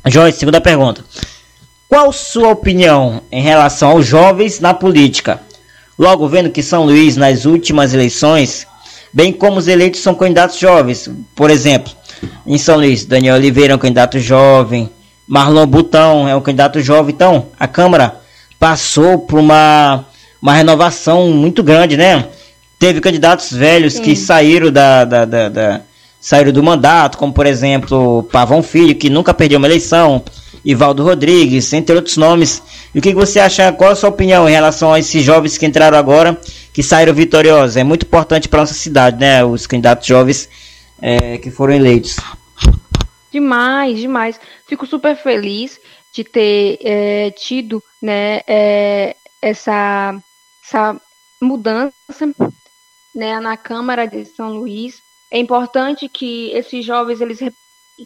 Joyce, 0.06 0.40
segunda 0.40 0.60
pergunta. 0.60 1.04
Qual 1.88 2.12
sua 2.12 2.50
opinião 2.50 3.22
em 3.32 3.42
relação 3.42 3.92
aos 3.92 4.06
jovens 4.06 4.60
na 4.60 4.74
política? 4.74 5.40
Logo 5.98 6.28
vendo 6.28 6.50
que 6.50 6.64
São 6.64 6.84
Luís, 6.84 7.16
nas 7.16 7.46
últimas 7.46 7.94
eleições, 7.94 8.66
bem 9.14 9.32
como 9.32 9.60
os 9.60 9.68
eleitos 9.68 10.02
são 10.02 10.16
candidatos 10.16 10.58
jovens, 10.58 11.10
por 11.36 11.52
exemplo, 11.52 11.94
em 12.46 12.58
São 12.58 12.78
Luís. 12.78 13.06
Daniel 13.06 13.36
Oliveira 13.36 13.74
é 13.74 13.76
um 13.76 13.80
candidato 13.80 14.20
jovem. 14.20 14.90
Marlon 15.28 15.68
Butão 15.68 16.28
é 16.28 16.36
um 16.36 16.42
candidato 16.42 16.82
jovem. 16.82 17.14
Então, 17.14 17.48
a 17.60 17.68
Câmara 17.68 18.16
passou 18.60 19.20
por 19.20 19.40
uma, 19.40 20.06
uma 20.42 20.54
renovação 20.54 21.30
muito 21.30 21.62
grande, 21.62 21.96
né? 21.96 22.26
Teve 22.80 23.00
candidatos 23.00 23.52
velhos 23.52 23.94
Sim. 23.94 24.02
que 24.02 24.16
saíram 24.16 24.72
da, 24.72 25.06
da, 25.06 25.26
da, 25.26 25.50
da, 25.50 25.82
saíram 26.20 26.52
do 26.52 26.64
mandato, 26.64 27.18
como 27.18 27.32
por 27.32 27.46
exemplo 27.46 28.24
Pavão 28.32 28.64
Filho, 28.64 28.96
que 28.96 29.10
nunca 29.10 29.34
perdeu 29.34 29.58
uma 29.58 29.68
eleição, 29.68 30.24
Ivaldo 30.64 31.04
Rodrigues, 31.04 31.74
entre 31.74 31.96
outros 31.96 32.18
nomes. 32.18 32.62
E 32.94 33.00
o 33.00 33.02
que 33.02 33.14
você 33.14 33.40
acha? 33.40 33.72
Qual 33.74 33.92
a 33.92 33.96
sua 33.96 34.10
opinião 34.10 34.48
em 34.48 34.52
relação 34.52 34.94
a 34.94 35.00
esses 35.00 35.24
jovens 35.24 35.58
que 35.58 35.66
entraram 35.66 35.98
agora, 35.98 36.40
que 36.72 36.82
saíram 36.82 37.14
vitoriosos? 37.14 37.78
É 37.78 37.84
muito 37.84 38.06
importante 38.06 38.48
para 38.48 38.62
nossa 38.62 38.74
cidade, 38.74 39.20
né? 39.20 39.44
Os 39.44 39.68
candidatos 39.68 40.08
jovens 40.08 40.50
é, 41.02 41.38
que 41.38 41.52
foram 41.52 41.74
eleitos. 41.74 42.18
Demais, 43.32 44.00
demais. 44.00 44.40
Fico 44.68 44.86
super 44.86 45.16
feliz 45.18 45.80
de 46.14 46.24
ter 46.24 46.78
é, 46.82 47.32
tido 47.32 47.84
né, 48.02 48.42
é, 48.48 49.16
essa, 49.42 50.16
essa 50.64 50.96
mudança 51.42 51.94
né, 53.14 53.40
na 53.40 53.58
Câmara 53.58 54.06
de 54.06 54.24
São 54.26 54.54
Luís. 54.54 55.02
É 55.32 55.40
importante 55.40 56.08
que 56.08 56.52
esses 56.52 56.86
jovens, 56.86 57.20
eles 57.20 57.40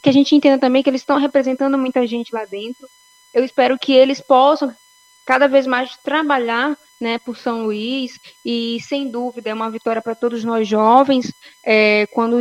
que 0.01 0.09
a 0.09 0.11
gente 0.13 0.35
entenda 0.35 0.59
também 0.59 0.83
que 0.83 0.89
eles 0.89 1.01
estão 1.01 1.17
representando 1.17 1.77
muita 1.77 2.05
gente 2.05 2.33
lá 2.33 2.45
dentro. 2.45 2.87
Eu 3.33 3.43
espero 3.43 3.77
que 3.77 3.93
eles 3.93 4.19
possam 4.21 4.73
cada 5.25 5.47
vez 5.47 5.67
mais 5.67 5.95
trabalhar 5.97 6.77
né, 6.99 7.19
por 7.19 7.37
São 7.37 7.63
Luís 7.63 8.19
e 8.43 8.79
sem 8.81 9.09
dúvida 9.09 9.49
é 9.49 9.53
uma 9.53 9.69
vitória 9.69 10.01
para 10.01 10.15
todos 10.15 10.43
nós 10.43 10.67
jovens 10.67 11.31
é, 11.63 12.07
quando 12.07 12.37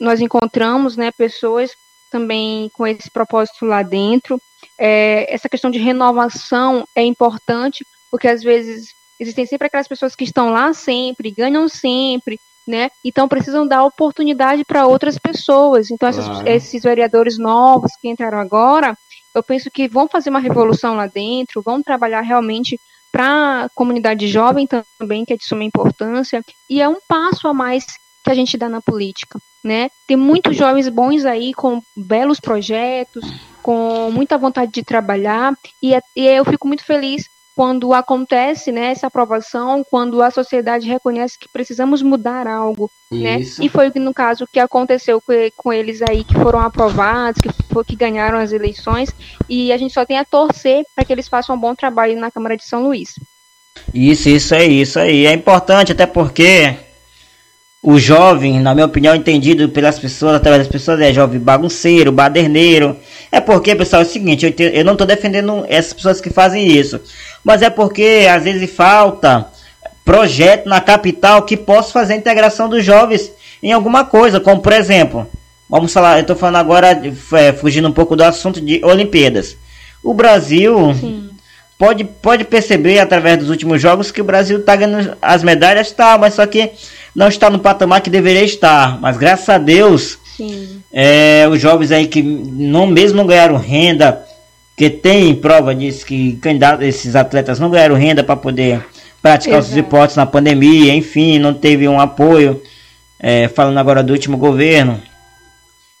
nós 0.00 0.20
encontramos 0.20 0.96
né, 0.96 1.10
pessoas 1.10 1.72
também 2.10 2.70
com 2.72 2.86
esse 2.86 3.10
propósito 3.10 3.66
lá 3.66 3.82
dentro. 3.82 4.40
É, 4.78 5.32
essa 5.32 5.48
questão 5.48 5.70
de 5.70 5.78
renovação 5.78 6.86
é 6.94 7.02
importante 7.02 7.84
porque 8.10 8.28
às 8.28 8.42
vezes 8.42 8.94
existem 9.20 9.44
sempre 9.44 9.66
aquelas 9.66 9.88
pessoas 9.88 10.14
que 10.14 10.24
estão 10.24 10.50
lá 10.50 10.72
sempre, 10.72 11.30
ganham 11.30 11.68
sempre, 11.68 12.40
né? 12.68 12.90
Então 13.02 13.26
precisam 13.26 13.66
dar 13.66 13.82
oportunidade 13.82 14.62
para 14.64 14.86
outras 14.86 15.18
pessoas. 15.18 15.90
Então 15.90 16.08
essas, 16.08 16.26
claro. 16.26 16.48
esses 16.48 16.82
vereadores 16.82 17.38
novos 17.38 17.90
que 18.00 18.08
entraram 18.08 18.38
agora, 18.38 18.94
eu 19.34 19.42
penso 19.42 19.70
que 19.70 19.88
vão 19.88 20.06
fazer 20.06 20.28
uma 20.28 20.38
revolução 20.38 20.94
lá 20.94 21.06
dentro, 21.06 21.62
vão 21.62 21.82
trabalhar 21.82 22.20
realmente 22.20 22.78
para 23.10 23.64
a 23.64 23.68
comunidade 23.70 24.28
jovem 24.28 24.66
também, 24.66 25.24
que 25.24 25.32
é 25.32 25.36
de 25.36 25.44
suma 25.44 25.64
importância, 25.64 26.42
e 26.68 26.82
é 26.82 26.88
um 26.88 26.98
passo 27.08 27.48
a 27.48 27.54
mais 27.54 27.86
que 28.22 28.30
a 28.30 28.34
gente 28.34 28.58
dá 28.58 28.68
na 28.68 28.82
política, 28.82 29.38
né? 29.64 29.88
Tem 30.06 30.16
muitos 30.16 30.54
jovens 30.54 30.90
bons 30.90 31.24
aí 31.24 31.54
com 31.54 31.80
belos 31.96 32.38
projetos, 32.38 33.24
com 33.62 34.10
muita 34.10 34.36
vontade 34.36 34.70
de 34.70 34.82
trabalhar, 34.82 35.54
e, 35.82 35.94
é, 35.94 36.00
e 36.14 36.26
eu 36.26 36.44
fico 36.44 36.68
muito 36.68 36.84
feliz 36.84 37.24
quando 37.58 37.92
acontece 37.92 38.70
né, 38.70 38.92
essa 38.92 39.08
aprovação, 39.08 39.84
quando 39.90 40.22
a 40.22 40.30
sociedade 40.30 40.86
reconhece 40.86 41.36
que 41.36 41.48
precisamos 41.48 42.00
mudar 42.02 42.46
algo. 42.46 42.88
Né? 43.10 43.40
E 43.60 43.68
foi 43.68 43.90
no 43.96 44.14
caso 44.14 44.46
que 44.46 44.60
aconteceu 44.60 45.20
com, 45.20 45.32
com 45.56 45.72
eles 45.72 46.00
aí, 46.08 46.22
que 46.22 46.34
foram 46.34 46.60
aprovados, 46.60 47.40
que, 47.40 47.48
que 47.84 47.96
ganharam 47.96 48.38
as 48.38 48.52
eleições, 48.52 49.12
e 49.48 49.72
a 49.72 49.76
gente 49.76 49.92
só 49.92 50.06
tem 50.06 50.18
a 50.18 50.24
torcer 50.24 50.84
para 50.94 51.04
que 51.04 51.12
eles 51.12 51.26
façam 51.26 51.56
um 51.56 51.58
bom 51.58 51.74
trabalho 51.74 52.16
na 52.16 52.30
Câmara 52.30 52.56
de 52.56 52.64
São 52.64 52.84
Luís. 52.84 53.14
Isso, 53.92 54.28
isso 54.28 54.54
aí, 54.54 54.80
isso 54.80 55.00
aí. 55.00 55.26
É 55.26 55.32
importante 55.32 55.90
até 55.90 56.06
porque 56.06 56.76
o 57.82 57.98
jovem, 57.98 58.60
na 58.60 58.74
minha 58.74 58.86
opinião, 58.86 59.14
entendido 59.14 59.68
pelas 59.68 59.98
pessoas, 59.98 60.34
através 60.34 60.64
das 60.64 60.72
pessoas, 60.72 61.00
é 61.00 61.12
jovem 61.12 61.38
bagunceiro, 61.38 62.10
baderneiro. 62.10 62.96
É 63.30 63.40
porque, 63.40 63.74
pessoal, 63.74 64.02
é 64.02 64.04
o 64.04 64.08
seguinte, 64.08 64.46
eu, 64.46 64.52
te, 64.52 64.64
eu 64.74 64.84
não 64.84 64.92
estou 64.92 65.06
defendendo 65.06 65.64
essas 65.68 65.92
pessoas 65.92 66.20
que 66.20 66.30
fazem 66.30 66.66
isso. 66.66 67.00
Mas 67.44 67.62
é 67.62 67.70
porque, 67.70 68.26
às 68.30 68.42
vezes, 68.42 68.70
falta 68.70 69.46
projeto 70.04 70.68
na 70.68 70.80
capital 70.80 71.42
que 71.42 71.56
possa 71.56 71.92
fazer 71.92 72.14
a 72.14 72.16
integração 72.16 72.68
dos 72.68 72.84
jovens 72.84 73.30
em 73.62 73.72
alguma 73.72 74.04
coisa. 74.04 74.40
Como, 74.40 74.60
por 74.60 74.72
exemplo, 74.72 75.26
vamos 75.68 75.92
falar, 75.92 76.16
eu 76.16 76.22
estou 76.22 76.34
falando 76.34 76.56
agora, 76.56 77.00
é, 77.34 77.52
fugindo 77.52 77.86
um 77.86 77.92
pouco 77.92 78.16
do 78.16 78.24
assunto 78.24 78.60
de 78.60 78.84
Olimpíadas. 78.84 79.56
O 80.02 80.12
Brasil... 80.12 80.94
Sim 80.94 81.28
pode, 81.78 82.04
pode 82.04 82.44
perceber 82.44 82.98
através 82.98 83.38
dos 83.38 83.48
últimos 83.48 83.80
jogos 83.80 84.10
que 84.10 84.20
o 84.20 84.24
Brasil 84.24 84.58
está 84.58 84.74
ganhando 84.74 85.16
as 85.22 85.44
medalhas, 85.44 85.92
tá, 85.92 86.18
mas 86.18 86.34
só 86.34 86.44
que 86.44 86.72
não 87.18 87.26
está 87.26 87.50
no 87.50 87.58
patamar 87.58 88.00
que 88.00 88.08
deveria 88.08 88.44
estar. 88.44 89.00
Mas 89.00 89.16
graças 89.16 89.48
a 89.48 89.58
Deus, 89.58 90.16
é, 90.92 91.48
os 91.50 91.60
jovens 91.60 91.90
aí 91.90 92.06
que 92.06 92.22
não 92.22 92.86
mesmo 92.86 93.16
não 93.16 93.26
ganharam 93.26 93.56
renda, 93.56 94.24
que 94.76 94.88
tem 94.88 95.34
prova 95.34 95.74
disso 95.74 96.06
que 96.06 96.34
candidatos, 96.36 96.86
esses 96.86 97.16
atletas 97.16 97.58
não 97.58 97.70
ganharam 97.70 97.96
renda 97.96 98.22
para 98.22 98.36
poder 98.36 98.86
praticar 99.20 99.58
Exato. 99.58 99.72
os 99.72 99.76
esportes 99.76 100.14
na 100.14 100.26
pandemia, 100.26 100.94
enfim, 100.94 101.40
não 101.40 101.52
teve 101.52 101.88
um 101.88 102.00
apoio. 102.00 102.62
É, 103.18 103.48
falando 103.48 103.78
agora 103.78 104.00
do 104.00 104.12
último 104.12 104.36
governo, 104.36 105.02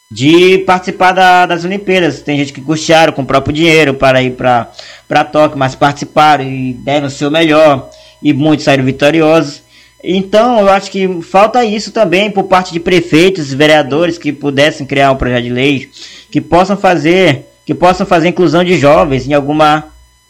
de 0.08 0.58
participar 0.58 1.10
da, 1.10 1.46
das 1.46 1.64
Olimpíadas. 1.64 2.22
Tem 2.22 2.38
gente 2.38 2.52
que 2.52 2.60
custearam 2.60 3.12
com 3.12 3.22
o 3.22 3.26
próprio 3.26 3.52
dinheiro 3.52 3.92
para 3.92 4.22
ir 4.22 4.36
para 4.36 5.24
Tóquio, 5.32 5.58
mas 5.58 5.74
participaram 5.74 6.44
e 6.44 6.74
deram 6.74 7.08
o 7.08 7.10
seu 7.10 7.28
melhor 7.28 7.90
e 8.22 8.32
muitos 8.32 8.66
saíram 8.66 8.84
vitoriosos. 8.84 9.66
Então, 10.02 10.60
eu 10.60 10.68
acho 10.68 10.90
que 10.90 11.22
falta 11.22 11.64
isso 11.64 11.90
também 11.90 12.30
por 12.30 12.44
parte 12.44 12.72
de 12.72 12.78
prefeitos 12.78 13.52
e 13.52 13.56
vereadores 13.56 14.16
que 14.16 14.32
pudessem 14.32 14.86
criar 14.86 15.10
um 15.10 15.16
projeto 15.16 15.44
de 15.44 15.50
lei 15.50 15.90
que 16.30 16.40
possam 16.40 16.76
fazer, 16.76 17.46
que 17.66 17.74
possam 17.74 18.06
fazer 18.06 18.28
inclusão 18.28 18.62
de 18.62 18.78
jovens 18.78 19.26
em 19.26 19.34
alguma 19.34 19.86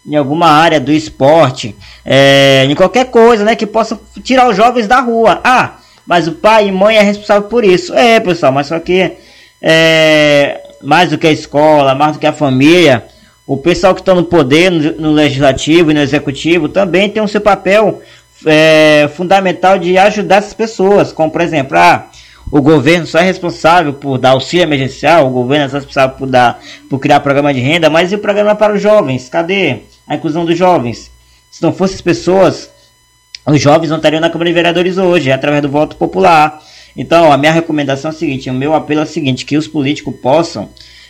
em 0.06 0.16
alguma 0.16 0.46
área 0.46 0.80
do 0.80 0.90
esporte, 0.90 1.76
é, 2.02 2.64
em 2.64 2.74
qualquer 2.74 3.10
coisa, 3.10 3.44
né, 3.44 3.54
que 3.54 3.66
possam 3.66 4.00
tirar 4.22 4.48
os 4.48 4.56
jovens 4.56 4.86
da 4.86 5.00
rua. 5.00 5.38
Ah, 5.44 5.76
mas 6.06 6.26
o 6.26 6.32
pai 6.32 6.68
e 6.68 6.72
mãe 6.72 6.96
é 6.96 7.02
responsável 7.02 7.42
por 7.42 7.62
isso. 7.62 7.92
É, 7.92 8.18
pessoal, 8.18 8.50
mas 8.50 8.68
só 8.68 8.78
que 8.78 9.12
é, 9.60 10.62
mais 10.82 11.10
do 11.10 11.18
que 11.18 11.26
a 11.26 11.32
escola, 11.32 11.94
mais 11.94 12.14
do 12.14 12.18
que 12.18 12.26
a 12.26 12.32
família, 12.32 13.04
o 13.46 13.56
pessoal 13.56 13.94
que 13.94 14.00
está 14.00 14.14
no 14.14 14.24
poder, 14.24 14.70
no, 14.70 14.92
no, 14.92 15.12
legislativo 15.12 15.90
e 15.90 15.94
no 15.94 16.00
executivo, 16.00 16.68
também 16.68 17.08
tem 17.08 17.22
o 17.22 17.28
seu 17.28 17.40
papel 17.40 18.00
é, 18.46 19.08
fundamental 19.14 19.78
de 19.78 19.96
ajudar 19.98 20.36
essas 20.36 20.54
pessoas, 20.54 21.12
como 21.12 21.30
por 21.30 21.40
exemplo, 21.40 21.76
ah, 21.76 22.08
o 22.50 22.62
governo 22.62 23.06
só 23.06 23.18
é 23.18 23.22
responsável 23.22 23.92
por 23.92 24.18
dar 24.18 24.30
auxílio 24.30 24.62
emergencial, 24.62 25.26
o 25.26 25.30
governo 25.30 25.66
é 25.66 25.68
responsável 25.68 26.16
por, 26.16 26.28
dar, 26.28 26.60
por 26.88 26.98
criar 26.98 27.20
programa 27.20 27.52
de 27.52 27.60
renda, 27.60 27.90
mas 27.90 28.10
e 28.10 28.14
o 28.14 28.18
programa 28.18 28.54
para 28.54 28.74
os 28.74 28.80
jovens? 28.80 29.28
Cadê 29.28 29.80
a 30.06 30.14
inclusão 30.14 30.44
dos 30.44 30.56
jovens? 30.56 31.10
Se 31.50 31.62
não 31.62 31.72
fossem 31.72 31.96
as 31.96 32.00
pessoas, 32.00 32.70
os 33.44 33.60
jovens 33.60 33.90
não 33.90 33.96
estariam 33.96 34.20
na 34.20 34.30
Câmara 34.30 34.50
de 34.50 34.54
Vereadores 34.54 34.96
hoje, 34.96 35.30
é 35.30 35.32
através 35.32 35.62
do 35.62 35.68
voto 35.68 35.96
popular. 35.96 36.62
Então, 36.96 37.30
a 37.32 37.36
minha 37.36 37.52
recomendação 37.52 38.10
é 38.10 38.14
a 38.14 38.16
seguinte: 38.16 38.50
o 38.50 38.54
meu 38.54 38.74
apelo 38.74 39.00
é 39.00 39.04
o 39.04 39.06
seguinte, 39.06 39.44
que 39.44 39.56
os 39.56 39.68
políticos 39.68 40.14
possam 40.20 40.68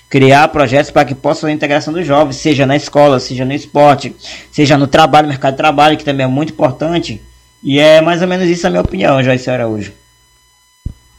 criar 0.09 0.49
projetos 0.49 0.91
para 0.91 1.05
que 1.05 1.15
possa 1.15 1.47
a 1.47 1.53
integração 1.53 1.93
dos 1.93 2.07
jovens, 2.07 2.37
seja 2.37 2.67
na 2.67 2.77
escola, 2.77 3.21
seja 3.21 3.45
no 3.45 3.53
esporte, 3.53 4.15
seja 4.51 4.79
no 4.79 4.87
trabalho, 4.87 5.29
mercado 5.29 5.53
de 5.53 5.59
trabalho, 5.59 5.99
que 5.99 6.05
também 6.05 6.25
é 6.25 6.29
muito 6.29 6.53
importante. 6.53 7.23
E 7.63 7.79
é 7.79 8.01
mais 8.01 8.23
ou 8.23 8.29
menos 8.29 8.49
isso 8.49 8.67
a 8.67 8.71
minha 8.71 8.83
opinião, 8.83 9.23
Joyce 9.23 9.51
Araújo. 9.51 9.93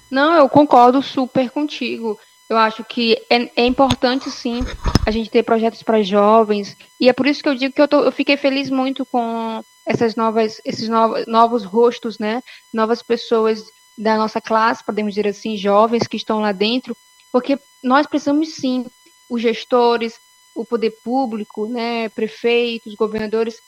Não, 0.10 0.34
eu 0.34 0.50
concordo 0.50 1.02
super 1.02 1.50
contigo. 1.52 2.18
Eu 2.50 2.58
acho 2.58 2.84
que 2.84 3.16
é, 3.30 3.52
é 3.56 3.66
importante 3.66 4.32
sim 4.32 4.66
a 5.06 5.12
gente 5.12 5.30
ter 5.30 5.44
projetos 5.44 5.84
para 5.84 6.02
jovens 6.02 6.76
e 7.00 7.08
é 7.08 7.14
por 7.14 7.28
isso 7.28 7.44
que 7.44 7.50
eu 7.50 7.54
digo 7.54 7.76
que 7.76 7.82
eu, 7.82 7.88
tô, 7.88 8.00
eu 8.00 8.12
fiquei 8.12 8.38
feliz 8.38 8.72
muito 8.72 9.06
com 9.06 9.64
essas 9.86 10.16
novas, 10.16 10.60
esses 10.66 10.90
novos, 10.90 11.28
novos 11.28 11.64
rostos, 11.64 12.18
né? 12.18 12.42
Novas 12.74 13.04
pessoas 13.04 13.64
da 13.96 14.18
nossa 14.18 14.42
classe, 14.42 14.84
podemos 14.84 15.14
dizer 15.14 15.28
assim, 15.28 15.58
jovens 15.58 16.08
que 16.08 16.18
estão 16.18 16.40
lá 16.40 16.52
dentro, 16.52 16.98
porque 17.32 17.60
nós 17.84 18.08
precisamos 18.08 18.56
sim, 18.56 18.86
os 19.30 19.42
gestores, 19.42 20.20
o 20.56 20.66
poder 20.66 20.92
público, 21.04 21.68
né, 21.68 22.10
prefeitos, 22.10 22.96
governadores, 22.96 23.62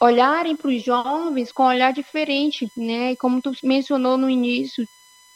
olharem 0.00 0.56
para 0.56 0.68
os 0.68 0.82
jovens 0.82 1.52
com 1.52 1.62
um 1.62 1.66
olhar 1.66 1.92
diferente, 1.92 2.70
né? 2.76 3.12
E 3.12 3.16
como 3.16 3.40
tu 3.40 3.52
mencionou 3.62 4.18
no 4.18 4.28
início, 4.28 4.84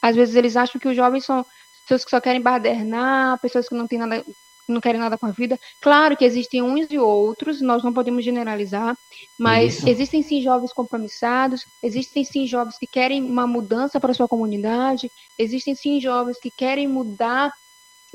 às 0.02 0.16
vezes 0.16 0.34
eles 0.34 0.56
acham 0.56 0.80
que 0.80 0.88
os 0.88 0.96
jovens 0.96 1.24
são 1.24 1.46
pessoas 1.84 2.04
que 2.04 2.10
só 2.10 2.20
querem 2.20 2.40
badernar, 2.40 3.40
pessoas 3.40 3.68
que 3.68 3.76
não 3.76 3.86
têm 3.86 3.98
nada 3.98 4.24
não 4.68 4.80
querem 4.80 5.00
nada 5.00 5.16
com 5.16 5.26
a 5.26 5.30
vida. 5.30 5.58
Claro 5.80 6.16
que 6.16 6.24
existem 6.24 6.60
uns 6.60 6.88
e 6.90 6.98
outros, 6.98 7.60
nós 7.60 7.84
não 7.84 7.92
podemos 7.92 8.24
generalizar, 8.24 8.98
mas 9.38 9.78
Isso. 9.78 9.88
existem 9.88 10.22
sim 10.22 10.42
jovens 10.42 10.72
compromissados, 10.72 11.64
existem 11.80 12.24
sim 12.24 12.46
jovens 12.46 12.76
que 12.76 12.86
querem 12.86 13.22
uma 13.22 13.46
mudança 13.46 14.00
para 14.00 14.10
a 14.10 14.14
sua 14.14 14.26
comunidade, 14.26 15.10
existem 15.38 15.74
sim 15.74 16.00
jovens 16.00 16.38
que 16.40 16.50
querem 16.50 16.88
mudar 16.88 17.52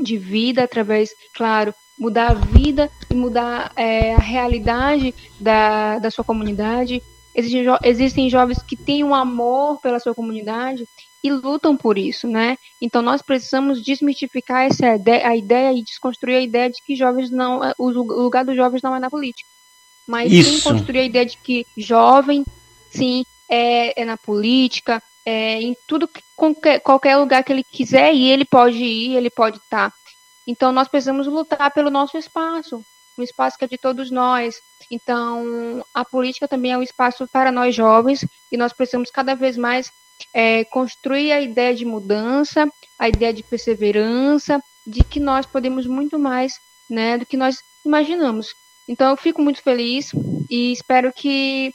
de 0.02 0.18
vida 0.18 0.64
através, 0.64 1.12
claro, 1.34 1.74
mudar 1.98 2.32
a 2.32 2.34
vida 2.34 2.90
e 3.10 3.16
mudar 3.16 3.72
é, 3.76 4.16
a 4.16 4.20
realidade 4.20 5.14
da, 5.40 6.00
da 6.00 6.10
sua 6.10 6.24
comunidade. 6.24 7.02
Existem, 7.34 7.64
jo 7.64 7.78
existem 7.84 8.30
jovens 8.30 8.62
que 8.62 8.76
têm 8.76 9.04
um 9.04 9.16
amor 9.16 9.80
pela 9.80 10.00
sua 10.00 10.14
comunidade 10.14 10.86
e 11.24 11.32
lutam 11.32 11.78
por 11.78 11.98
isso, 11.98 12.28
né? 12.28 12.58
Então 12.82 13.02
nós 13.02 13.22
precisamos 13.22 13.84
desmistificar 13.84 14.66
essa 14.66 14.96
ideia, 14.96 15.28
a 15.28 15.36
ideia 15.36 15.74
e 15.74 15.84
desconstruir 15.84 16.36
a 16.36 16.42
ideia 16.42 16.70
de 16.70 16.82
que 16.84 16.96
jovens 16.96 17.30
não, 17.30 17.62
o 17.78 17.90
lugar 17.90 18.44
dos 18.44 18.56
jovens 18.56 18.82
não 18.82 18.96
é 18.96 19.00
na 19.00 19.10
política, 19.10 19.48
mas 20.08 20.32
isso. 20.32 20.50
sim 20.50 20.62
construir 20.62 21.00
a 21.00 21.06
ideia 21.06 21.26
de 21.26 21.38
que 21.38 21.66
jovem, 21.78 22.44
sim, 22.90 23.24
é, 23.50 24.02
é 24.02 24.06
na 24.06 24.18
política, 24.18 25.02
é 25.26 25.62
em 25.62 25.76
tudo 25.88 26.10
qualquer, 26.36 26.80
qualquer 26.80 27.18
lugar 27.18 27.44
que 27.44 27.52
ele 27.52 27.64
quiser 27.64 28.14
ir, 28.14 28.30
ele 28.30 28.46
pode 28.46 28.78
ir, 28.78 29.16
ele 29.16 29.30
pode 29.30 29.58
estar. 29.58 29.90
Tá. 29.90 29.96
Então 30.48 30.72
nós 30.72 30.88
precisamos 30.88 31.28
lutar 31.28 31.72
pelo 31.72 31.90
nosso 31.90 32.18
espaço, 32.18 32.84
um 33.18 33.24
espaço 33.24 33.58
que 33.58 33.66
é 33.66 33.68
de 33.68 33.78
todos 33.78 34.10
nós. 34.10 34.56
Então 34.90 35.84
a 35.94 36.04
política 36.04 36.48
também 36.48 36.72
é 36.72 36.78
um 36.78 36.84
espaço 36.84 37.28
para 37.28 37.52
nós 37.52 37.76
jovens 37.76 38.26
e 38.52 38.58
nós 38.58 38.74
precisamos 38.74 39.12
cada 39.12 39.36
vez 39.36 39.58
mais 39.58 39.92
é, 40.34 40.64
construir 40.66 41.32
a 41.32 41.42
ideia 41.42 41.74
de 41.74 41.86
mudança, 41.86 42.68
a 42.98 43.08
ideia 43.08 43.34
de 43.34 43.44
perseverança, 43.44 44.62
de 44.86 45.04
que 45.04 45.20
nós 45.20 45.46
podemos 45.46 45.86
muito 45.86 46.18
mais 46.18 46.54
né, 46.90 47.18
do 47.18 47.26
que 47.26 47.38
nós 47.38 47.58
imaginamos. 47.86 48.54
Então 48.88 49.10
eu 49.10 49.18
fico 49.18 49.42
muito 49.42 49.62
feliz 49.62 50.12
e 50.50 50.72
espero 50.72 51.14
que 51.14 51.74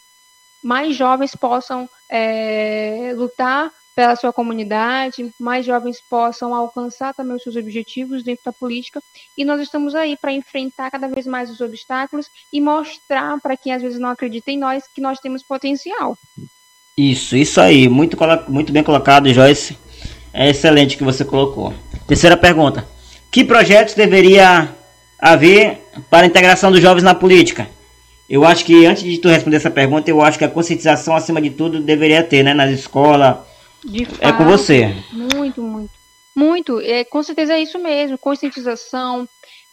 mais 0.63 0.95
jovens 0.95 1.35
possam 1.35 1.89
é, 2.11 3.13
lutar 3.17 3.71
pela 3.97 4.15
sua 4.15 4.31
comunidade, 4.31 5.33
mais 5.41 5.65
jovens 5.65 6.03
possam 6.09 6.55
alcançar 6.55 7.15
também 7.15 7.35
os 7.35 7.43
seus 7.43 7.57
objetivos 7.57 8.23
dentro 8.23 8.45
da 8.45 8.53
política. 8.53 9.01
E 9.37 9.43
nós 9.43 9.59
estamos 9.61 9.95
aí 9.95 10.19
para 10.21 10.33
enfrentar 10.33 10.91
cada 10.91 11.09
vez 11.09 11.27
mais 11.27 11.51
os 11.51 11.63
obstáculos 11.63 12.27
e 12.53 12.61
mostrar 12.61 13.41
para 13.41 13.57
quem 13.57 13.73
às 13.73 13.81
vezes 13.81 13.99
não 13.99 14.11
acredita 14.11 14.51
em 14.51 14.59
nós 14.59 14.85
que 14.95 15.01
nós 15.01 15.19
temos 15.19 15.43
potencial. 15.43 16.17
Isso, 16.97 17.37
isso 17.37 17.59
aí. 17.59 17.89
Muito, 17.89 18.19
muito 18.49 18.71
bem 18.71 18.85
colocado, 18.85 19.33
Joyce. 19.33 19.79
É 20.31 20.51
excelente 20.51 20.99
que 20.99 21.05
você 21.05 21.25
colocou. 21.25 21.73
Terceira 22.07 22.37
pergunta. 22.37 22.87
Que 23.33 23.43
projetos 23.45 23.95
deveria 23.95 24.75
haver 25.19 25.79
para 26.11 26.25
a 26.25 26.29
integração 26.29 26.71
dos 26.71 26.81
jovens 26.81 27.03
na 27.03 27.15
política? 27.15 27.67
Eu 28.29 28.45
acho 28.45 28.65
que 28.65 28.85
antes 28.85 29.05
de 29.05 29.19
tu 29.19 29.29
responder 29.29 29.57
essa 29.57 29.71
pergunta, 29.71 30.11
eu 30.11 30.21
acho 30.21 30.39
que 30.39 30.45
a 30.45 30.51
conscientização 30.51 31.15
acima 31.15 31.41
de 31.41 31.51
tudo 31.51 31.81
deveria 31.81 32.23
ter, 32.25 32.43
né, 32.43 32.53
nas 32.53 32.71
escolas. 32.71 33.39
é 34.21 34.33
com 34.33 34.45
você. 34.45 34.95
Muito, 35.13 35.63
muito. 35.63 35.97
Muito, 36.35 36.81
é, 36.81 37.03
com 37.03 37.23
certeza 37.23 37.55
é 37.55 37.63
isso 37.63 37.79
mesmo, 37.79 38.19
conscientização, 38.19 39.27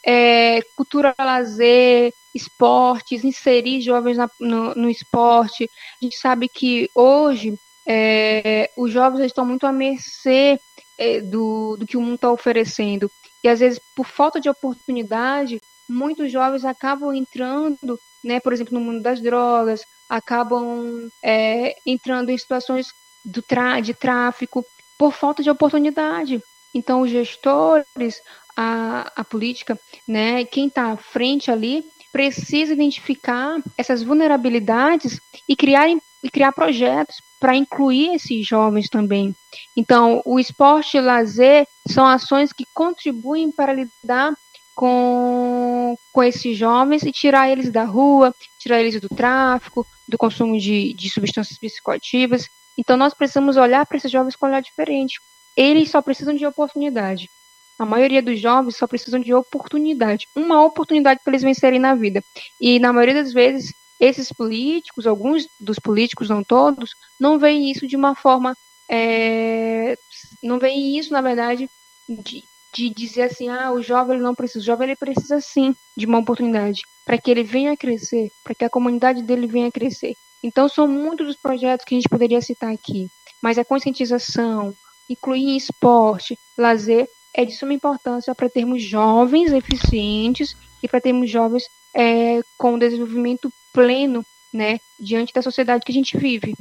é, 0.05 0.61
cultura 0.77 1.13
lazer, 1.19 2.13
esportes, 2.33 3.25
inserir 3.25 3.81
jovens 3.81 4.15
na, 4.15 4.29
no, 4.39 4.73
no, 4.73 4.89
esporte. 4.89 5.69
A 6.01 6.05
gente 6.05 6.15
sabe 6.17 6.47
que 6.47 6.89
hoje 6.95 7.59
é, 7.85 8.71
os 8.77 8.91
jovens 8.91 9.25
estão 9.25 9.45
muito 9.45 9.67
à 9.67 9.73
mercê 9.73 10.57
é, 10.97 11.19
do, 11.19 11.75
do 11.75 11.85
que 11.85 11.97
o 11.97 12.01
mundo 12.01 12.15
está 12.15 12.31
oferecendo. 12.31 13.11
E 13.43 13.49
às 13.49 13.59
vezes, 13.59 13.81
por 13.93 14.05
falta 14.05 14.39
de 14.39 14.47
oportunidade, 14.47 15.59
muitos 15.89 16.31
jovens 16.31 16.63
acabam 16.63 17.13
entrando 17.13 17.99
né, 18.23 18.39
por 18.39 18.53
exemplo, 18.53 18.73
no 18.73 18.83
mundo 18.83 19.01
das 19.01 19.21
drogas, 19.21 19.81
acabam 20.09 21.09
é, 21.23 21.75
entrando 21.85 22.29
em 22.29 22.37
situações 22.37 22.87
do 23.25 23.43
de 23.81 23.93
tráfico 23.93 24.65
por 24.97 25.13
falta 25.13 25.41
de 25.41 25.49
oportunidade. 25.49 26.41
Então, 26.73 27.01
os 27.01 27.09
gestores, 27.09 28.21
a, 28.55 29.11
a 29.15 29.23
política, 29.23 29.79
né, 30.07 30.45
quem 30.45 30.67
está 30.67 30.91
à 30.91 30.97
frente 30.97 31.51
ali, 31.51 31.83
precisa 32.11 32.73
identificar 32.73 33.61
essas 33.75 34.03
vulnerabilidades 34.03 35.19
e 35.49 35.55
criar, 35.55 35.89
e 35.89 36.29
criar 36.29 36.51
projetos 36.51 37.15
para 37.39 37.55
incluir 37.55 38.13
esses 38.13 38.45
jovens 38.45 38.87
também. 38.87 39.35
Então, 39.75 40.21
o 40.23 40.39
esporte 40.39 40.95
e 40.95 40.99
o 40.99 41.03
lazer 41.03 41.67
são 41.87 42.05
ações 42.05 42.53
que 42.53 42.65
contribuem 42.73 43.51
para 43.51 43.73
lidar 43.73 44.33
com, 44.75 45.95
com 46.11 46.23
esses 46.23 46.57
jovens 46.57 47.03
e 47.03 47.11
tirar 47.11 47.49
eles 47.49 47.71
da 47.71 47.83
rua, 47.83 48.33
tirar 48.57 48.79
eles 48.79 48.99
do 48.99 49.09
tráfico, 49.09 49.85
do 50.07 50.17
consumo 50.17 50.57
de, 50.57 50.93
de 50.93 51.09
substâncias 51.09 51.57
psicoativas. 51.57 52.47
Então, 52.77 52.97
nós 52.97 53.13
precisamos 53.13 53.57
olhar 53.57 53.85
para 53.85 53.97
esses 53.97 54.11
jovens 54.11 54.35
com 54.35 54.45
um 54.45 54.49
olhar 54.49 54.61
diferente. 54.61 55.19
Eles 55.55 55.91
só 55.91 56.01
precisam 56.01 56.33
de 56.33 56.45
oportunidade. 56.45 57.29
A 57.77 57.85
maioria 57.85 58.21
dos 58.21 58.39
jovens 58.39 58.75
só 58.75 58.87
precisam 58.87 59.19
de 59.19 59.33
oportunidade, 59.33 60.27
uma 60.35 60.63
oportunidade 60.63 61.19
para 61.23 61.31
eles 61.31 61.41
vencerem 61.41 61.79
na 61.79 61.95
vida. 61.95 62.23
E 62.59 62.79
na 62.79 62.93
maioria 62.93 63.15
das 63.15 63.33
vezes, 63.33 63.73
esses 63.99 64.31
políticos, 64.31 65.07
alguns 65.07 65.47
dos 65.59 65.79
políticos, 65.79 66.29
não 66.29 66.43
todos, 66.43 66.91
não 67.19 67.39
veem 67.39 67.71
isso 67.71 67.87
de 67.87 67.95
uma 67.95 68.15
forma. 68.15 68.55
É, 68.89 69.97
não 70.41 70.59
veem 70.59 70.97
isso, 70.97 71.11
na 71.11 71.21
verdade, 71.21 71.69
de, 72.07 72.43
de 72.73 72.89
dizer 72.89 73.23
assim: 73.23 73.49
ah, 73.49 73.71
o 73.71 73.81
jovem 73.81 74.15
ele 74.15 74.23
não 74.23 74.35
precisa. 74.35 74.59
O 74.59 74.65
jovem 74.65 74.89
ele 74.89 74.95
precisa 74.95 75.39
sim 75.39 75.75
de 75.95 76.05
uma 76.05 76.19
oportunidade 76.19 76.81
para 77.05 77.17
que 77.17 77.29
ele 77.29 77.43
venha 77.43 77.73
a 77.73 77.77
crescer, 77.77 78.29
para 78.43 78.55
que 78.55 78.65
a 78.65 78.69
comunidade 78.69 79.21
dele 79.21 79.47
venha 79.47 79.67
a 79.67 79.71
crescer. 79.71 80.13
Então, 80.43 80.67
são 80.67 80.87
muitos 80.87 81.27
dos 81.27 81.37
projetos 81.37 81.85
que 81.85 81.95
a 81.95 81.97
gente 81.97 82.09
poderia 82.09 82.41
citar 82.41 82.73
aqui, 82.73 83.07
mas 83.41 83.57
a 83.57 83.63
conscientização, 83.63 84.73
incluir 85.09 85.55
esporte, 85.55 86.37
lazer, 86.57 87.07
é 87.33 87.45
de 87.45 87.55
suma 87.55 87.73
importância 87.73 88.35
para 88.35 88.49
termos 88.49 88.83
jovens 88.83 89.51
eficientes 89.51 90.55
e 90.81 90.87
para 90.87 91.01
termos 91.01 91.29
jovens 91.29 91.63
é, 91.95 92.41
com 92.57 92.77
desenvolvimento 92.77 93.51
pleno, 93.73 94.23
né, 94.53 94.79
diante 94.99 95.33
da 95.33 95.41
sociedade 95.41 95.83
que 95.83 95.91
a 95.91 95.95
gente 95.95 96.17
vive. 96.17 96.53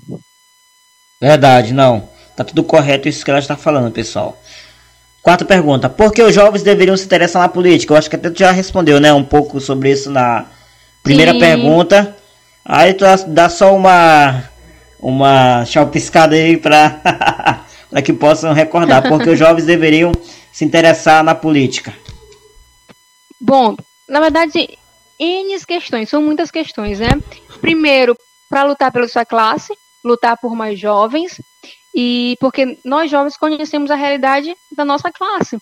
Verdade, 1.20 1.74
não. 1.74 2.08
Tá 2.34 2.42
tudo 2.42 2.64
correto 2.64 3.08
isso 3.08 3.24
que 3.24 3.30
ela 3.30 3.40
está 3.40 3.56
falando, 3.56 3.92
pessoal. 3.92 4.40
Quarta 5.22 5.44
pergunta: 5.44 5.88
Por 5.88 6.12
que 6.12 6.22
os 6.22 6.34
jovens 6.34 6.62
deveriam 6.62 6.96
se 6.96 7.04
interessar 7.04 7.42
na 7.42 7.48
política? 7.48 7.94
Eu 7.94 7.98
acho 7.98 8.10
que 8.10 8.16
até 8.16 8.28
tu 8.28 8.38
já 8.40 8.50
respondeu, 8.50 8.98
né, 8.98 9.12
um 9.12 9.24
pouco 9.24 9.60
sobre 9.60 9.92
isso 9.92 10.10
na 10.10 10.46
primeira 11.02 11.32
Sim. 11.32 11.38
pergunta. 11.38 12.16
Aí 12.64 12.92
tu 12.94 13.04
dá 13.28 13.48
só 13.48 13.74
uma 13.74 14.44
uma 15.00 15.64
piscada 15.90 16.34
aí 16.34 16.56
para 16.56 17.62
para 17.90 18.02
que 18.02 18.12
possam 18.12 18.52
recordar, 18.52 19.08
porque 19.08 19.30
os 19.30 19.38
jovens 19.38 19.66
deveriam 19.66 20.12
se 20.52 20.64
interessar 20.64 21.22
na 21.22 21.34
política? 21.34 21.94
Bom, 23.40 23.76
na 24.08 24.20
verdade, 24.20 24.78
N 25.18 25.60
questões, 25.66 26.08
são 26.08 26.22
muitas 26.22 26.50
questões, 26.50 26.98
né? 27.00 27.10
Primeiro, 27.60 28.16
para 28.48 28.64
lutar 28.64 28.90
pela 28.90 29.08
sua 29.08 29.24
classe, 29.24 29.72
lutar 30.04 30.36
por 30.36 30.54
mais 30.54 30.78
jovens, 30.78 31.40
e 31.95 32.36
porque 32.40 32.78
nós 32.84 33.11
jovens 33.11 33.36
conhecemos 33.36 33.90
a 33.90 33.95
realidade 33.95 34.57
da 34.70 34.84
nossa 34.84 35.11
classe, 35.12 35.59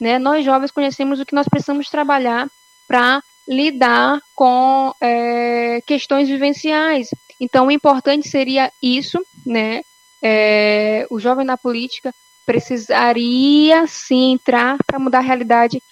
né? 0.00 0.18
Nós 0.18 0.44
jovens 0.44 0.70
conhecemos 0.70 1.20
o 1.20 1.26
que 1.26 1.34
nós 1.34 1.48
precisamos 1.48 1.88
trabalhar 1.88 2.48
para 2.86 3.22
lidar 3.46 4.20
com 4.34 4.94
é, 5.00 5.82
questões 5.86 6.28
vivenciais. 6.28 7.08
Então, 7.40 7.66
o 7.66 7.70
importante 7.70 8.28
seria 8.28 8.72
isso, 8.82 9.18
né? 9.44 9.82
É, 10.22 11.06
o 11.10 11.18
jovem 11.18 11.44
na 11.44 11.56
política 11.56 12.14
precisaria 12.46 13.86
sim 13.86 14.32
entrar 14.32 14.78
para 14.86 14.98
mudar 14.98 15.18
a 15.18 15.22
realidade 15.22 15.82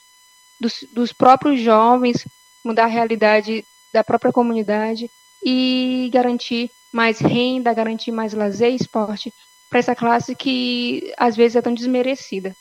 dos, 0.60 0.84
dos 0.92 1.12
próprios 1.12 1.60
jovens, 1.60 2.26
mudar 2.64 2.84
a 2.84 2.88
realidade 2.88 3.64
da 3.92 4.04
própria 4.04 4.32
comunidade 4.32 5.10
e 5.44 6.08
garantir 6.12 6.70
mais 6.92 7.18
renda, 7.18 7.74
garantir 7.74 8.12
mais 8.12 8.32
lazer 8.32 8.72
e 8.72 8.76
esporte 8.76 9.32
para 9.72 9.80
essa 9.80 9.94
classe 9.94 10.34
que 10.34 11.10
às 11.16 11.34
vezes 11.34 11.56
é 11.56 11.62
tão 11.62 11.72
desmerecida. 11.72 12.52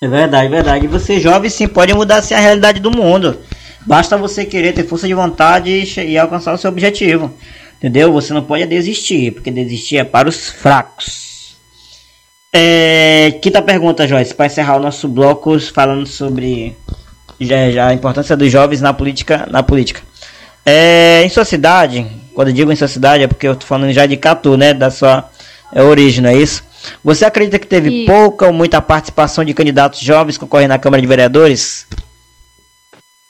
É 0.00 0.06
verdade, 0.06 0.46
é 0.46 0.50
verdade. 0.50 0.86
Você 0.86 1.18
jovem 1.18 1.48
sim 1.48 1.66
pode 1.66 1.94
mudar 1.94 2.18
assim, 2.18 2.34
a 2.34 2.38
realidade 2.38 2.80
do 2.80 2.90
mundo. 2.90 3.38
Basta 3.86 4.18
você 4.18 4.44
querer 4.44 4.74
ter 4.74 4.86
força 4.86 5.08
de 5.08 5.14
vontade 5.14 5.70
e, 5.70 6.00
e 6.00 6.18
alcançar 6.18 6.52
o 6.52 6.58
seu 6.58 6.70
objetivo. 6.70 7.32
Entendeu? 7.78 8.12
Você 8.12 8.34
não 8.34 8.42
pode 8.42 8.66
desistir, 8.66 9.32
porque 9.32 9.50
desistir 9.50 9.96
é 9.96 10.04
para 10.04 10.28
os 10.28 10.50
fracos. 10.50 11.56
É, 12.52 13.38
quinta 13.40 13.62
pergunta, 13.62 14.06
Joyce, 14.06 14.34
para 14.34 14.46
encerrar 14.46 14.76
o 14.76 14.82
nosso 14.82 15.08
bloco 15.08 15.58
falando 15.58 16.06
sobre 16.06 16.76
já, 17.40 17.70
já, 17.70 17.86
a 17.88 17.94
importância 17.94 18.36
dos 18.36 18.52
jovens 18.52 18.82
na 18.82 18.92
política. 18.92 19.48
Na 19.50 19.62
política. 19.62 20.02
É, 20.66 21.22
em 21.24 21.28
sua 21.30 21.46
cidade, 21.46 22.06
quando 22.34 22.48
eu 22.48 22.54
digo 22.54 22.70
em 22.70 22.76
sua 22.76 22.88
cidade, 22.88 23.24
é 23.24 23.26
porque 23.26 23.48
eu 23.48 23.54
estou 23.54 23.66
falando 23.66 23.92
já 23.92 24.04
de 24.04 24.16
Catu, 24.18 24.56
né? 24.58 24.74
Da 24.74 24.90
sua 24.90 25.30
é, 25.72 25.82
origem, 25.82 26.22
não 26.22 26.30
é 26.30 26.36
isso? 26.36 26.64
Você 27.02 27.24
acredita 27.24 27.58
que 27.58 27.66
teve 27.66 27.90
Sim. 27.90 28.06
pouca 28.06 28.46
ou 28.46 28.52
muita 28.52 28.80
participação 28.80 29.44
de 29.44 29.54
candidatos 29.54 30.00
jovens 30.00 30.38
concorrendo 30.38 30.70
na 30.70 30.78
Câmara 30.78 31.00
de 31.00 31.08
Vereadores? 31.08 31.86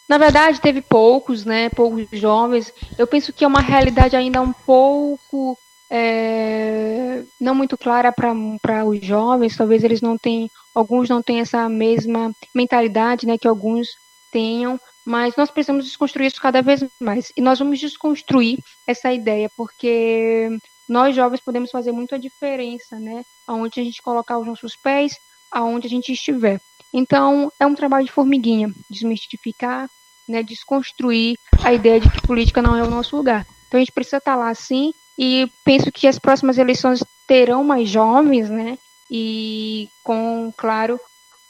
Na 0.08 0.18
verdade, 0.18 0.60
teve 0.60 0.80
poucos, 0.80 1.44
né? 1.44 1.68
Poucos 1.70 2.06
jovens. 2.12 2.72
Eu 2.96 3.06
penso 3.06 3.32
que 3.32 3.44
é 3.44 3.48
uma 3.48 3.60
realidade 3.60 4.16
ainda 4.16 4.40
um 4.40 4.52
pouco 4.52 5.58
é, 5.90 7.22
não 7.40 7.54
muito 7.54 7.76
clara 7.76 8.12
para 8.12 8.84
os 8.84 9.04
jovens, 9.04 9.56
talvez 9.56 9.82
eles 9.82 10.00
não 10.00 10.18
tenham, 10.18 10.48
alguns 10.74 11.08
não 11.08 11.22
tenham 11.22 11.42
essa 11.42 11.68
mesma 11.68 12.32
mentalidade 12.54 13.26
né, 13.26 13.38
que 13.38 13.48
alguns 13.48 13.88
tenham, 14.30 14.78
mas 15.04 15.34
nós 15.36 15.50
precisamos 15.50 15.86
desconstruir 15.86 16.26
isso 16.26 16.40
cada 16.40 16.60
vez 16.60 16.84
mais. 17.00 17.32
E 17.36 17.40
nós 17.40 17.58
vamos 17.58 17.78
desconstruir 17.78 18.58
essa 18.86 19.12
ideia, 19.12 19.50
porque 19.56 20.50
nós 20.88 21.14
jovens 21.14 21.40
podemos 21.40 21.70
fazer 21.70 21.92
muito 21.92 22.14
a 22.14 22.18
diferença, 22.18 22.98
né? 22.98 23.22
Aonde 23.46 23.80
a 23.80 23.84
gente 23.84 24.02
colocar 24.02 24.38
os 24.38 24.46
nossos 24.46 24.74
pés, 24.76 25.16
aonde 25.50 25.86
a 25.86 25.90
gente 25.90 26.12
estiver. 26.12 26.60
Então, 26.92 27.52
é 27.60 27.66
um 27.66 27.74
trabalho 27.74 28.06
de 28.06 28.12
formiguinha, 28.12 28.72
desmistificar, 28.88 29.88
né, 30.26 30.42
desconstruir 30.42 31.36
a 31.62 31.72
ideia 31.72 32.00
de 32.00 32.10
que 32.10 32.22
política 32.22 32.62
não 32.62 32.76
é 32.76 32.82
o 32.82 32.90
nosso 32.90 33.16
lugar. 33.16 33.46
Então, 33.66 33.78
a 33.78 33.80
gente 33.80 33.92
precisa 33.92 34.16
estar 34.16 34.36
lá, 34.36 34.54
sim, 34.54 34.92
e 35.18 35.50
penso 35.64 35.92
que 35.92 36.06
as 36.06 36.18
próximas 36.18 36.58
eleições 36.58 37.04
terão 37.26 37.62
mais 37.62 37.88
jovens, 37.88 38.48
né? 38.48 38.78
E 39.10 39.88
com, 40.02 40.52
claro, 40.56 40.98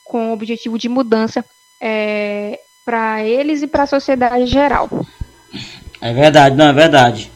com 0.05 0.31
o 0.31 0.33
objetivo 0.33 0.79
de 0.79 0.89
mudança 0.89 1.45
é, 1.81 2.61
para 2.85 3.23
eles 3.25 3.63
e 3.63 3.67
para 3.67 3.85
a 3.85 3.87
sociedade 3.87 4.47
geral. 4.47 4.89
É 6.01 6.13
verdade, 6.13 6.57
não 6.57 6.67
é 6.67 6.73
verdade. 6.73 7.31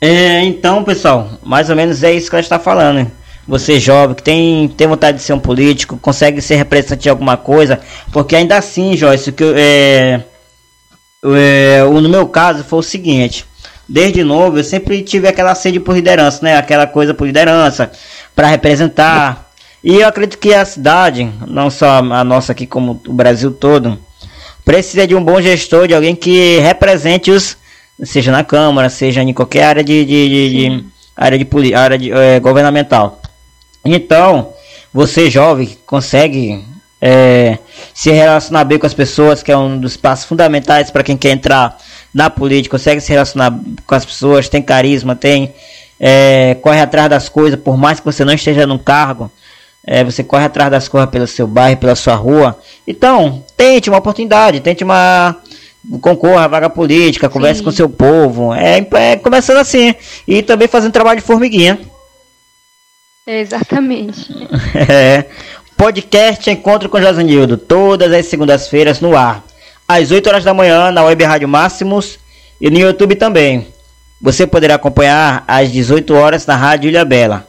É, 0.00 0.44
então, 0.44 0.84
pessoal, 0.84 1.28
mais 1.42 1.70
ou 1.70 1.76
menos 1.76 2.02
é 2.02 2.12
isso 2.12 2.30
que 2.30 2.36
ela 2.36 2.40
está 2.40 2.58
falando. 2.58 3.10
Você 3.46 3.80
jovem 3.80 4.14
que 4.14 4.22
tem, 4.22 4.68
tem 4.68 4.86
vontade 4.86 5.18
de 5.18 5.24
ser 5.24 5.32
um 5.32 5.40
político, 5.40 5.96
consegue 5.96 6.40
ser 6.40 6.56
representante 6.56 7.02
de 7.02 7.08
alguma 7.08 7.36
coisa, 7.36 7.80
porque 8.12 8.36
ainda 8.36 8.56
assim, 8.58 8.96
Joyce, 8.96 9.32
que 9.32 9.42
é, 9.56 10.20
é, 11.24 11.82
no 11.82 12.08
meu 12.08 12.28
caso 12.28 12.62
foi 12.62 12.78
o 12.78 12.82
seguinte: 12.82 13.44
desde 13.88 14.22
novo, 14.22 14.58
eu 14.58 14.64
sempre 14.64 15.02
tive 15.02 15.26
aquela 15.26 15.54
sede 15.54 15.80
por 15.80 15.94
liderança, 15.94 16.40
né? 16.42 16.56
Aquela 16.56 16.86
coisa 16.86 17.14
por 17.14 17.26
liderança, 17.26 17.90
para 18.36 18.48
representar. 18.48 19.50
E 19.82 19.96
eu 20.00 20.08
acredito 20.08 20.38
que 20.38 20.52
a 20.52 20.64
cidade, 20.64 21.32
não 21.46 21.70
só 21.70 21.98
a 21.98 22.22
nossa 22.24 22.52
aqui, 22.52 22.66
como 22.66 23.00
o 23.06 23.12
Brasil 23.12 23.50
todo, 23.50 23.98
precisa 24.64 25.06
de 25.06 25.14
um 25.14 25.24
bom 25.24 25.40
gestor, 25.40 25.88
de 25.88 25.94
alguém 25.94 26.14
que 26.14 26.58
represente 26.58 27.30
os, 27.30 27.56
seja 28.02 28.30
na 28.32 28.44
Câmara, 28.44 28.88
seja 28.88 29.22
em 29.22 29.32
qualquer 29.32 29.64
área 29.64 29.84
de, 29.84 30.04
de, 30.04 30.28
de, 30.28 30.50
de 30.50 30.84
área 31.16 31.38
de, 31.38 31.74
área 31.74 31.98
de 31.98 32.12
é, 32.12 32.40
governamental. 32.40 33.20
Então, 33.84 34.52
você 34.92 35.30
jovem 35.30 35.76
consegue 35.86 36.64
é, 37.00 37.58
se 37.94 38.10
relacionar 38.10 38.64
bem 38.64 38.78
com 38.78 38.86
as 38.86 38.94
pessoas, 38.94 39.42
que 39.42 39.52
é 39.52 39.56
um 39.56 39.78
dos 39.78 39.96
passos 39.96 40.24
fundamentais 40.24 40.90
para 40.90 41.02
quem 41.02 41.16
quer 41.16 41.30
entrar 41.30 41.76
na 42.12 42.30
política, 42.30 42.76
consegue 42.76 43.00
se 43.00 43.10
relacionar 43.10 43.58
com 43.86 43.94
as 43.94 44.04
pessoas, 44.04 44.48
tem 44.48 44.62
carisma, 44.62 45.14
tem 45.14 45.52
é, 46.00 46.54
corre 46.56 46.80
atrás 46.80 47.10
das 47.10 47.28
coisas, 47.28 47.58
por 47.58 47.76
mais 47.76 48.00
que 48.00 48.06
você 48.06 48.24
não 48.24 48.32
esteja 48.32 48.66
num 48.66 48.78
cargo, 48.78 49.30
é, 49.84 50.04
você 50.04 50.22
corre 50.22 50.44
atrás 50.44 50.70
das 50.70 50.88
coisas 50.88 51.10
pelo 51.10 51.26
seu 51.26 51.46
bairro, 51.46 51.78
pela 51.78 51.94
sua 51.94 52.14
rua. 52.14 52.58
Então, 52.86 53.44
tente 53.56 53.88
uma 53.88 53.98
oportunidade, 53.98 54.60
tente 54.60 54.84
uma 54.84 55.36
concorra 56.00 56.44
à 56.44 56.48
vaga 56.48 56.68
política, 56.68 57.28
converse 57.28 57.58
Sim. 57.58 57.64
com 57.64 57.70
o 57.70 57.72
seu 57.72 57.88
povo. 57.88 58.54
É, 58.54 58.86
é 58.92 59.16
começando 59.16 59.58
assim 59.58 59.94
e 60.26 60.42
também 60.42 60.68
fazendo 60.68 60.92
trabalho 60.92 61.20
de 61.20 61.26
formiguinha. 61.26 61.78
Exatamente. 63.26 64.26
é. 64.74 65.24
Podcast 65.76 66.50
Encontro 66.50 66.88
com 66.88 67.00
Josanildo, 67.00 67.56
todas 67.56 68.12
as 68.12 68.26
segundas-feiras 68.26 69.00
no 69.00 69.16
ar. 69.16 69.44
Às 69.86 70.10
8 70.10 70.26
horas 70.26 70.44
da 70.44 70.52
manhã 70.52 70.90
na 70.90 71.04
Web 71.04 71.22
Rádio 71.24 71.48
Máximos 71.48 72.18
e 72.60 72.68
no 72.68 72.78
YouTube 72.78 73.14
também. 73.14 73.68
Você 74.20 74.46
poderá 74.46 74.74
acompanhar 74.74 75.44
às 75.46 75.70
18 75.70 76.12
horas 76.14 76.44
na 76.46 76.56
Rádio 76.56 76.88
Ilha 76.88 77.04
Bela. 77.04 77.46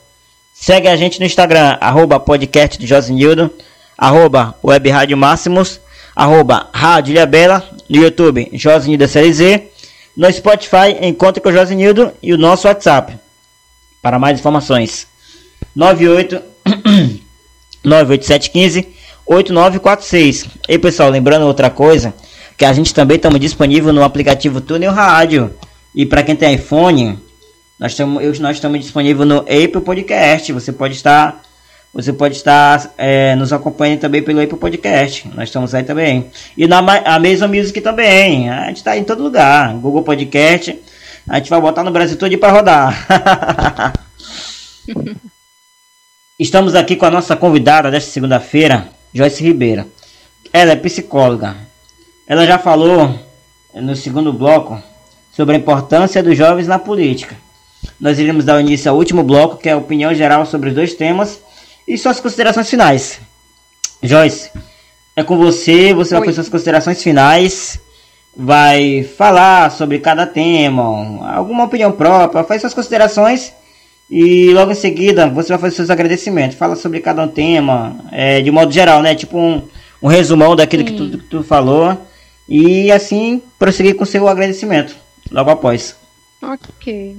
Segue 0.53 0.87
a 0.87 0.95
gente 0.95 1.19
no 1.19 1.25
Instagram, 1.25 1.77
arroba 1.81 2.19
podcast 2.19 2.77
do 2.77 2.85
Josinildo, 2.85 3.49
arroba 3.97 4.53
Web 4.63 4.89
Rádio 4.89 5.17
Máximos, 5.17 5.79
arroba 6.19 6.67
Rádio 6.73 7.13
Ilha 7.13 7.25
Bela, 7.25 7.63
no 7.89 7.95
YouTube 7.95 8.49
Josinildo 8.51 9.05
SLZ, 9.05 9.61
no 10.17 10.31
Spotify 10.33 10.97
Encontre 11.01 11.41
com 11.41 11.47
o 11.47 11.53
Josinildo 11.53 12.11
e 12.21 12.33
o 12.33 12.37
nosso 12.37 12.67
WhatsApp. 12.67 13.17
Para 14.01 14.19
mais 14.19 14.37
informações, 14.37 15.07
98 15.73 16.41
98715 17.85 18.89
8946. 19.25 20.47
E 20.67 20.77
pessoal, 20.77 21.09
lembrando 21.09 21.45
outra 21.45 21.69
coisa, 21.69 22.13
que 22.57 22.65
a 22.65 22.73
gente 22.73 22.93
também 22.93 23.15
estamos 23.15 23.39
disponível 23.39 23.93
no 23.93 24.03
aplicativo 24.03 24.59
Túnel 24.59 24.91
Rádio. 24.91 25.53
E 25.95 26.05
para 26.05 26.21
quem 26.21 26.35
tem 26.35 26.55
iPhone, 26.55 27.17
nós 27.79 27.93
estamos 27.93 28.39
nós 28.39 28.57
estamos 28.57 28.81
disponível 28.81 29.25
no 29.25 29.37
Apple 29.39 29.81
Podcast. 29.85 30.51
Você 30.51 30.73
pode 30.73 30.95
estar 30.95 31.41
você 31.91 32.13
pode 32.13 32.35
estar 32.35 32.93
é, 32.97 33.35
nos 33.35 33.51
acompanhando 33.51 34.01
também 34.01 34.21
pelo 34.21 34.41
Apple 34.41 34.57
Podcast. 34.57 35.27
Nós 35.29 35.49
estamos 35.49 35.73
aí 35.73 35.83
também. 35.83 36.29
E 36.55 36.67
na 36.67 36.77
Amazon 36.77 37.49
Music 37.49 37.81
também. 37.81 38.47
A 38.49 38.67
gente 38.67 38.77
está 38.77 38.95
em 38.95 39.03
todo 39.03 39.23
lugar. 39.23 39.73
Google 39.73 40.03
Podcast. 40.03 40.79
A 41.27 41.37
gente 41.37 41.49
vai 41.49 41.59
botar 41.59 41.83
no 41.83 41.89
Brasil 41.89 42.15
todo 42.15 42.37
para 42.37 42.51
rodar. 42.51 43.93
Estamos 46.37 46.75
aqui 46.75 46.95
com 46.95 47.05
a 47.05 47.11
nossa 47.11 47.35
convidada 47.35 47.91
desta 47.91 48.11
segunda-feira, 48.11 48.87
Joyce 49.11 49.43
Ribeira. 49.43 49.87
Ela 50.53 50.71
é 50.73 50.75
psicóloga. 50.75 51.55
Ela 52.27 52.45
já 52.45 52.59
falou 52.59 53.19
no 53.73 53.95
segundo 53.95 54.31
bloco 54.31 54.81
sobre 55.31 55.55
a 55.55 55.59
importância 55.59 56.21
dos 56.21 56.37
jovens 56.37 56.67
na 56.67 56.77
política. 56.77 57.35
Nós 57.99 58.19
iremos 58.19 58.45
dar 58.45 58.61
início 58.61 58.89
ao 58.89 58.97
último 58.97 59.23
bloco, 59.23 59.57
que 59.57 59.67
é 59.67 59.73
a 59.73 59.77
opinião 59.77 60.13
geral 60.13 60.45
sobre 60.45 60.69
os 60.69 60.75
dois 60.75 60.93
temas 60.93 61.39
e 61.89 61.97
suas 61.97 62.19
considerações 62.19 62.69
finais. 62.69 63.19
Joyce, 64.03 64.51
é 65.15 65.23
com 65.23 65.35
você, 65.37 65.91
você 65.91 66.13
Oi. 66.13 66.19
vai 66.19 66.27
fazer 66.27 66.35
suas 66.35 66.49
considerações 66.49 67.01
finais, 67.01 67.79
vai 68.37 69.03
falar 69.03 69.71
sobre 69.71 69.97
cada 69.97 70.27
tema, 70.27 70.83
alguma 71.35 71.63
opinião 71.63 71.91
própria, 71.91 72.43
faz 72.43 72.61
suas 72.61 72.75
considerações 72.75 73.51
e 74.07 74.53
logo 74.53 74.71
em 74.71 74.75
seguida 74.75 75.27
você 75.27 75.49
vai 75.49 75.57
fazer 75.57 75.75
seus 75.77 75.89
agradecimentos. 75.89 76.57
Fala 76.57 76.75
sobre 76.75 76.99
cada 76.99 77.23
um 77.23 77.27
tema, 77.27 77.99
é, 78.11 78.39
de 78.39 78.51
modo 78.51 78.71
geral, 78.71 79.01
né? 79.01 79.15
Tipo 79.15 79.39
um, 79.39 79.67
um 80.01 80.07
resumão 80.07 80.55
daquilo 80.55 80.85
que 80.85 80.93
tu, 80.93 81.09
que 81.09 81.25
tu, 81.25 81.43
falou. 81.43 81.97
E 82.47 82.91
assim 82.91 83.41
prosseguir 83.57 83.95
com 83.95 84.05
seu 84.05 84.27
agradecimento 84.27 84.95
logo 85.31 85.49
após. 85.49 85.95
Ok. 86.41 87.17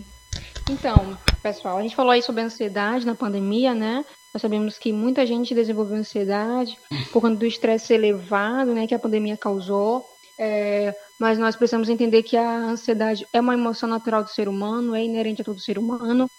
Então, 0.68 1.16
pessoal, 1.42 1.78
a 1.78 1.82
gente 1.82 1.94
falou 1.94 2.12
aí 2.12 2.22
sobre 2.22 2.42
ansiedade 2.42 3.04
na 3.04 3.14
pandemia, 3.14 3.74
né? 3.74 4.04
Nós 4.32 4.40
sabemos 4.40 4.78
que 4.78 4.92
muita 4.92 5.26
gente 5.26 5.54
desenvolveu 5.54 5.96
ansiedade 5.96 6.78
por 7.12 7.20
conta 7.20 7.36
do 7.36 7.46
estresse 7.46 7.92
elevado, 7.92 8.72
né, 8.72 8.86
que 8.86 8.94
a 8.94 8.98
pandemia 8.98 9.36
causou. 9.36 10.04
É, 10.38 10.94
mas 11.18 11.38
nós 11.38 11.54
precisamos 11.54 11.90
entender 11.90 12.22
que 12.22 12.36
a 12.36 12.56
ansiedade 12.56 13.26
é 13.30 13.40
uma 13.40 13.52
emoção 13.52 13.88
natural 13.88 14.24
do 14.24 14.30
ser 14.30 14.48
humano, 14.48 14.94
é 14.94 15.04
inerente 15.04 15.42
a 15.42 15.44
todo 15.44 15.60
ser 15.60 15.78
humano 15.78 16.30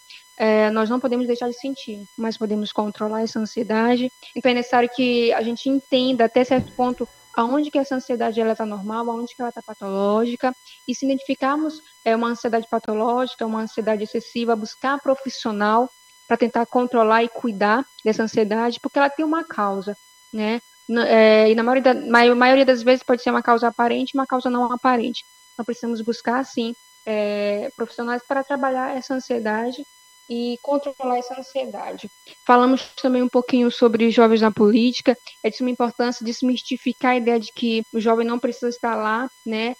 é, 0.42 0.72
nós 0.72 0.90
não 0.90 1.00
podemos 1.00 1.28
deixar 1.28 1.50
de 1.50 1.60
sentir, 1.60 2.04
mas 2.18 2.36
podemos 2.36 2.72
controlar 2.72 3.22
essa 3.22 3.40
ansiedade. 3.40 4.12
Então 4.36 4.52
é 4.52 4.56
necessário 4.56 4.90
que 4.90 5.32
a 5.34 5.42
gente 5.44 5.70
entenda 5.70 6.26
até 6.26 6.44
certo 6.44 6.72
ponto 6.72 7.08
aonde 7.36 7.70
que 7.70 7.78
essa 7.78 7.94
ansiedade 7.94 8.42
ela 8.42 8.54
está 8.54 8.66
normal, 8.66 9.08
aonde 9.08 9.36
que 9.36 9.42
ela 9.42 9.50
está 9.50 9.62
patológica, 9.62 10.52
e 10.88 10.96
se 10.96 11.06
identificarmos 11.06 11.80
é, 12.04 12.16
uma 12.16 12.30
ansiedade 12.30 12.68
patológica, 12.68 13.46
uma 13.46 13.62
ansiedade 13.62 14.04
excessiva, 14.04 14.56
buscar 14.56 15.00
profissional 15.00 15.88
para 16.32 16.38
tentar 16.38 16.66
controlar 16.66 17.26
e 17.26 17.28
cuidar 17.28 17.86
dessa 18.06 18.24
ansiedade, 18.24 18.80
porque 18.80 18.98
ela 18.98 19.10
tem 19.10 19.26
uma 19.26 19.44
causa, 19.44 19.98
né? 20.32 20.62
É, 21.06 21.52
e 21.52 21.56
na 21.56 21.62
maioria, 21.62 21.94
da, 21.94 21.94
maioria 22.34 22.64
das 22.64 22.82
vezes 22.82 23.04
pode 23.04 23.22
ser 23.22 23.32
uma 23.32 23.44
causa 23.44 23.68
aparente, 23.68 24.16
uma 24.16 24.26
causa 24.26 24.50
não 24.50 24.72
aparente. 24.72 25.26
Então 25.52 25.66
precisamos 25.66 26.00
buscar, 26.00 26.42
sim, 26.46 26.74
é, 27.06 27.70
profissionais 27.76 28.24
para 28.26 28.46
trabalhar 28.46 28.96
essa 28.96 29.14
ansiedade 29.14 29.84
e 30.30 30.58
controlar 30.62 31.18
essa 31.18 31.38
ansiedade. 31.38 32.10
Falamos 32.48 32.82
também 32.96 33.22
um 33.22 33.28
pouquinho 33.28 33.70
sobre 33.70 34.10
jovens 34.10 34.40
na 34.40 34.52
política, 34.52 35.18
é 35.44 35.50
de 35.50 35.58
suma 35.58 35.70
importância 35.70 36.26
desmistificar 36.26 37.12
a 37.12 37.18
ideia 37.18 37.42
de 37.42 37.52
que 37.54 37.84
o 37.94 38.00
jovem 38.00 38.26
não 38.26 38.40
precisa 38.40 38.70
estar 38.70 38.96
lá, 38.96 39.30
né, 39.46 39.76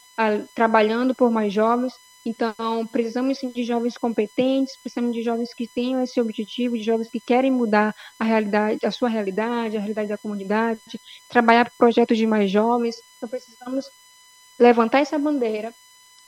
trabalhando 0.54 1.16
por 1.16 1.32
mais 1.32 1.54
jovens. 1.54 1.94
Então, 2.26 2.86
precisamos 2.88 3.40
sim 3.40 3.50
de 3.50 3.64
jovens 3.64 3.98
competentes, 3.98 4.78
precisamos 4.78 5.16
de 5.16 5.24
jovens 5.24 5.54
que 5.54 5.68
tenham 5.68 6.04
esse 6.04 6.22
objetivo, 6.22 6.78
de 6.78 6.84
jovens 6.84 7.10
que 7.10 7.20
querem 7.20 7.52
mudar 7.52 7.96
a 8.20 8.24
realidade, 8.24 8.86
a 8.86 8.92
sua 8.92 9.10
realidade, 9.10 9.76
a 9.76 9.80
realidade 9.80 10.10
da 10.10 10.18
comunidade, 10.18 10.82
trabalhar 11.28 11.72
projetos 11.78 12.18
de 12.18 12.28
mais 12.28 12.52
jovens. 12.52 12.96
Então, 13.18 13.28
precisamos 13.28 13.86
levantar 14.60 15.00
essa 15.00 15.18
bandeira 15.18 15.74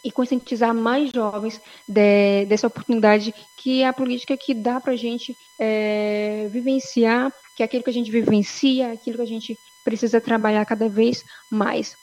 e 0.03 0.11
conscientizar 0.11 0.73
mais 0.73 1.11
jovens 1.11 1.61
de, 1.87 2.45
dessa 2.45 2.67
oportunidade 2.67 3.33
que 3.55 3.83
é 3.83 3.87
a 3.87 3.93
política 3.93 4.35
que 4.35 4.53
dá 4.53 4.81
para 4.81 4.93
a 4.93 4.97
gente 4.97 5.37
é, 5.57 6.47
vivenciar, 6.51 7.31
que 7.55 7.63
é 7.63 7.65
aquilo 7.65 7.83
que 7.83 7.89
a 7.89 7.93
gente 7.93 8.11
vivencia, 8.11 8.91
aquilo 8.91 9.17
que 9.17 9.23
a 9.23 9.27
gente 9.27 9.57
precisa 9.83 10.19
trabalhar 10.19 10.65
cada 10.65 10.89
vez 10.89 11.23
mais. 11.49 11.95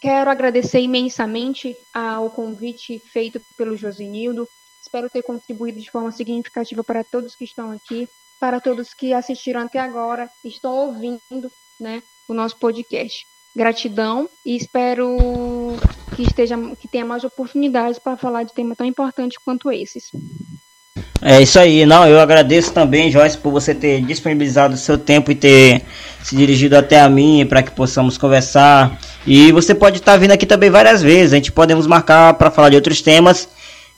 Quero 0.00 0.30
agradecer 0.30 0.80
imensamente 0.80 1.76
ao 1.92 2.30
convite 2.30 2.98
feito 3.12 3.40
pelo 3.56 3.76
Josenildo. 3.76 4.48
Espero 4.80 5.10
ter 5.10 5.22
contribuído 5.22 5.78
de 5.78 5.90
forma 5.90 6.10
significativa 6.10 6.82
para 6.82 7.04
todos 7.04 7.36
que 7.36 7.44
estão 7.44 7.70
aqui, 7.70 8.08
para 8.40 8.60
todos 8.60 8.94
que 8.94 9.12
assistiram 9.12 9.60
até 9.60 9.78
agora, 9.78 10.30
estão 10.42 10.74
ouvindo 10.74 11.52
né, 11.78 12.02
o 12.26 12.32
nosso 12.32 12.56
podcast. 12.56 13.26
Gratidão 13.54 14.28
e 14.44 14.56
espero 14.56 15.16
que 16.16 16.22
esteja 16.22 16.56
que 16.76 16.88
tenha 16.88 17.04
mais 17.04 17.22
oportunidades 17.24 17.98
para 17.98 18.16
falar 18.16 18.44
de 18.44 18.54
tema 18.54 18.74
tão 18.74 18.86
importante 18.86 19.38
quanto 19.44 19.70
esses. 19.70 20.10
É 21.22 21.42
isso 21.42 21.58
aí, 21.58 21.84
não, 21.84 22.06
eu 22.06 22.18
agradeço 22.18 22.72
também, 22.72 23.10
Joyce, 23.10 23.36
por 23.36 23.52
você 23.52 23.74
ter 23.74 24.00
disponibilizado 24.02 24.74
o 24.74 24.78
seu 24.78 24.96
tempo 24.96 25.30
e 25.30 25.34
ter 25.34 25.82
se 26.22 26.34
dirigido 26.34 26.76
até 26.76 26.98
a 27.00 27.10
mim 27.10 27.44
para 27.46 27.62
que 27.62 27.70
possamos 27.70 28.16
conversar. 28.16 28.98
E 29.26 29.52
você 29.52 29.74
pode 29.74 29.98
estar 29.98 30.16
vindo 30.16 30.30
aqui 30.30 30.46
também 30.46 30.70
várias 30.70 31.02
vezes, 31.02 31.34
a 31.34 31.36
gente 31.36 31.52
podemos 31.52 31.86
marcar 31.86 32.34
para 32.34 32.50
falar 32.50 32.70
de 32.70 32.76
outros 32.76 33.02
temas. 33.02 33.48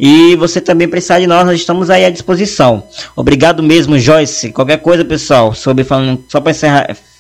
E 0.01 0.35
você 0.37 0.61
também 0.61 0.89
precisar 0.89 1.21
de 1.21 1.29
nós, 1.29 1.47
nós 1.47 1.61
estamos 1.61 1.89
aí 1.89 2.05
à 2.05 2.11
disposição. 2.11 2.83
Obrigado 3.15 3.63
mesmo, 3.63 3.97
Joyce. 3.99 4.51
Qualquer 4.51 4.79
coisa, 4.79 5.05
pessoal, 5.05 5.55
sobre 5.55 5.85
falando, 5.85 6.25
só 6.29 6.41
para 6.41 6.53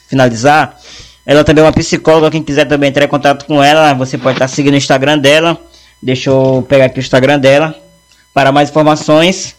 finalizar, 0.08 0.76
ela 1.24 1.44
também 1.44 1.62
é 1.62 1.66
uma 1.66 1.72
psicóloga. 1.72 2.30
Quem 2.30 2.42
quiser 2.42 2.64
também 2.64 2.88
entrar 2.88 3.04
em 3.04 3.08
contato 3.08 3.44
com 3.44 3.62
ela, 3.62 3.92
você 3.94 4.18
pode 4.18 4.34
estar 4.34 4.48
seguindo 4.48 4.74
o 4.74 4.78
Instagram 4.78 5.18
dela. 5.18 5.56
Deixa 6.02 6.30
eu 6.30 6.66
pegar 6.68 6.86
aqui 6.86 6.98
o 6.98 7.00
Instagram 7.00 7.38
dela. 7.38 7.72
Para 8.34 8.50
mais 8.50 8.70
informações, 8.70 9.54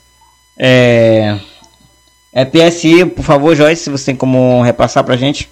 é, 0.58 1.40
é 2.32 2.46
PSI, 2.46 3.06
por 3.06 3.24
favor, 3.24 3.56
Joyce, 3.56 3.90
você 3.90 4.06
tem 4.06 4.16
como 4.16 4.62
repassar 4.62 5.04
pra 5.04 5.16
gente? 5.16 5.50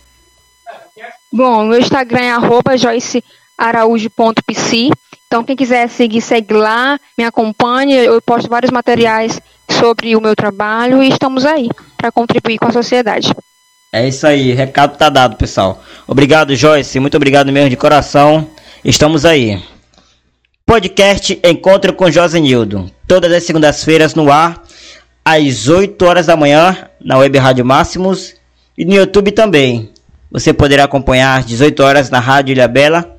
Bom, 1.31 1.65
meu 1.65 1.79
Instagram 1.79 2.21
é 2.21 2.31
arroba 2.31 2.77
joycearaújo.pc. 2.77 4.89
Então, 5.27 5.43
quem 5.45 5.55
quiser 5.55 5.87
seguir, 5.87 6.19
segue 6.19 6.53
lá, 6.53 6.99
me 7.17 7.23
acompanhe. 7.23 7.95
Eu 7.95 8.21
posto 8.21 8.49
vários 8.49 8.69
materiais 8.69 9.39
sobre 9.69 10.13
o 10.15 10.21
meu 10.21 10.35
trabalho 10.35 11.01
e 11.01 11.07
estamos 11.07 11.45
aí 11.45 11.69
para 11.95 12.11
contribuir 12.11 12.57
com 12.57 12.67
a 12.67 12.73
sociedade. 12.73 13.33
É 13.93 14.07
isso 14.07 14.27
aí, 14.27 14.51
recado 14.51 14.97
tá 14.97 15.09
dado, 15.09 15.37
pessoal. 15.37 15.81
Obrigado, 16.07 16.55
Joyce, 16.55 16.99
muito 16.99 17.15
obrigado 17.15 17.51
mesmo 17.51 17.69
de 17.69 17.77
coração. 17.77 18.47
Estamos 18.83 19.25
aí. 19.25 19.61
Podcast 20.65 21.39
Encontro 21.43 21.93
com 21.93 22.09
Josenildo. 22.09 22.89
Todas 23.07 23.31
as 23.31 23.43
segundas-feiras 23.43 24.15
no 24.15 24.31
ar, 24.31 24.63
às 25.23 25.67
8 25.67 26.01
horas 26.05 26.25
da 26.25 26.35
manhã, 26.35 26.89
na 26.99 27.17
Web 27.17 27.37
Rádio 27.37 27.65
Máximos 27.65 28.33
e 28.77 28.85
no 28.85 28.93
YouTube 28.93 29.31
também. 29.31 29.91
Você 30.31 30.53
poderá 30.53 30.85
acompanhar 30.85 31.39
às 31.39 31.45
18 31.45 31.79
horas 31.81 32.09
na 32.09 32.19
Rádio 32.19 32.53
Ilha 32.53 32.67
Bela. 32.67 33.17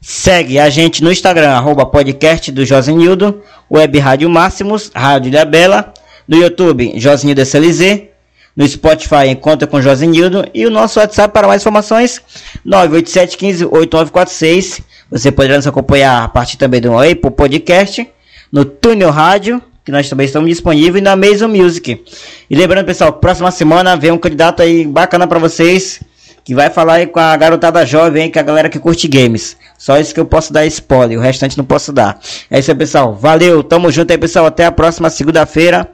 Segue 0.00 0.58
a 0.58 0.70
gente 0.70 1.02
no 1.02 1.10
Instagram, 1.10 1.50
arroba 1.50 1.86
podcast 1.86 2.52
do 2.52 2.64
Josenildo, 2.64 3.42
Web 3.70 3.98
Rádio 3.98 4.28
Máximos, 4.28 4.90
Rádio 4.94 5.30
Ilha 5.30 5.44
Bela, 5.44 5.92
no 6.28 6.36
YouTube, 6.36 6.92
Josenildo 6.96 7.40
SLZ 7.40 8.14
no 8.56 8.66
Spotify 8.66 9.28
encontra 9.28 9.66
com 9.66 9.82
Josenildo 9.82 10.48
e 10.54 10.64
o 10.64 10.70
nosso 10.70 11.00
WhatsApp 11.00 11.34
para 11.34 11.48
mais 11.48 11.62
informações 11.62 12.22
987158946. 12.64 14.80
Você 15.10 15.32
poderá 15.32 15.56
nos 15.56 15.66
acompanhar 15.66 16.22
a 16.22 16.28
partir 16.28 16.56
também 16.56 16.80
do 16.80 16.96
Apple 16.96 17.32
Podcast, 17.32 18.08
no 18.52 18.64
Túnel 18.64 19.10
Rádio, 19.10 19.60
que 19.84 19.92
nós 19.92 20.08
também 20.08 20.24
estamos 20.26 20.48
disponíveis 20.48 21.04
na 21.04 21.12
Amazon 21.12 21.50
Music. 21.50 22.02
E 22.48 22.56
lembrando, 22.56 22.86
pessoal, 22.86 23.12
próxima 23.12 23.50
semana 23.50 23.96
vem 23.96 24.10
um 24.10 24.18
candidato 24.18 24.62
aí 24.62 24.86
bacana 24.86 25.26
para 25.26 25.38
vocês, 25.38 26.00
que 26.42 26.54
vai 26.54 26.70
falar 26.70 26.94
aí 26.94 27.06
com 27.06 27.20
a 27.20 27.36
garotada 27.36 27.84
jovem, 27.84 28.30
com 28.30 28.38
a 28.38 28.42
galera 28.42 28.68
que 28.68 28.78
curte 28.78 29.06
games. 29.06 29.56
Só 29.76 29.98
isso 29.98 30.14
que 30.14 30.20
eu 30.20 30.26
posso 30.26 30.52
dar 30.52 30.64
spoiler, 30.66 31.18
o 31.18 31.20
restante 31.20 31.58
não 31.58 31.64
posso 31.64 31.92
dar. 31.92 32.18
É 32.50 32.58
isso 32.58 32.70
aí, 32.70 32.76
pessoal. 32.76 33.14
Valeu, 33.14 33.62
tamo 33.62 33.92
junto 33.92 34.10
aí, 34.10 34.18
pessoal. 34.18 34.46
Até 34.46 34.64
a 34.64 34.72
próxima 34.72 35.10
segunda-feira. 35.10 35.88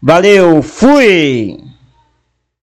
Valeu, 0.00 0.62
fui! 0.62 1.73